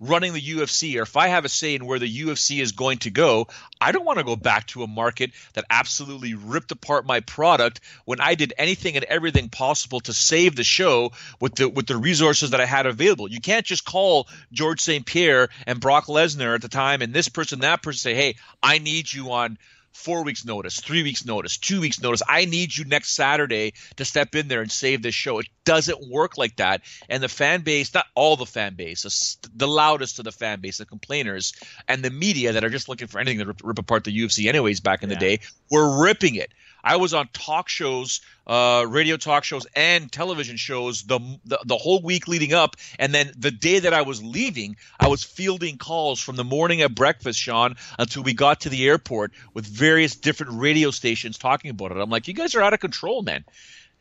running 0.00 0.32
the 0.32 0.40
UFC 0.40 0.98
or 0.98 1.02
if 1.02 1.16
I 1.16 1.28
have 1.28 1.44
a 1.44 1.48
say 1.48 1.74
in 1.74 1.84
where 1.84 1.98
the 1.98 2.22
UFC 2.22 2.60
is 2.60 2.72
going 2.72 2.98
to 2.98 3.10
go, 3.10 3.48
I 3.80 3.92
don't 3.92 4.04
want 4.04 4.18
to 4.18 4.24
go 4.24 4.34
back 4.34 4.66
to 4.68 4.82
a 4.82 4.86
market 4.86 5.32
that 5.52 5.66
absolutely 5.68 6.34
ripped 6.34 6.72
apart 6.72 7.04
my 7.06 7.20
product 7.20 7.80
when 8.06 8.20
I 8.20 8.34
did 8.34 8.54
anything 8.56 8.96
and 8.96 9.04
everything 9.04 9.50
possible 9.50 10.00
to 10.00 10.12
save 10.12 10.56
the 10.56 10.64
show 10.64 11.12
with 11.38 11.54
the 11.56 11.68
with 11.68 11.86
the 11.86 11.96
resources 11.96 12.50
that 12.50 12.60
I 12.60 12.66
had 12.66 12.86
available. 12.86 13.30
You 13.30 13.40
can't 13.40 13.66
just 13.66 13.84
call 13.84 14.26
George 14.52 14.80
St. 14.80 15.04
Pierre 15.04 15.50
and 15.66 15.80
Brock 15.80 16.06
Lesnar 16.06 16.54
at 16.54 16.62
the 16.62 16.68
time 16.68 17.02
and 17.02 17.12
this 17.12 17.28
person 17.28 17.60
that 17.60 17.82
person 17.82 17.98
say, 17.98 18.14
"Hey, 18.14 18.36
I 18.62 18.78
need 18.78 19.12
you 19.12 19.32
on 19.32 19.58
four 19.92 20.24
weeks 20.24 20.44
notice, 20.44 20.80
three 20.80 21.02
weeks 21.02 21.24
notice, 21.24 21.56
two 21.58 21.80
weeks 21.80 22.00
notice. 22.00 22.22
I 22.28 22.44
need 22.44 22.76
you 22.76 22.84
next 22.84 23.14
Saturday 23.14 23.74
to 23.96 24.04
step 24.04 24.34
in 24.34 24.48
there 24.48 24.62
and 24.62 24.70
save 24.70 25.02
this 25.02 25.14
show. 25.14 25.38
It 25.38 25.46
doesn't 25.64 26.10
work 26.10 26.38
like 26.38 26.56
that. 26.56 26.82
And 27.08 27.22
the 27.22 27.28
fan 27.28 27.62
base, 27.62 27.92
not 27.92 28.06
all 28.14 28.36
the 28.36 28.46
fan 28.46 28.74
base, 28.74 29.38
the 29.54 29.68
loudest 29.68 30.18
of 30.18 30.24
the 30.24 30.32
fan 30.32 30.60
base, 30.60 30.78
the 30.78 30.86
complainers, 30.86 31.52
and 31.88 32.02
the 32.02 32.10
media 32.10 32.52
that 32.52 32.64
are 32.64 32.70
just 32.70 32.88
looking 32.88 33.08
for 33.08 33.20
anything 33.20 33.38
to 33.38 33.46
rip, 33.46 33.60
rip 33.62 33.78
apart 33.78 34.04
the 34.04 34.16
UFC, 34.16 34.46
anyways, 34.48 34.80
back 34.80 35.02
in 35.02 35.10
yeah. 35.10 35.16
the 35.16 35.20
day, 35.20 35.40
were 35.70 36.02
ripping 36.02 36.36
it. 36.36 36.52
I 36.82 36.96
was 36.96 37.14
on 37.14 37.28
talk 37.32 37.68
shows, 37.68 38.20
uh, 38.46 38.84
radio 38.88 39.16
talk 39.16 39.44
shows, 39.44 39.66
and 39.74 40.10
television 40.10 40.56
shows 40.56 41.02
the, 41.02 41.20
the, 41.44 41.58
the 41.64 41.76
whole 41.76 42.02
week 42.02 42.28
leading 42.28 42.52
up, 42.52 42.76
and 42.98 43.14
then 43.14 43.32
the 43.38 43.50
day 43.50 43.80
that 43.80 43.94
I 43.94 44.02
was 44.02 44.22
leaving, 44.22 44.76
I 44.98 45.08
was 45.08 45.22
fielding 45.22 45.78
calls 45.78 46.20
from 46.20 46.36
the 46.36 46.44
morning 46.44 46.82
at 46.82 46.94
breakfast, 46.94 47.38
Sean, 47.38 47.76
until 47.98 48.22
we 48.22 48.34
got 48.34 48.62
to 48.62 48.68
the 48.68 48.88
airport 48.88 49.32
with 49.54 49.66
various 49.66 50.16
different 50.16 50.60
radio 50.60 50.90
stations 50.90 51.38
talking 51.38 51.70
about 51.70 51.92
it. 51.92 51.98
I'm 51.98 52.10
like, 52.10 52.28
you 52.28 52.34
guys 52.34 52.54
are 52.54 52.62
out 52.62 52.74
of 52.74 52.80
control, 52.80 53.22
man. 53.22 53.44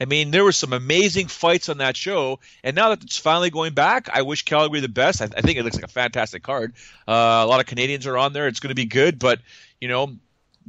I 0.01 0.05
mean, 0.05 0.31
there 0.31 0.45
were 0.45 0.53
some 0.53 0.71
amazing 0.71 1.27
fights 1.27 1.67
on 1.67 1.79
that 1.79 1.97
show, 1.97 2.39
and 2.63 2.73
now 2.73 2.89
that 2.89 3.03
it's 3.03 3.17
finally 3.17 3.49
going 3.49 3.73
back, 3.73 4.09
I 4.11 4.21
wish 4.21 4.45
Calgary 4.45 4.79
the 4.79 4.87
best. 4.87 5.21
I, 5.21 5.25
I 5.25 5.41
think 5.41 5.57
it 5.57 5.63
looks 5.63 5.75
like 5.75 5.83
a 5.83 5.89
fantastic 5.89 6.41
card. 6.41 6.73
Uh, 7.05 7.41
a 7.43 7.45
lot 7.45 7.59
of 7.59 7.65
Canadians 7.65 8.07
are 8.07 8.17
on 8.17 8.31
there. 8.31 8.47
It's 8.47 8.61
going 8.61 8.69
to 8.69 8.75
be 8.75 8.85
good, 8.85 9.19
but 9.19 9.39
you 9.81 9.89
know, 9.89 10.15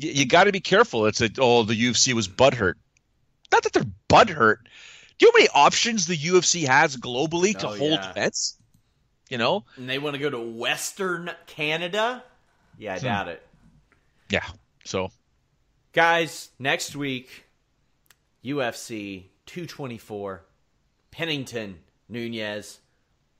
you, 0.00 0.10
you 0.12 0.26
got 0.26 0.44
to 0.44 0.52
be 0.52 0.60
careful. 0.60 1.06
It's 1.06 1.20
a 1.20 1.30
oh 1.38 1.62
the 1.62 1.74
UFC 1.74 2.12
was 2.12 2.28
butthurt. 2.28 2.74
Not 3.52 3.62
that 3.62 3.72
they're 3.72 3.84
butthurt. 4.08 4.58
Do 5.18 5.26
you 5.26 5.28
know 5.28 5.32
how 5.32 5.38
many 5.38 5.48
options 5.54 6.06
the 6.06 6.16
UFC 6.16 6.66
has 6.66 6.96
globally 6.96 7.56
to 7.58 7.68
oh, 7.68 7.76
hold 7.76 7.92
yeah. 7.92 8.10
events? 8.10 8.56
You 9.28 9.38
know, 9.38 9.64
and 9.76 9.88
they 9.88 9.98
want 9.98 10.14
to 10.14 10.20
go 10.20 10.30
to 10.30 10.40
Western 10.40 11.30
Canada. 11.46 12.24
Yeah, 12.78 12.94
I 12.94 12.98
hmm. 12.98 13.04
doubt 13.04 13.28
it. 13.28 13.46
Yeah. 14.30 14.46
So, 14.84 15.10
guys, 15.92 16.50
next 16.58 16.96
week, 16.96 17.44
UFC 18.44 19.24
224, 19.46 20.42
Pennington 21.10 21.78
Nunes. 22.08 22.80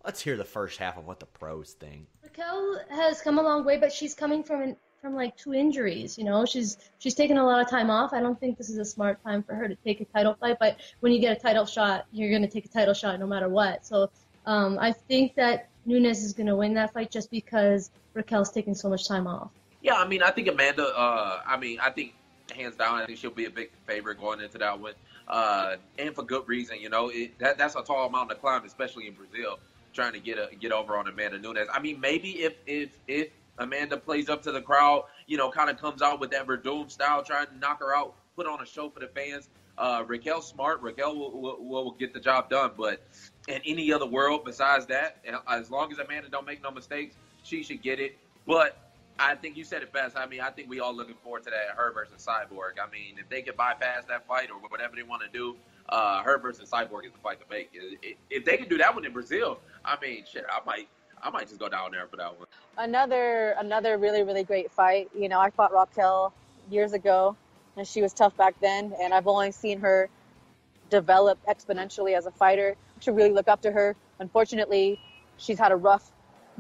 Let's 0.05 0.21
hear 0.21 0.37
the 0.37 0.45
first 0.45 0.79
half 0.79 0.97
of 0.97 1.07
what 1.07 1.21
the 1.21 1.27
pros 1.27 1.73
think. 1.73 2.07
Raquel 2.23 2.81
has 2.91 3.21
come 3.21 3.39
a 3.39 3.43
long 3.43 3.65
way, 3.65 3.77
but 3.77 3.93
she's 3.93 4.15
coming 4.15 4.43
from 4.43 4.63
an 4.63 4.77
from 5.01 5.15
like 5.15 5.37
two 5.37 5.55
injuries. 5.55 6.19
You 6.19 6.25
know, 6.25 6.45
she's 6.45 6.79
she's 6.99 7.15
taken 7.15 7.39
a 7.39 7.45
lot 7.45 7.61
of 7.61 7.69
time 7.69 7.91
off. 7.91 8.13
I 8.13 8.21
don't 8.21 8.39
think 8.39 8.59
this 8.59 8.69
is 8.69 8.79
a 8.79 8.85
smart 8.85 9.23
time 9.23 9.43
for 9.43 9.55
her 9.55 9.69
to 9.69 9.75
take 9.77 10.01
a 10.01 10.05
title 10.05 10.35
fight. 10.35 10.59
But 10.59 10.81
when 11.01 11.13
you 11.13 11.21
get 11.21 11.37
a 11.37 11.41
title 11.41 11.67
shot, 11.67 12.07
you're 12.13 12.31
going 12.31 12.43
to 12.43 12.49
take 12.49 12.65
a 12.65 12.69
title 12.69 12.95
shot 12.95 13.19
no 13.19 13.27
matter 13.27 13.49
what. 13.49 13.87
So 13.87 14.11
um, 14.47 14.79
I 14.79 14.93
think 14.93 15.35
that 15.37 15.69
Nunes 15.87 16.23
is 16.23 16.33
going 16.33 16.47
to 16.47 16.57
win 16.57 16.75
that 16.75 16.93
fight 16.93 17.11
just 17.11 17.31
because 17.31 17.91
Raquel's 18.15 18.51
taking 18.51 18.75
so 18.75 18.89
much 18.89 19.09
time 19.09 19.27
off. 19.27 19.51
Yeah, 19.83 19.95
I 19.95 20.07
mean, 20.07 20.23
I 20.23 20.31
think 20.31 20.49
Amanda. 20.49 20.85
Uh, 20.85 21.41
I 21.47 21.57
mean, 21.57 21.79
I 21.81 21.91
think 21.91 22.15
hands 22.55 22.77
down, 22.77 23.01
I 23.01 23.07
think 23.07 23.19
she'll 23.19 23.31
be 23.31 23.47
a 23.47 23.51
big 23.51 23.71
favorite 23.87 24.21
going 24.21 24.41
into 24.41 24.59
that 24.59 24.79
one, 24.79 24.95
uh, 25.29 25.77
and 25.99 26.15
for 26.15 26.23
good 26.23 26.47
reason. 26.47 26.79
You 26.81 26.91
know, 26.91 27.09
it, 27.09 27.39
that 27.39 27.57
that's 27.57 27.77
a 27.77 27.83
tall 27.83 28.09
mountain 28.11 28.37
to 28.37 28.41
climb, 28.41 28.65
especially 28.65 29.07
in 29.07 29.15
Brazil, 29.15 29.59
trying 29.95 30.13
to 30.13 30.21
get 30.21 30.39
a, 30.39 30.55
get 30.57 30.73
over 30.73 30.97
on 30.97 31.09
Amanda 31.09 31.39
Nunes. 31.39 31.69
I 31.73 31.81
mean, 31.81 31.99
maybe 32.01 32.43
if 32.43 32.55
if 32.67 32.91
if 33.09 33.29
Amanda 33.61 33.97
plays 33.97 34.29
up 34.29 34.43
to 34.43 34.53
the 34.53 34.61
crowd, 34.61 35.05
you 35.27 35.37
know, 35.37 35.51
kind 35.51 35.71
of 35.71 35.79
comes 35.79 36.03
out 36.03 36.19
with 36.19 36.31
that 36.31 36.47
Werdum 36.47 36.91
style, 36.91 37.23
trying 37.23 37.47
to 37.47 37.57
knock 37.59 37.81
her 37.81 37.95
out, 37.95 38.15
put 38.35 38.47
on 38.47 38.61
a 38.61 38.67
show 38.67 38.89
for 38.91 39.01
the 39.01 39.09
fans. 39.09 39.49
Uh, 39.79 40.03
Raquel 40.07 40.43
smart. 40.43 40.83
Raquel 40.83 41.17
will, 41.17 41.41
will, 41.41 41.57
will, 41.61 41.91
get 41.93 42.13
the 42.13 42.21
job 42.21 42.51
done. 42.51 42.73
But 42.77 43.03
in 43.49 43.61
any 43.65 43.93
other 43.93 44.07
world 44.07 44.45
besides 44.45 44.87
that, 44.87 45.25
as 45.49 45.71
long 45.71 45.93
as 45.93 45.99
Amanda 45.99 46.29
don't 46.29 46.47
make 46.47 46.63
no 46.63 46.71
mistakes, 46.71 47.15
she 47.45 47.63
should 47.63 47.83
get 47.83 48.01
it. 48.01 48.17
But 48.47 48.77
I 49.19 49.35
think 49.35 49.57
you 49.57 49.65
said 49.65 49.83
it 49.83 49.93
best. 49.93 50.17
I 50.17 50.27
mean, 50.27 50.41
I 50.41 50.51
think 50.51 50.69
we 50.69 50.81
all 50.81 50.95
looking 50.95 51.15
forward 51.23 51.45
to 51.45 51.51
that 51.51 51.77
her 51.77 51.93
versus 51.93 52.27
Cyborg. 52.27 52.81
I 52.83 52.91
mean, 52.91 53.19
if 53.19 53.29
they 53.29 53.43
could 53.43 53.57
bypass 53.57 54.05
that 54.07 54.27
fight 54.27 54.51
or 54.51 54.59
whatever 54.69 54.97
they 54.97 55.03
want 55.03 55.23
to 55.23 55.29
do, 55.29 55.57
uh, 55.91 56.23
her 56.23 56.39
versus 56.39 56.71
Cyborg 56.71 57.07
is 57.07 57.13
the 57.13 57.19
fight 57.19 57.41
to 57.41 57.47
make. 57.51 57.71
If 58.31 58.45
they 58.45 58.57
can 58.57 58.69
do 58.69 58.79
that 58.79 58.95
one 58.95 59.05
in 59.05 59.13
Brazil, 59.13 59.61
I 59.85 59.97
mean, 60.01 60.25
shit, 60.31 60.45
I 60.51 60.61
might 60.65 60.89
I 61.23 61.31
might 61.31 61.49
just 61.49 61.61
go 61.61 61.69
down 61.69 61.93
there 61.93 62.07
for 62.07 62.17
that 62.17 62.39
one. 62.39 62.47
Another 62.79 63.55
another 63.59 63.99
really 63.99 64.23
really 64.23 64.45
great 64.45 64.71
fight. 64.71 65.11
You 65.17 65.29
know, 65.29 65.41
I 65.41 65.51
fought 65.51 65.73
Raquel 65.73 66.33
years 66.71 66.93
ago, 66.93 67.37
and 67.77 67.87
she 67.87 68.03
was 68.03 68.13
tough 68.13 68.37
back 68.37 68.55
then. 68.61 68.95
And 69.01 69.13
I've 69.13 69.27
only 69.27 69.53
seen 69.53 69.81
her 69.81 70.09
develop 70.89 71.39
exponentially 71.49 72.17
as 72.17 72.27
a 72.27 72.31
fighter. 72.31 72.77
Should 73.01 73.17
really 73.17 73.33
look 73.33 73.49
up 73.49 73.63
to 73.63 73.71
her. 73.71 73.97
Unfortunately, 74.19 75.01
she's 75.37 75.59
had 75.59 75.73
a 75.73 75.77
rough 75.77 76.11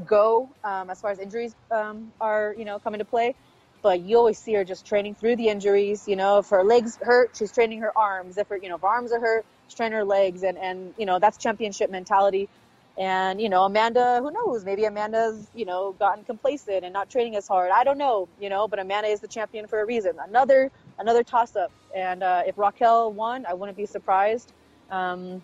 go 0.06 0.48
um, 0.64 0.88
as 0.88 1.00
far 1.00 1.11
as 1.11 1.18
injuries 1.18 1.54
um, 1.70 2.12
are 2.20 2.54
you 2.58 2.64
know 2.64 2.78
come 2.78 2.94
into 2.94 3.04
play. 3.04 3.34
But 3.82 4.00
you 4.00 4.18
always 4.18 4.38
see 4.38 4.52
her 4.54 4.64
just 4.64 4.84
training 4.84 5.14
through 5.14 5.36
the 5.36 5.48
injuries. 5.48 6.06
You 6.06 6.16
know, 6.16 6.38
if 6.38 6.48
her 6.50 6.62
legs 6.62 6.98
hurt, 7.00 7.30
she's 7.34 7.50
training 7.50 7.80
her 7.80 7.96
arms. 7.96 8.36
If 8.36 8.48
her 8.48 8.56
you 8.56 8.68
know 8.68 8.76
if 8.76 8.82
her 8.82 8.88
arms 8.88 9.12
are 9.12 9.20
hurt, 9.20 9.46
she's 9.68 9.74
training 9.76 9.96
her 9.96 10.04
legs. 10.04 10.42
And 10.42 10.58
and 10.58 10.94
you 10.98 11.06
know 11.06 11.18
that's 11.18 11.38
championship 11.38 11.90
mentality. 11.90 12.48
And, 13.01 13.40
you 13.40 13.48
know, 13.48 13.64
Amanda, 13.64 14.20
who 14.22 14.30
knows? 14.30 14.62
Maybe 14.62 14.84
Amanda's, 14.84 15.46
you 15.55 15.64
know, 15.64 15.92
gotten 15.98 16.22
complacent 16.22 16.84
and 16.84 16.92
not 16.92 17.09
training 17.09 17.34
as 17.34 17.48
hard. 17.48 17.70
I 17.70 17.82
don't 17.82 17.96
know, 17.96 18.28
you 18.38 18.51
know, 18.51 18.68
but 18.68 18.78
Amanda 18.78 19.09
is 19.09 19.20
the 19.20 19.26
champion 19.26 19.66
for 19.66 19.80
a 19.80 19.86
reason. 19.86 20.12
Another 20.22 20.70
another 20.98 21.24
toss 21.24 21.57
up. 21.57 21.72
And 21.96 22.22
uh, 22.22 22.42
if 22.46 22.59
Raquel 22.59 23.11
won, 23.11 23.46
I 23.46 23.55
wouldn't 23.55 23.78
be 23.78 23.86
surprised. 23.86 24.53
Um, 24.90 25.42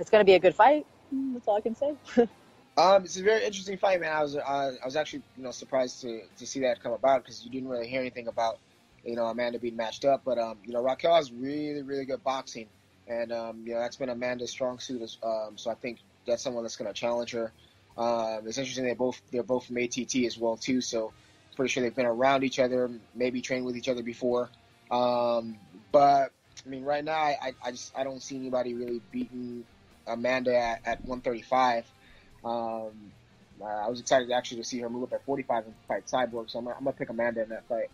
it's 0.00 0.10
going 0.10 0.22
to 0.22 0.24
be 0.24 0.34
a 0.34 0.40
good 0.40 0.56
fight. 0.56 0.84
That's 1.32 1.46
all 1.46 1.56
I 1.56 1.60
can 1.60 1.76
say. 1.76 1.94
um, 2.76 3.04
it's 3.04 3.16
a 3.16 3.22
very 3.22 3.44
interesting 3.44 3.78
fight, 3.78 4.00
man. 4.00 4.12
I 4.12 4.22
was 4.22 4.34
uh, 4.34 4.40
I 4.40 4.84
was 4.84 4.96
actually 4.96 5.22
you 5.36 5.44
know 5.44 5.52
surprised 5.52 6.00
to, 6.00 6.22
to 6.36 6.44
see 6.44 6.58
that 6.60 6.82
come 6.82 6.94
about 6.94 7.22
because 7.22 7.44
you 7.44 7.50
didn't 7.52 7.68
really 7.68 7.86
hear 7.86 8.00
anything 8.00 8.26
about 8.26 8.58
you 9.04 9.14
know 9.14 9.26
Amanda 9.26 9.60
being 9.60 9.76
matched 9.76 10.04
up. 10.04 10.22
But 10.24 10.36
um, 10.36 10.58
you 10.64 10.72
know 10.72 10.82
Raquel 10.82 11.14
has 11.14 11.30
really 11.30 11.82
really 11.82 12.06
good 12.06 12.24
boxing, 12.24 12.66
and 13.06 13.30
um, 13.30 13.62
you 13.64 13.74
know 13.74 13.78
that's 13.78 13.94
been 13.94 14.08
Amanda's 14.08 14.50
strong 14.50 14.80
suit. 14.80 15.00
As, 15.00 15.18
um, 15.22 15.52
so 15.54 15.70
I 15.70 15.74
think 15.74 16.00
that's 16.26 16.42
someone 16.42 16.64
that's 16.64 16.76
going 16.76 16.92
to 16.92 16.98
challenge 16.98 17.32
her. 17.32 17.52
Um, 17.96 18.46
it's 18.46 18.58
interesting 18.58 18.84
they 18.84 18.94
both 18.94 19.20
they're 19.30 19.42
both 19.42 19.66
from 19.66 19.76
ATT 19.76 20.14
as 20.26 20.38
well 20.38 20.56
too, 20.56 20.80
so 20.80 21.12
pretty 21.56 21.70
sure 21.70 21.82
they've 21.82 21.94
been 21.94 22.06
around 22.06 22.44
each 22.44 22.58
other, 22.58 22.90
maybe 23.14 23.42
trained 23.42 23.66
with 23.66 23.76
each 23.76 23.88
other 23.88 24.02
before. 24.02 24.48
Um, 24.90 25.58
but 25.90 26.32
I 26.64 26.68
mean, 26.68 26.84
right 26.84 27.04
now 27.04 27.12
I, 27.12 27.54
I 27.62 27.70
just 27.70 27.96
I 27.96 28.04
don't 28.04 28.22
see 28.22 28.36
anybody 28.36 28.74
really 28.74 29.02
beating 29.10 29.64
Amanda 30.06 30.56
at, 30.56 30.80
at 30.86 31.00
135. 31.04 31.84
Um, 32.44 33.12
I 33.62 33.88
was 33.88 34.00
excited 34.00 34.30
actually 34.32 34.58
to 34.58 34.64
see 34.64 34.80
her 34.80 34.88
move 34.88 35.04
up 35.04 35.12
at 35.12 35.24
45 35.24 35.66
and 35.66 35.74
fight 35.86 36.06
Cyborg, 36.06 36.50
so 36.50 36.58
I'm, 36.58 36.68
I'm 36.68 36.74
gonna 36.84 36.92
pick 36.92 37.10
Amanda 37.10 37.42
in 37.42 37.50
that 37.50 37.66
fight. 37.68 37.90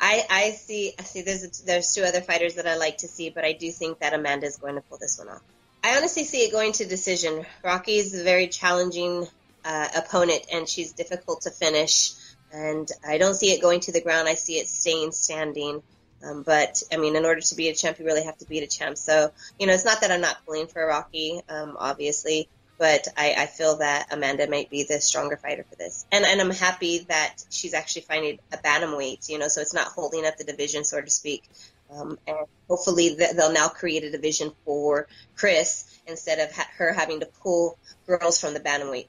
I, 0.00 0.24
I 0.30 0.50
see. 0.52 0.94
I 0.98 1.02
see. 1.02 1.22
There's 1.22 1.60
there's 1.60 1.92
two 1.92 2.02
other 2.02 2.22
fighters 2.22 2.54
that 2.54 2.66
I 2.66 2.76
like 2.76 2.98
to 2.98 3.08
see, 3.08 3.28
but 3.28 3.44
I 3.44 3.52
do 3.52 3.70
think 3.70 3.98
that 3.98 4.14
Amanda 4.14 4.46
is 4.46 4.56
going 4.56 4.76
to 4.76 4.80
pull 4.80 4.96
this 4.98 5.18
one 5.18 5.28
off. 5.28 5.42
I 5.82 5.96
honestly 5.96 6.24
see 6.24 6.42
it 6.42 6.52
going 6.52 6.72
to 6.72 6.86
decision. 6.86 7.46
Rocky's 7.64 8.18
a 8.18 8.22
very 8.22 8.48
challenging 8.48 9.26
uh, 9.64 9.88
opponent, 9.96 10.46
and 10.52 10.68
she's 10.68 10.92
difficult 10.92 11.42
to 11.42 11.50
finish. 11.50 12.12
And 12.52 12.90
I 13.06 13.18
don't 13.18 13.34
see 13.34 13.52
it 13.52 13.62
going 13.62 13.80
to 13.80 13.92
the 13.92 14.00
ground. 14.00 14.28
I 14.28 14.34
see 14.34 14.54
it 14.54 14.68
staying 14.68 15.12
standing. 15.12 15.82
Um, 16.22 16.42
but 16.42 16.82
I 16.92 16.96
mean, 16.96 17.16
in 17.16 17.24
order 17.24 17.40
to 17.40 17.54
be 17.54 17.68
a 17.68 17.74
champ, 17.74 17.98
you 17.98 18.04
really 18.04 18.24
have 18.24 18.36
to 18.38 18.44
beat 18.46 18.62
a 18.62 18.66
champ. 18.66 18.98
So 18.98 19.30
you 19.58 19.66
know, 19.66 19.72
it's 19.72 19.84
not 19.84 20.02
that 20.02 20.10
I'm 20.10 20.20
not 20.20 20.44
pulling 20.44 20.66
for 20.66 20.86
Rocky, 20.86 21.40
um, 21.48 21.76
obviously, 21.78 22.48
but 22.78 23.08
I, 23.16 23.34
I 23.38 23.46
feel 23.46 23.76
that 23.78 24.08
Amanda 24.12 24.48
might 24.48 24.68
be 24.68 24.84
the 24.84 25.00
stronger 25.00 25.36
fighter 25.36 25.64
for 25.68 25.76
this. 25.76 26.04
And 26.12 26.26
and 26.26 26.40
I'm 26.40 26.50
happy 26.50 27.06
that 27.08 27.42
she's 27.48 27.72
actually 27.72 28.02
finding 28.02 28.38
a 28.52 28.58
bantamweight. 28.58 29.30
You 29.30 29.38
know, 29.38 29.48
so 29.48 29.62
it's 29.62 29.74
not 29.74 29.86
holding 29.86 30.26
up 30.26 30.36
the 30.36 30.44
division, 30.44 30.84
so 30.84 31.00
to 31.00 31.10
speak. 31.10 31.44
Um, 31.92 32.18
and 32.26 32.36
hopefully 32.68 33.16
they'll 33.16 33.52
now 33.52 33.68
create 33.68 34.04
a 34.04 34.10
division 34.10 34.52
for 34.64 35.08
Cris 35.34 35.98
instead 36.06 36.38
of 36.38 36.52
ha- 36.54 36.68
her 36.76 36.92
having 36.92 37.20
to 37.20 37.26
pull 37.26 37.78
girls 38.06 38.40
from 38.40 38.54
the 38.54 38.60
bantamweight. 38.60 39.08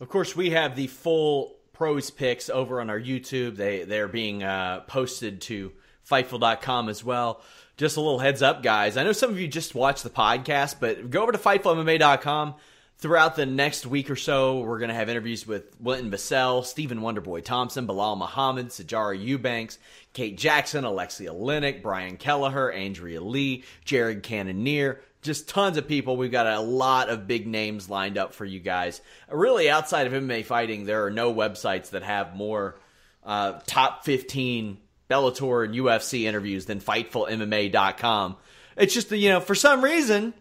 Of 0.00 0.08
course, 0.08 0.34
we 0.36 0.50
have 0.50 0.76
the 0.76 0.88
full 0.88 1.56
pros 1.72 2.10
picks 2.10 2.50
over 2.50 2.80
on 2.80 2.90
our 2.90 3.00
YouTube. 3.00 3.56
They 3.56 3.84
they're 3.84 4.08
being 4.08 4.42
uh, 4.42 4.80
posted 4.80 5.40
to 5.42 5.72
Fightful.com 6.08 6.88
as 6.88 7.04
well. 7.04 7.40
Just 7.76 7.96
a 7.96 8.00
little 8.00 8.18
heads 8.18 8.42
up, 8.42 8.62
guys. 8.62 8.96
I 8.96 9.04
know 9.04 9.12
some 9.12 9.30
of 9.30 9.40
you 9.40 9.48
just 9.48 9.74
watched 9.74 10.02
the 10.02 10.10
podcast, 10.10 10.76
but 10.80 11.10
go 11.10 11.22
over 11.22 11.32
to 11.32 11.38
FightfulMMA.com. 11.38 12.56
Throughout 12.98 13.34
the 13.34 13.46
next 13.46 13.84
week 13.84 14.10
or 14.10 14.16
so, 14.16 14.60
we're 14.60 14.78
going 14.78 14.90
to 14.90 14.94
have 14.94 15.08
interviews 15.08 15.44
with 15.44 15.74
Linton 15.80 16.12
Vassell, 16.12 16.64
Stephen 16.64 17.00
Wonderboy 17.00 17.44
Thompson, 17.44 17.84
Belal 17.84 18.16
Muhammad, 18.16 18.68
Sijara 18.68 19.20
Eubanks, 19.20 19.78
Kate 20.12 20.36
Jackson, 20.36 20.84
Alexey 20.84 21.26
Oleinik, 21.26 21.82
Brian 21.82 22.16
Kelleher, 22.16 22.70
Andrea 22.70 23.20
Lee, 23.20 23.64
Jared 23.84 24.22
Cannonier, 24.22 25.00
just 25.22 25.48
tons 25.48 25.76
of 25.76 25.88
people. 25.88 26.16
We've 26.16 26.32
got 26.32 26.46
a 26.46 26.60
lot 26.60 27.08
of 27.08 27.26
big 27.26 27.46
names 27.46 27.88
lined 27.88 28.18
up 28.18 28.34
for 28.34 28.44
you 28.44 28.60
guys. 28.60 29.00
Really, 29.30 29.70
outside 29.70 30.06
of 30.06 30.12
MMA 30.12 30.44
fighting, 30.44 30.84
there 30.84 31.06
are 31.06 31.10
no 31.10 31.32
websites 31.32 31.90
that 31.90 32.02
have 32.02 32.36
more 32.36 32.76
uh, 33.24 33.60
top 33.66 34.04
15 34.04 34.78
Bellator 35.08 35.64
and 35.64 35.74
UFC 35.74 36.22
interviews 36.24 36.66
than 36.66 36.80
FightfulMMA.com. 36.80 38.36
It's 38.76 38.94
just, 38.94 39.10
that, 39.10 39.18
you 39.18 39.28
know, 39.28 39.40
for 39.40 39.54
some 39.54 39.84
reason, 39.84 40.34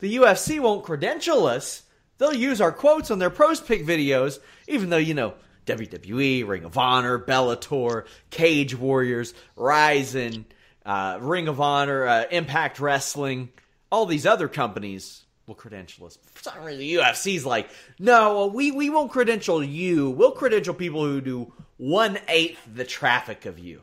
the 0.00 0.16
UFC 0.16 0.60
won't 0.60 0.84
credential 0.84 1.46
us. 1.46 1.82
They'll 2.18 2.34
use 2.34 2.60
our 2.60 2.72
quotes 2.72 3.10
on 3.10 3.18
their 3.18 3.30
pros 3.30 3.60
pick 3.60 3.86
videos, 3.86 4.38
even 4.68 4.90
though, 4.90 4.96
you 4.96 5.14
know, 5.14 5.34
WWE, 5.66 6.46
Ring 6.46 6.64
of 6.64 6.76
Honor, 6.76 7.18
Bellator, 7.18 8.06
Cage 8.30 8.74
Warriors, 8.76 9.34
Rizin, 9.56 10.44
uh, 10.84 11.18
Ring 11.20 11.48
of 11.48 11.60
Honor, 11.60 12.06
uh, 12.06 12.24
Impact 12.30 12.80
Wrestling– 12.80 13.48
all 13.92 14.06
these 14.06 14.26
other 14.26 14.48
companies 14.48 15.22
will 15.46 15.54
credential 15.54 16.06
us. 16.06 16.18
For 16.32 16.42
some 16.42 16.64
reason, 16.64 16.80
the 16.80 16.94
UFC's 16.94 17.44
like, 17.44 17.68
no, 17.98 18.46
we, 18.46 18.70
we 18.72 18.88
won't 18.88 19.12
credential 19.12 19.62
you. 19.62 20.10
We'll 20.10 20.32
credential 20.32 20.74
people 20.74 21.04
who 21.04 21.20
do 21.20 21.52
one 21.76 22.18
eighth 22.26 22.58
the 22.74 22.84
traffic 22.84 23.44
of 23.44 23.58
you. 23.58 23.82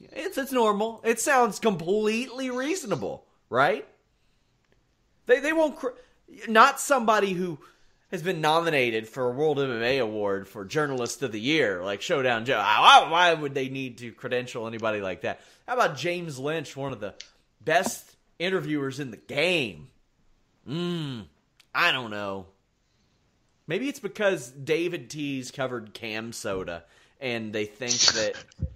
It's 0.00 0.38
it's 0.38 0.52
normal. 0.52 1.00
It 1.04 1.18
sounds 1.18 1.58
completely 1.58 2.50
reasonable, 2.50 3.24
right? 3.48 3.86
They 5.26 5.40
they 5.40 5.52
won't 5.52 5.78
not 6.46 6.78
somebody 6.78 7.32
who 7.32 7.58
has 8.10 8.22
been 8.22 8.40
nominated 8.40 9.08
for 9.08 9.26
a 9.26 9.32
World 9.32 9.58
MMA 9.58 10.00
award 10.00 10.46
for 10.46 10.64
Journalist 10.64 11.22
of 11.22 11.32
the 11.32 11.40
Year, 11.40 11.82
like 11.82 12.02
Showdown 12.02 12.44
Joe. 12.44 12.58
Why, 12.58 13.08
why 13.10 13.34
would 13.34 13.54
they 13.54 13.68
need 13.68 13.98
to 13.98 14.12
credential 14.12 14.66
anybody 14.66 15.00
like 15.00 15.22
that? 15.22 15.40
How 15.66 15.74
about 15.74 15.96
James 15.96 16.38
Lynch, 16.38 16.76
one 16.76 16.92
of 16.92 17.00
the 17.00 17.14
best 17.64 18.14
interviewers 18.38 19.00
in 19.00 19.10
the 19.10 19.16
game. 19.16 19.88
Mmm, 20.68 21.24
I 21.74 21.92
don't 21.92 22.10
know. 22.10 22.46
Maybe 23.66 23.88
it's 23.88 24.00
because 24.00 24.50
David 24.50 25.10
T's 25.10 25.50
covered 25.50 25.94
CamSoda, 25.94 26.82
and 27.20 27.52
they 27.52 27.64
think 27.64 27.94
that 28.14 28.34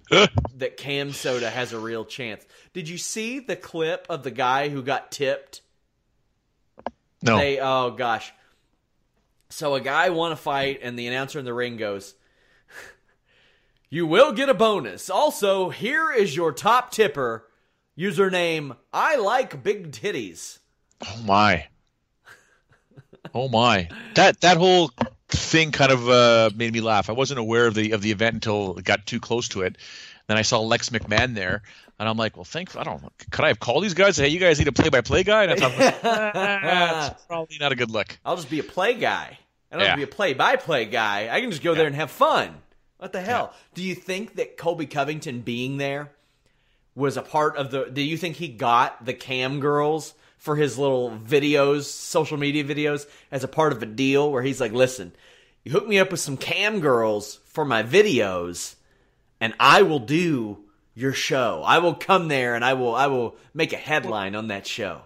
that 0.55 0.77
CamSoda 0.77 1.51
has 1.51 1.73
a 1.73 1.79
real 1.79 2.05
chance. 2.05 2.43
Did 2.73 2.89
you 2.89 2.97
see 2.97 3.39
the 3.39 3.55
clip 3.55 4.07
of 4.09 4.23
the 4.23 4.31
guy 4.31 4.69
who 4.69 4.81
got 4.81 5.11
tipped? 5.11 5.61
No. 7.21 7.37
They 7.37 7.59
oh 7.59 7.91
gosh. 7.91 8.33
So 9.49 9.75
a 9.75 9.81
guy 9.81 10.09
won 10.09 10.31
a 10.31 10.35
fight 10.35 10.79
and 10.81 10.97
the 10.97 11.07
announcer 11.07 11.39
in 11.39 11.45
the 11.45 11.53
ring 11.53 11.77
goes, 11.77 12.15
"You 13.89 14.05
will 14.05 14.31
get 14.31 14.49
a 14.49 14.53
bonus. 14.53 15.09
Also, 15.09 15.69
here 15.69 16.11
is 16.11 16.35
your 16.35 16.51
top 16.51 16.91
tipper 16.91 17.49
Username 17.99 18.77
I 18.93 19.17
like 19.17 19.61
big 19.61 19.91
titties. 19.91 20.59
Oh 21.05 21.21
my. 21.25 21.67
Oh 23.33 23.49
my. 23.49 23.89
That 24.15 24.39
that 24.39 24.55
whole 24.55 24.91
thing 25.27 25.71
kind 25.71 25.91
of 25.91 26.07
uh, 26.07 26.49
made 26.55 26.71
me 26.71 26.79
laugh. 26.79 27.09
I 27.09 27.13
wasn't 27.13 27.41
aware 27.41 27.67
of 27.67 27.73
the 27.73 27.91
of 27.91 28.01
the 28.01 28.11
event 28.11 28.35
until 28.35 28.77
it 28.77 28.85
got 28.85 29.05
too 29.05 29.19
close 29.19 29.49
to 29.49 29.63
it. 29.63 29.77
Then 30.27 30.37
I 30.37 30.43
saw 30.43 30.61
Lex 30.61 30.89
McMahon 30.89 31.35
there, 31.35 31.63
and 31.99 32.07
I'm 32.09 32.17
like, 32.17 32.37
well, 32.37 32.45
thank. 32.45 32.75
I 32.75 32.83
don't. 32.83 33.03
Could 33.29 33.45
I 33.45 33.49
have 33.49 33.59
called 33.59 33.83
these 33.83 33.93
guys? 33.93 34.17
Hey, 34.17 34.29
you 34.29 34.39
guys 34.39 34.57
need 34.57 34.67
a 34.67 34.71
play-by-play 34.71 35.23
guy? 35.23 35.43
And 35.43 35.51
I 35.51 35.55
thought, 35.55 35.77
that's 36.01 37.25
probably 37.25 37.57
not 37.59 37.71
a 37.71 37.75
good 37.75 37.91
look. 37.91 38.17
I'll 38.25 38.35
just 38.35 38.49
be 38.49 38.59
a 38.59 38.63
play 38.63 38.93
guy. 38.95 39.37
I 39.71 39.75
don't 39.75 39.81
Yeah. 39.81 39.89
have 39.89 39.99
to 39.99 40.05
be 40.05 40.11
a 40.11 40.15
play-by-play 40.15 40.85
guy. 40.85 41.29
I 41.35 41.41
can 41.41 41.51
just 41.51 41.61
go 41.63 41.75
there 41.75 41.85
and 41.87 41.95
have 41.95 42.09
fun. 42.09 42.55
What 42.97 43.11
the 43.13 43.21
hell? 43.21 43.53
Do 43.75 43.83
you 43.83 43.95
think 43.95 44.35
that 44.35 44.57
Colby 44.57 44.85
Covington 44.85 45.41
being 45.41 45.77
there 45.77 46.11
was 46.95 47.15
a 47.17 47.21
part 47.21 47.55
of 47.55 47.71
the? 47.71 47.85
Do 47.85 48.01
you 48.01 48.17
think 48.17 48.35
he 48.37 48.47
got 48.49 49.05
the 49.05 49.13
cam 49.13 49.59
girls 49.59 50.13
for 50.37 50.55
his 50.55 50.77
little 50.77 51.11
videos, 51.11 51.83
social 51.83 52.37
media 52.37 52.63
videos, 52.63 53.05
as 53.31 53.43
a 53.43 53.47
part 53.47 53.71
of 53.71 53.81
a 53.83 53.85
deal 53.85 54.29
where 54.31 54.41
he's 54.43 54.59
like, 54.59 54.73
"Listen, 54.73 55.13
you 55.63 55.71
hook 55.71 55.87
me 55.87 55.97
up 55.99 56.11
with 56.11 56.19
some 56.19 56.35
cam 56.35 56.79
girls 56.81 57.39
for 57.45 57.63
my 57.63 57.83
videos, 57.83 58.75
and 59.39 59.53
I 59.61 59.81
will 59.81 59.99
do 59.99 60.65
your 60.95 61.13
show. 61.13 61.63
I 61.65 61.79
will 61.79 61.95
come 61.95 62.27
there 62.27 62.55
and 62.55 62.63
I 62.63 62.73
will 62.73 62.95
I 62.95 63.07
will 63.07 63.35
make 63.53 63.73
a 63.73 63.77
headline 63.77 64.35
on 64.35 64.47
that 64.47 64.67
show." 64.67 65.01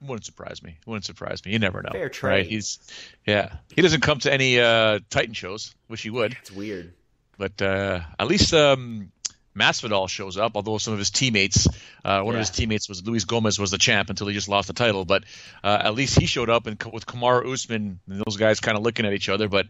Wouldn't 0.00 0.24
surprise 0.24 0.62
me. 0.62 0.78
Wouldn't 0.86 1.04
surprise 1.04 1.44
me. 1.44 1.52
You 1.52 1.58
never 1.58 1.82
know. 1.82 1.90
Fair 1.90 2.08
trade. 2.08 2.30
Right? 2.30 2.46
He's 2.46 2.78
yeah. 3.26 3.54
He 3.74 3.82
doesn't 3.82 4.00
come 4.02 4.20
to 4.20 4.32
any 4.32 4.60
uh, 4.60 5.00
Titan 5.10 5.34
shows. 5.34 5.74
Wish 5.88 6.02
he 6.02 6.10
would. 6.10 6.36
It's 6.40 6.52
weird. 6.52 6.92
But 7.36 7.60
uh, 7.60 8.00
at 8.18 8.28
least 8.28 8.54
um, 8.54 9.10
Masvidal 9.56 10.08
shows 10.08 10.36
up. 10.36 10.52
Although 10.54 10.78
some 10.78 10.92
of 10.92 10.98
his 10.98 11.10
teammates, 11.10 11.66
uh, 12.04 12.22
one 12.22 12.34
of 12.34 12.38
his 12.38 12.50
teammates 12.50 12.88
was 12.88 13.04
Luis 13.04 13.24
Gomez 13.24 13.58
was 13.58 13.70
the 13.70 13.78
champ 13.78 14.08
until 14.08 14.28
he 14.28 14.34
just 14.34 14.48
lost 14.48 14.68
the 14.68 14.74
title. 14.74 15.04
But 15.04 15.24
uh, 15.64 15.80
at 15.82 15.94
least 15.94 16.18
he 16.18 16.26
showed 16.26 16.48
up 16.48 16.66
and 16.66 16.80
with 16.92 17.06
Kamaru 17.06 17.52
Usman, 17.52 17.98
and 18.08 18.22
those 18.24 18.36
guys 18.36 18.60
kind 18.60 18.76
of 18.76 18.84
looking 18.84 19.04
at 19.04 19.12
each 19.12 19.28
other. 19.28 19.48
But 19.48 19.66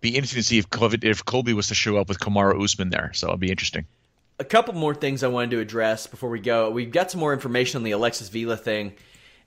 be 0.00 0.10
interesting 0.10 0.42
to 0.42 0.46
see 0.46 0.58
if 0.58 0.70
Colby, 0.70 0.98
if 1.02 1.24
Colby 1.24 1.54
was 1.54 1.68
to 1.68 1.74
show 1.74 1.96
up 1.96 2.08
with 2.08 2.20
Kamaru 2.20 2.62
Usman 2.62 2.90
there. 2.90 3.10
So 3.14 3.26
it'll 3.26 3.36
be 3.36 3.50
interesting. 3.50 3.86
A 4.42 4.44
couple 4.44 4.74
more 4.74 4.92
things 4.94 5.22
I 5.22 5.28
wanted 5.28 5.52
to 5.52 5.60
address 5.60 6.08
before 6.08 6.28
we 6.28 6.40
go. 6.40 6.68
We've 6.70 6.90
got 6.90 7.10
some 7.12 7.20
more 7.20 7.32
information 7.32 7.78
on 7.78 7.84
the 7.84 7.92
Alexis 7.92 8.28
Vila 8.28 8.56
thing, 8.56 8.94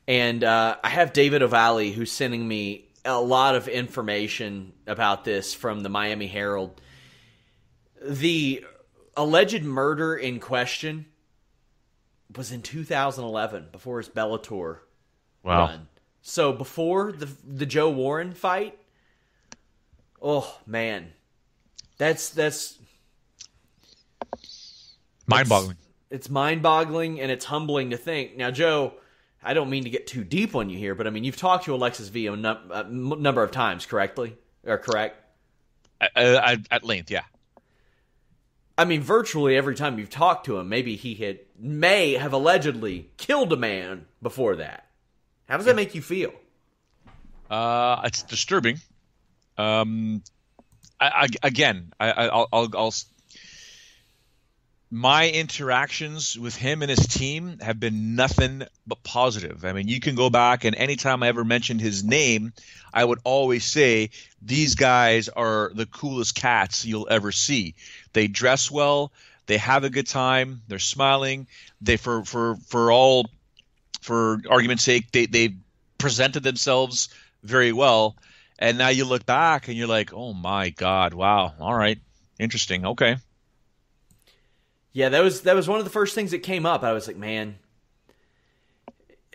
and 0.08 0.42
uh, 0.44 0.78
I 0.82 0.88
have 0.90 1.12
David 1.12 1.42
O'Valley 1.44 1.92
who's 1.92 2.12
sending 2.12 2.48
me 2.48 2.86
a 3.04 3.20
lot 3.20 3.56
of 3.56 3.68
information 3.68 4.72
about 4.88 5.26
this 5.26 5.54
from 5.54 5.82
the 5.82 5.90
Miami 5.90 6.28
Herald. 6.28 6.80
The 8.02 8.64
alleged 9.18 9.64
murder 9.64 10.16
in 10.16 10.40
question 10.40 11.08
was 12.36 12.52
in 12.54 12.62
2011 12.62 13.68
before 13.72 13.98
his 14.00 14.10
Bellator 14.10 14.80
Wow. 15.44 15.68
run. 15.68 15.88
So 16.22 16.54
before 16.54 17.12
the 17.12 17.28
the 17.48 17.66
Joe 17.68 17.90
Warren 17.92 18.34
fight, 18.34 18.78
oh 20.22 20.58
man, 20.66 21.14
that's 21.98 22.30
that's 22.30 22.80
Mind-boggling. 25.28 25.78
It's, 26.10 26.30
mind-boggling 26.30 27.20
and 27.20 27.32
it's 27.32 27.46
humbling 27.46 27.90
to 27.90 27.98
think. 27.98 28.38
Now, 28.38 28.52
Joe, 28.52 28.94
I 29.44 29.54
don't 29.54 29.70
mean 29.70 29.84
to 29.84 29.90
get 29.90 30.08
too 30.08 30.24
deep 30.24 30.56
on 30.56 30.70
you 30.70 30.78
here, 30.78 30.96
but 30.96 31.06
I 31.06 31.12
mean 31.12 31.24
you've 31.24 31.38
talked 31.38 31.66
to 31.66 31.76
Alexis 31.76 32.10
V 32.10 32.28
a 32.28 32.36
num- 32.36 32.72
a 32.72 32.80
m- 32.80 33.22
number 33.22 33.44
of 33.44 33.52
times, 33.52 33.86
correctly 33.86 34.36
or 34.66 34.78
correct? 34.78 35.22
Uh, 36.02 36.08
uh, 36.16 36.58
at 36.72 36.84
length, 36.84 37.12
yeah. 37.12 37.24
I 38.78 38.86
mean, 38.86 39.02
virtually 39.02 39.56
every 39.56 39.76
time 39.76 40.00
you've 40.00 40.10
talked 40.10 40.48
to 40.48 40.58
him, 40.58 40.68
maybe 40.68 40.96
he 40.96 41.14
had 41.16 41.40
may 41.58 42.14
have 42.14 42.34
allegedly 42.34 43.10
killed 43.18 43.54
a 43.54 43.56
man 43.56 44.06
before 44.22 44.58
that. 44.58 44.88
How 45.48 45.58
does 45.58 45.68
that 45.68 45.76
make 45.76 45.96
you 45.96 46.02
feel? 46.02 46.34
Uh, 47.50 48.02
it's 48.04 48.24
disturbing. 48.24 48.80
Um, 49.58 50.24
I, 51.00 51.08
I, 51.08 51.28
again, 51.48 51.94
I, 52.00 52.26
will 52.28 52.48
I'll, 52.52 52.70
I'll, 52.76 52.94
my 54.96 55.30
interactions 55.30 56.40
with 56.40 56.56
him 56.56 56.82
and 56.82 56.90
his 56.90 57.06
team 57.06 57.60
have 57.60 57.78
been 57.78 58.16
nothing 58.16 58.64
but 58.88 59.04
positive. 59.04 59.66
I 59.66 59.74
mean, 59.74 59.90
you 59.90 60.00
can 60.00 60.16
go 60.16 60.30
back 60.30 60.64
and 60.64 60.74
anytime 60.74 61.22
I 61.22 61.28
ever 61.28 61.44
mentioned 61.44 61.82
his 61.82 62.06
name, 62.06 62.54
I 62.94 63.04
would 63.04 63.20
always 63.26 63.66
say 63.66 64.12
these 64.42 64.76
guys 64.76 65.28
are 65.28 65.70
the 65.76 65.86
coolest 65.86 66.36
cats 66.36 66.86
you'll 66.86 67.10
ever 67.12 67.34
see. 67.34 67.76
They 68.14 68.30
dress 68.30 68.72
well, 68.72 69.12
they 69.48 69.58
have 69.58 69.84
a 69.84 69.90
good 69.90 70.08
time, 70.08 70.62
they're 70.70 70.80
smiling. 70.80 71.48
They 71.82 71.98
for 71.98 72.24
for 72.24 72.56
for 72.68 72.90
all 72.90 73.30
for 74.00 74.40
argument's 74.50 74.86
sake, 74.86 75.12
they 75.12 75.26
they 75.26 75.56
presented 75.98 76.44
themselves 76.44 77.10
very 77.44 77.74
well. 77.74 78.16
And 78.58 78.78
now 78.78 78.88
you 78.88 79.04
look 79.04 79.26
back 79.26 79.68
and 79.68 79.76
you're 79.76 79.90
like, 79.90 80.14
"Oh 80.14 80.32
my 80.32 80.70
god, 80.70 81.14
wow. 81.14 81.54
All 81.60 81.76
right. 81.76 82.00
Interesting. 82.40 82.86
Okay." 82.86 83.18
Yeah, 84.96 85.10
that 85.10 85.22
was 85.22 85.42
that 85.42 85.58
was 85.58 85.68
one 85.68 85.80
of 85.80 85.84
the 85.84 85.92
first 85.92 86.16
things 86.16 86.32
that 86.32 86.40
came 86.40 86.66
up. 86.66 86.82
I 86.82 86.94
was 86.94 87.06
like, 87.06 87.18
man, 87.18 87.60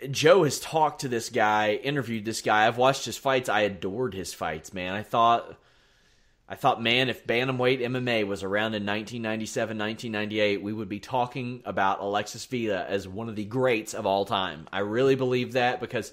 Joe 0.09 0.43
has 0.43 0.59
talked 0.59 1.01
to 1.01 1.07
this 1.07 1.29
guy, 1.29 1.73
interviewed 1.73 2.25
this 2.25 2.41
guy. 2.41 2.65
I've 2.65 2.79
watched 2.79 3.05
his 3.05 3.15
fights. 3.15 3.47
I 3.47 3.61
adored 3.61 4.15
his 4.15 4.33
fights, 4.33 4.73
man. 4.73 4.95
I 4.95 5.03
thought 5.03 5.55
I 6.49 6.55
thought, 6.55 6.81
man, 6.81 7.09
if 7.09 7.27
bantamweight 7.27 7.79
MMA 7.79 8.25
was 8.25 8.41
around 8.41 8.73
in 8.73 8.87
1997, 8.87 9.77
1998, 9.77 10.63
we 10.63 10.73
would 10.73 10.89
be 10.89 10.99
talking 10.99 11.61
about 11.63 12.01
Alexis 12.01 12.43
Vila 12.47 12.83
as 12.83 13.07
one 13.07 13.29
of 13.29 13.35
the 13.35 13.45
greats 13.45 13.93
of 13.93 14.07
all 14.07 14.25
time. 14.25 14.67
I 14.73 14.79
really 14.79 15.13
believe 15.13 15.53
that 15.53 15.79
because 15.79 16.11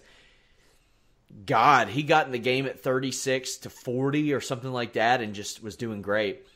God, 1.47 1.89
he 1.89 2.03
got 2.03 2.27
in 2.27 2.33
the 2.33 2.39
game 2.39 2.67
at 2.67 2.81
36 2.81 3.57
to 3.57 3.71
40 3.71 4.35
or 4.35 4.43
something 4.43 4.73
like 4.73 4.93
that 4.93 5.23
and 5.23 5.35
just 5.35 5.63
was 5.63 5.77
doing 5.77 6.03
great. 6.03 6.47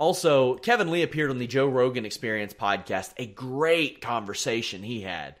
Also, 0.00 0.54
Kevin 0.54 0.90
Lee 0.90 1.02
appeared 1.02 1.28
on 1.28 1.36
the 1.36 1.46
Joe 1.46 1.68
Rogan 1.68 2.06
Experience 2.06 2.54
podcast. 2.54 3.12
A 3.18 3.26
great 3.26 4.00
conversation 4.00 4.82
he 4.82 5.02
had. 5.02 5.34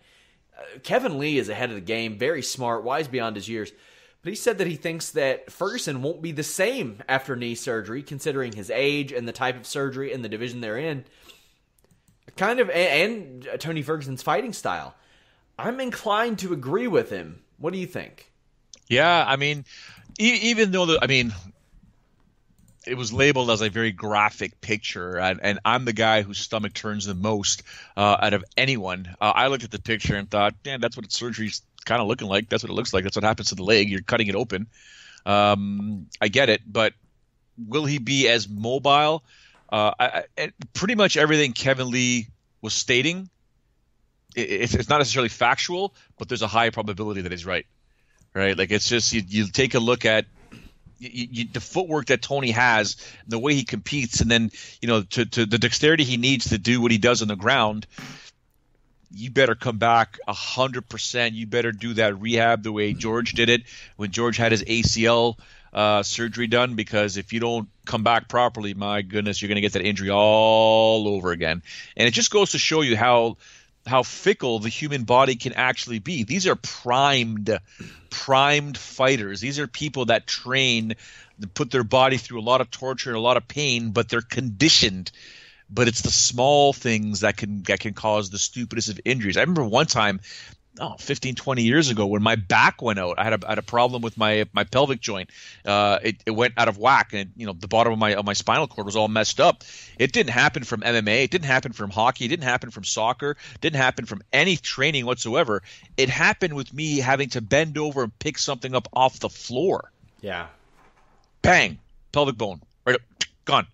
Uh, 0.54 0.78
Kevin 0.82 1.18
Lee 1.18 1.38
is 1.38 1.48
ahead 1.48 1.70
of 1.70 1.76
the 1.76 1.80
game, 1.80 2.18
very 2.18 2.42
smart, 2.42 2.84
wise 2.84 3.08
beyond 3.08 3.36
his 3.36 3.48
years. 3.48 3.72
But 4.22 4.28
he 4.28 4.36
said 4.36 4.58
that 4.58 4.66
he 4.66 4.76
thinks 4.76 5.12
that 5.12 5.50
Ferguson 5.50 6.02
won't 6.02 6.20
be 6.20 6.32
the 6.32 6.42
same 6.42 7.02
after 7.08 7.36
knee 7.36 7.54
surgery, 7.54 8.02
considering 8.02 8.52
his 8.52 8.70
age 8.70 9.12
and 9.12 9.26
the 9.26 9.32
type 9.32 9.56
of 9.56 9.66
surgery 9.66 10.12
and 10.12 10.22
the 10.22 10.28
division 10.28 10.60
they're 10.60 10.76
in. 10.76 11.06
Kind 12.36 12.60
of, 12.60 12.68
and, 12.68 13.46
and 13.46 13.60
Tony 13.62 13.80
Ferguson's 13.80 14.22
fighting 14.22 14.52
style. 14.52 14.94
I'm 15.58 15.80
inclined 15.80 16.40
to 16.40 16.52
agree 16.52 16.86
with 16.86 17.08
him. 17.08 17.40
What 17.56 17.72
do 17.72 17.78
you 17.78 17.86
think? 17.86 18.30
Yeah, 18.88 19.24
I 19.26 19.36
mean, 19.36 19.64
e- 20.18 20.38
even 20.42 20.70
though 20.70 20.84
the, 20.84 20.98
I 21.00 21.06
mean, 21.06 21.32
it 22.86 22.96
was 22.96 23.12
labeled 23.12 23.50
as 23.50 23.60
a 23.60 23.68
very 23.68 23.92
graphic 23.92 24.60
picture, 24.60 25.18
and, 25.18 25.40
and 25.42 25.58
I'm 25.64 25.84
the 25.84 25.92
guy 25.92 26.22
whose 26.22 26.38
stomach 26.38 26.72
turns 26.72 27.04
the 27.04 27.14
most 27.14 27.62
uh, 27.96 28.16
out 28.20 28.32
of 28.32 28.44
anyone. 28.56 29.14
Uh, 29.20 29.32
I 29.34 29.48
looked 29.48 29.64
at 29.64 29.70
the 29.70 29.80
picture 29.80 30.16
and 30.16 30.30
thought, 30.30 30.54
"Man, 30.64 30.80
that's 30.80 30.96
what 30.96 31.10
surgery's 31.12 31.62
kind 31.84 32.00
of 32.00 32.08
looking 32.08 32.28
like. 32.28 32.48
That's 32.48 32.62
what 32.62 32.70
it 32.70 32.74
looks 32.74 32.94
like. 32.94 33.04
That's 33.04 33.16
what 33.16 33.24
happens 33.24 33.50
to 33.50 33.54
the 33.54 33.64
leg. 33.64 33.88
You're 33.88 34.02
cutting 34.02 34.28
it 34.28 34.34
open." 34.34 34.66
Um, 35.26 36.06
I 36.20 36.28
get 36.28 36.48
it, 36.48 36.62
but 36.66 36.94
will 37.58 37.84
he 37.84 37.98
be 37.98 38.28
as 38.28 38.48
mobile? 38.48 39.22
Uh, 39.70 39.92
I, 40.00 40.24
I, 40.36 40.52
pretty 40.72 40.94
much 40.94 41.16
everything 41.16 41.52
Kevin 41.52 41.90
Lee 41.90 42.28
was 42.62 42.74
stating, 42.74 43.28
it, 44.34 44.74
it's 44.74 44.88
not 44.88 44.98
necessarily 44.98 45.28
factual, 45.28 45.94
but 46.18 46.28
there's 46.28 46.42
a 46.42 46.48
high 46.48 46.70
probability 46.70 47.22
that 47.22 47.32
he's 47.32 47.46
right. 47.46 47.66
Right? 48.34 48.56
Like 48.56 48.70
it's 48.70 48.88
just 48.88 49.12
you, 49.12 49.22
you 49.26 49.46
take 49.48 49.74
a 49.74 49.80
look 49.80 50.04
at 50.04 50.26
you, 51.00 51.28
you, 51.30 51.44
the 51.46 51.60
footwork 51.60 52.06
that 52.06 52.22
Tony 52.22 52.50
has, 52.50 52.96
the 53.26 53.38
way 53.38 53.54
he 53.54 53.64
competes, 53.64 54.20
and 54.20 54.30
then 54.30 54.50
you 54.80 54.88
know 54.88 55.02
to, 55.02 55.24
to 55.24 55.46
the 55.46 55.58
dexterity 55.58 56.04
he 56.04 56.16
needs 56.16 56.50
to 56.50 56.58
do 56.58 56.80
what 56.80 56.90
he 56.90 56.98
does 56.98 57.22
on 57.22 57.28
the 57.28 57.36
ground. 57.36 57.86
You 59.12 59.30
better 59.30 59.56
come 59.56 59.78
back 59.78 60.18
hundred 60.28 60.88
percent. 60.88 61.34
You 61.34 61.46
better 61.46 61.72
do 61.72 61.94
that 61.94 62.20
rehab 62.20 62.62
the 62.62 62.70
way 62.70 62.92
George 62.92 63.32
did 63.32 63.48
it 63.48 63.62
when 63.96 64.12
George 64.12 64.36
had 64.36 64.52
his 64.52 64.62
ACL 64.62 65.36
uh, 65.72 66.02
surgery 66.02 66.46
done. 66.46 66.74
Because 66.76 67.16
if 67.16 67.32
you 67.32 67.40
don't 67.40 67.68
come 67.86 68.04
back 68.04 68.28
properly, 68.28 68.74
my 68.74 69.02
goodness, 69.02 69.42
you're 69.42 69.48
going 69.48 69.56
to 69.56 69.62
get 69.62 69.72
that 69.72 69.82
injury 69.82 70.10
all 70.10 71.08
over 71.08 71.32
again. 71.32 71.62
And 71.96 72.06
it 72.06 72.12
just 72.12 72.30
goes 72.30 72.52
to 72.52 72.58
show 72.58 72.82
you 72.82 72.96
how 72.96 73.38
how 73.90 74.04
fickle 74.04 74.60
the 74.60 74.68
human 74.68 75.02
body 75.02 75.34
can 75.34 75.52
actually 75.52 75.98
be. 75.98 76.22
These 76.22 76.46
are 76.46 76.54
primed, 76.54 77.58
primed 78.08 78.78
fighters. 78.78 79.40
These 79.40 79.58
are 79.58 79.66
people 79.66 80.06
that 80.06 80.28
train, 80.28 80.94
put 81.54 81.72
their 81.72 81.82
body 81.82 82.16
through 82.16 82.40
a 82.40 82.48
lot 82.50 82.60
of 82.60 82.70
torture 82.70 83.10
and 83.10 83.16
a 83.16 83.20
lot 83.20 83.36
of 83.36 83.48
pain, 83.48 83.90
but 83.90 84.08
they're 84.08 84.20
conditioned. 84.20 85.10
But 85.68 85.88
it's 85.88 86.02
the 86.02 86.10
small 86.10 86.72
things 86.72 87.20
that 87.20 87.36
can 87.36 87.62
that 87.64 87.80
can 87.80 87.94
cause 87.94 88.30
the 88.30 88.38
stupidest 88.38 88.90
of 88.90 89.00
injuries. 89.04 89.36
I 89.36 89.40
remember 89.40 89.64
one 89.64 89.86
time 89.86 90.20
oh, 90.80 90.96
15, 90.98 91.34
20 91.34 91.62
years 91.62 91.90
ago 91.90 92.06
when 92.06 92.22
my 92.22 92.36
back 92.36 92.82
went 92.82 92.98
out. 92.98 93.18
I 93.18 93.24
had 93.24 93.34
a, 93.34 93.46
I 93.46 93.50
had 93.50 93.58
a 93.58 93.62
problem 93.62 94.02
with 94.02 94.16
my 94.16 94.46
my 94.52 94.64
pelvic 94.64 95.00
joint. 95.00 95.30
Uh, 95.64 95.98
it, 96.02 96.16
it 96.26 96.30
went 96.30 96.54
out 96.56 96.68
of 96.68 96.78
whack, 96.78 97.12
and 97.12 97.30
you 97.36 97.46
know 97.46 97.52
the 97.52 97.68
bottom 97.68 97.92
of 97.92 97.98
my 97.98 98.14
of 98.14 98.24
my 98.24 98.32
spinal 98.32 98.66
cord 98.66 98.86
was 98.86 98.96
all 98.96 99.08
messed 99.08 99.40
up. 99.40 99.62
It 99.98 100.12
didn't 100.12 100.30
happen 100.30 100.64
from 100.64 100.80
MMA. 100.80 101.24
It 101.24 101.30
didn't 101.30 101.46
happen 101.46 101.72
from 101.72 101.90
hockey. 101.90 102.24
It 102.24 102.28
didn't 102.28 102.44
happen 102.44 102.70
from 102.70 102.84
soccer. 102.84 103.32
It 103.54 103.60
didn't 103.60 103.80
happen 103.80 104.06
from 104.06 104.22
any 104.32 104.56
training 104.56 105.06
whatsoever. 105.06 105.62
It 105.96 106.08
happened 106.08 106.54
with 106.54 106.72
me 106.72 106.98
having 106.98 107.28
to 107.30 107.40
bend 107.40 107.78
over 107.78 108.02
and 108.02 108.18
pick 108.18 108.38
something 108.38 108.74
up 108.74 108.88
off 108.92 109.20
the 109.20 109.28
floor. 109.30 109.92
Yeah. 110.20 110.46
Bang, 111.42 111.78
pelvic 112.12 112.36
bone, 112.36 112.60
right 112.84 112.96
up, 112.96 113.02
gone. 113.44 113.66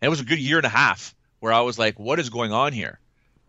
And 0.00 0.06
it 0.06 0.10
was 0.10 0.20
a 0.20 0.24
good 0.24 0.38
year 0.38 0.58
and 0.58 0.66
a 0.66 0.70
half 0.70 1.14
where 1.40 1.52
I 1.52 1.60
was 1.60 1.78
like, 1.78 1.98
"What 1.98 2.18
is 2.18 2.30
going 2.30 2.52
on 2.52 2.72
here?" 2.72 2.98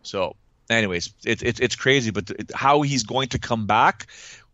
So 0.02 0.36
anyways, 0.70 1.12
it's 1.24 1.42
it, 1.42 1.60
it's 1.60 1.76
crazy. 1.76 2.10
But 2.10 2.30
how 2.54 2.82
he's 2.82 3.04
going 3.04 3.28
to 3.30 3.38
come 3.38 3.66
back 3.66 4.06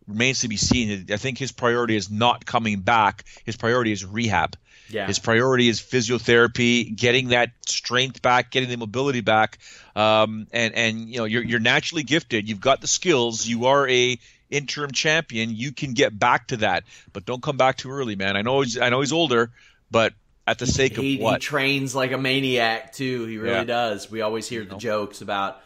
remains 0.07 0.41
to 0.41 0.47
be 0.47 0.57
seen. 0.57 1.07
I 1.11 1.17
think 1.17 1.37
his 1.37 1.51
priority 1.51 1.95
is 1.95 2.09
not 2.09 2.45
coming 2.45 2.79
back. 2.79 3.25
His 3.45 3.55
priority 3.55 3.91
is 3.91 4.05
rehab. 4.05 4.55
Yeah. 4.89 5.05
His 5.05 5.19
priority 5.19 5.67
is 5.67 5.81
physiotherapy, 5.81 6.95
getting 6.95 7.29
that 7.29 7.51
strength 7.65 8.21
back, 8.21 8.51
getting 8.51 8.69
the 8.69 8.77
mobility 8.77 9.21
back. 9.21 9.59
Um, 9.95 10.47
and 10.51 10.73
and 10.75 11.09
you 11.09 11.17
know 11.17 11.25
you're 11.25 11.43
you're 11.43 11.59
naturally 11.59 12.03
gifted. 12.03 12.47
You've 12.47 12.61
got 12.61 12.81
the 12.81 12.87
skills. 12.87 13.45
You 13.45 13.65
are 13.65 13.87
a 13.87 14.17
interim 14.49 14.91
champion. 14.91 15.53
You 15.53 15.73
can 15.73 15.93
get 15.93 16.17
back 16.17 16.47
to 16.47 16.57
that, 16.57 16.83
but 17.11 17.25
don't 17.25 17.43
come 17.43 17.57
back 17.57 17.77
too 17.77 17.91
early, 17.91 18.15
man. 18.15 18.37
I 18.37 18.43
know 18.43 18.61
he's 18.61 18.77
I 18.77 18.89
know 18.89 19.01
he's 19.01 19.11
older, 19.11 19.51
but 19.91 20.13
at 20.45 20.59
the 20.59 20.67
sake 20.67 20.95
he, 20.95 21.15
of 21.15 21.21
what? 21.21 21.41
He 21.41 21.47
trains 21.47 21.93
like 21.93 22.13
a 22.13 22.17
maniac 22.17 22.93
too. 22.93 23.25
He 23.25 23.37
really 23.37 23.55
yeah. 23.55 23.63
does. 23.65 24.09
We 24.09 24.21
always 24.21 24.47
hear 24.47 24.63
the 24.63 24.77
jokes 24.77 25.21
about 25.21 25.61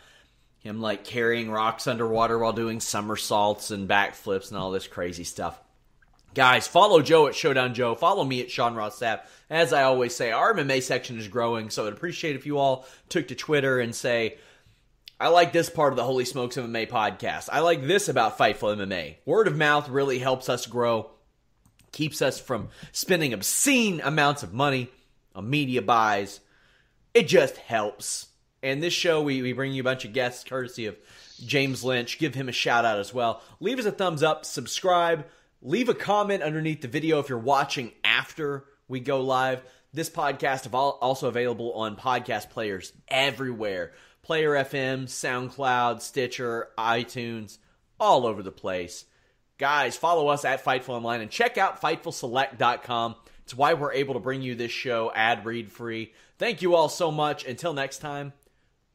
him 0.62 0.80
like 0.80 1.04
carrying 1.04 1.52
rocks 1.52 1.88
underwater 1.88 2.38
while 2.38 2.54
doing 2.54 2.80
somersaults 2.80 3.72
and 3.72 3.90
backflips 3.90 4.50
and 4.50 4.58
all 4.58 4.72
this 4.72 4.88
crazy 4.88 5.24
stuff. 5.24 5.60
Guys, 6.34 6.66
follow 6.66 7.02
Joe 7.02 7.28
at 7.28 7.36
Showdown 7.36 7.74
Joe. 7.74 7.94
Follow 7.94 8.24
me 8.24 8.42
at 8.42 8.50
Sean 8.50 8.74
Ross 8.74 9.00
Sapp. 9.00 9.22
As 9.50 9.74
I 9.74 9.84
always 9.84 10.16
say, 10.16 10.32
our 10.32 10.54
MMA 10.54 10.82
section 10.82 11.20
is 11.20 11.28
growing, 11.28 11.70
so 11.70 11.86
I'd 11.86 11.94
appreciate 11.94 12.38
if 12.38 12.46
you 12.46 12.58
all 12.58 12.86
took 13.10 13.28
to 13.28 13.36
Twitter 13.36 13.80
and 13.80 13.94
say, 13.94 14.38
I 15.20 15.28
like 15.28 15.52
this 15.52 15.70
part 15.70 15.92
of 15.92 15.98
the 15.98 16.06
Holy 16.06 16.24
Smokes 16.24 16.56
MMA 16.56 16.90
podcast. 16.90 17.50
I 17.52 17.60
like 17.60 17.86
this 17.86 18.08
about 18.08 18.38
Fightful 18.38 18.76
MMA. 18.78 19.18
Word 19.26 19.48
of 19.48 19.58
mouth 19.58 19.90
really 19.90 20.20
helps 20.20 20.48
us 20.48 20.66
grow, 20.66 21.12
keeps 21.92 22.22
us 22.22 22.40
from 22.40 22.70
spending 22.94 23.34
obscene 23.34 24.00
amounts 24.02 24.42
of 24.42 24.54
money 24.54 24.90
on 25.36 25.50
media 25.50 25.82
buys. 25.82 26.40
It 27.14 27.28
just 27.28 27.58
helps. 27.58 28.28
And 28.64 28.82
this 28.82 28.94
show, 28.94 29.22
we, 29.22 29.42
we 29.42 29.54
bring 29.54 29.74
you 29.74 29.82
a 29.82 29.84
bunch 29.84 30.06
of 30.06 30.14
guests 30.14 30.44
courtesy 30.44 30.86
of 30.86 30.98
James 31.46 31.84
Lynch. 31.84 32.20
Give 32.20 32.36
him 32.36 32.48
a 32.48 32.54
shout 32.54 32.86
out 32.86 33.00
as 33.00 33.14
well. 33.14 33.42
Leave 33.60 33.80
us 33.80 33.86
a 33.86 33.92
thumbs 33.92 34.22
up, 34.22 34.46
subscribe, 34.46 35.26
leave 35.62 35.90
a 35.90 35.96
comment 35.96 36.44
underneath 36.44 36.82
the 36.82 36.88
video 36.88 37.20
if 37.20 37.30
you're 37.30 37.40
watching 37.40 37.92
after 38.04 38.66
we 38.88 39.00
go 39.00 39.22
live. 39.22 39.64
This 39.94 40.10
podcast 40.10 40.68
is 40.68 40.74
also 40.74 41.28
available 41.28 41.74
on 41.74 41.96
podcast 41.96 42.50
players 42.50 42.94
everywhere 43.08 43.92
Player 44.22 44.52
FM, 44.52 45.06
SoundCloud, 45.06 46.00
Stitcher, 46.00 46.70
iTunes, 46.78 47.58
all 48.00 48.28
over 48.28 48.44
the 48.44 48.52
place. 48.52 49.06
Guys, 49.58 49.98
follow 49.98 50.28
us 50.28 50.46
at 50.46 50.64
Fightful 50.64 50.90
Online 50.90 51.22
and 51.22 51.32
check 51.32 51.58
out 51.58 51.82
FightfulSelect.com. 51.82 53.16
It's 53.44 53.56
why 53.56 53.74
we're 53.74 53.94
able 53.94 54.14
to 54.14 54.20
bring 54.20 54.42
you 54.44 54.56
this 54.56 54.72
show 54.72 55.12
ad 55.14 55.46
read 55.46 55.72
free. 55.72 56.14
Thank 56.38 56.62
you 56.62 56.76
all 56.76 56.88
so 56.88 57.12
much. 57.12 57.46
Until 57.46 57.74
next 57.74 57.98
time 57.98 58.34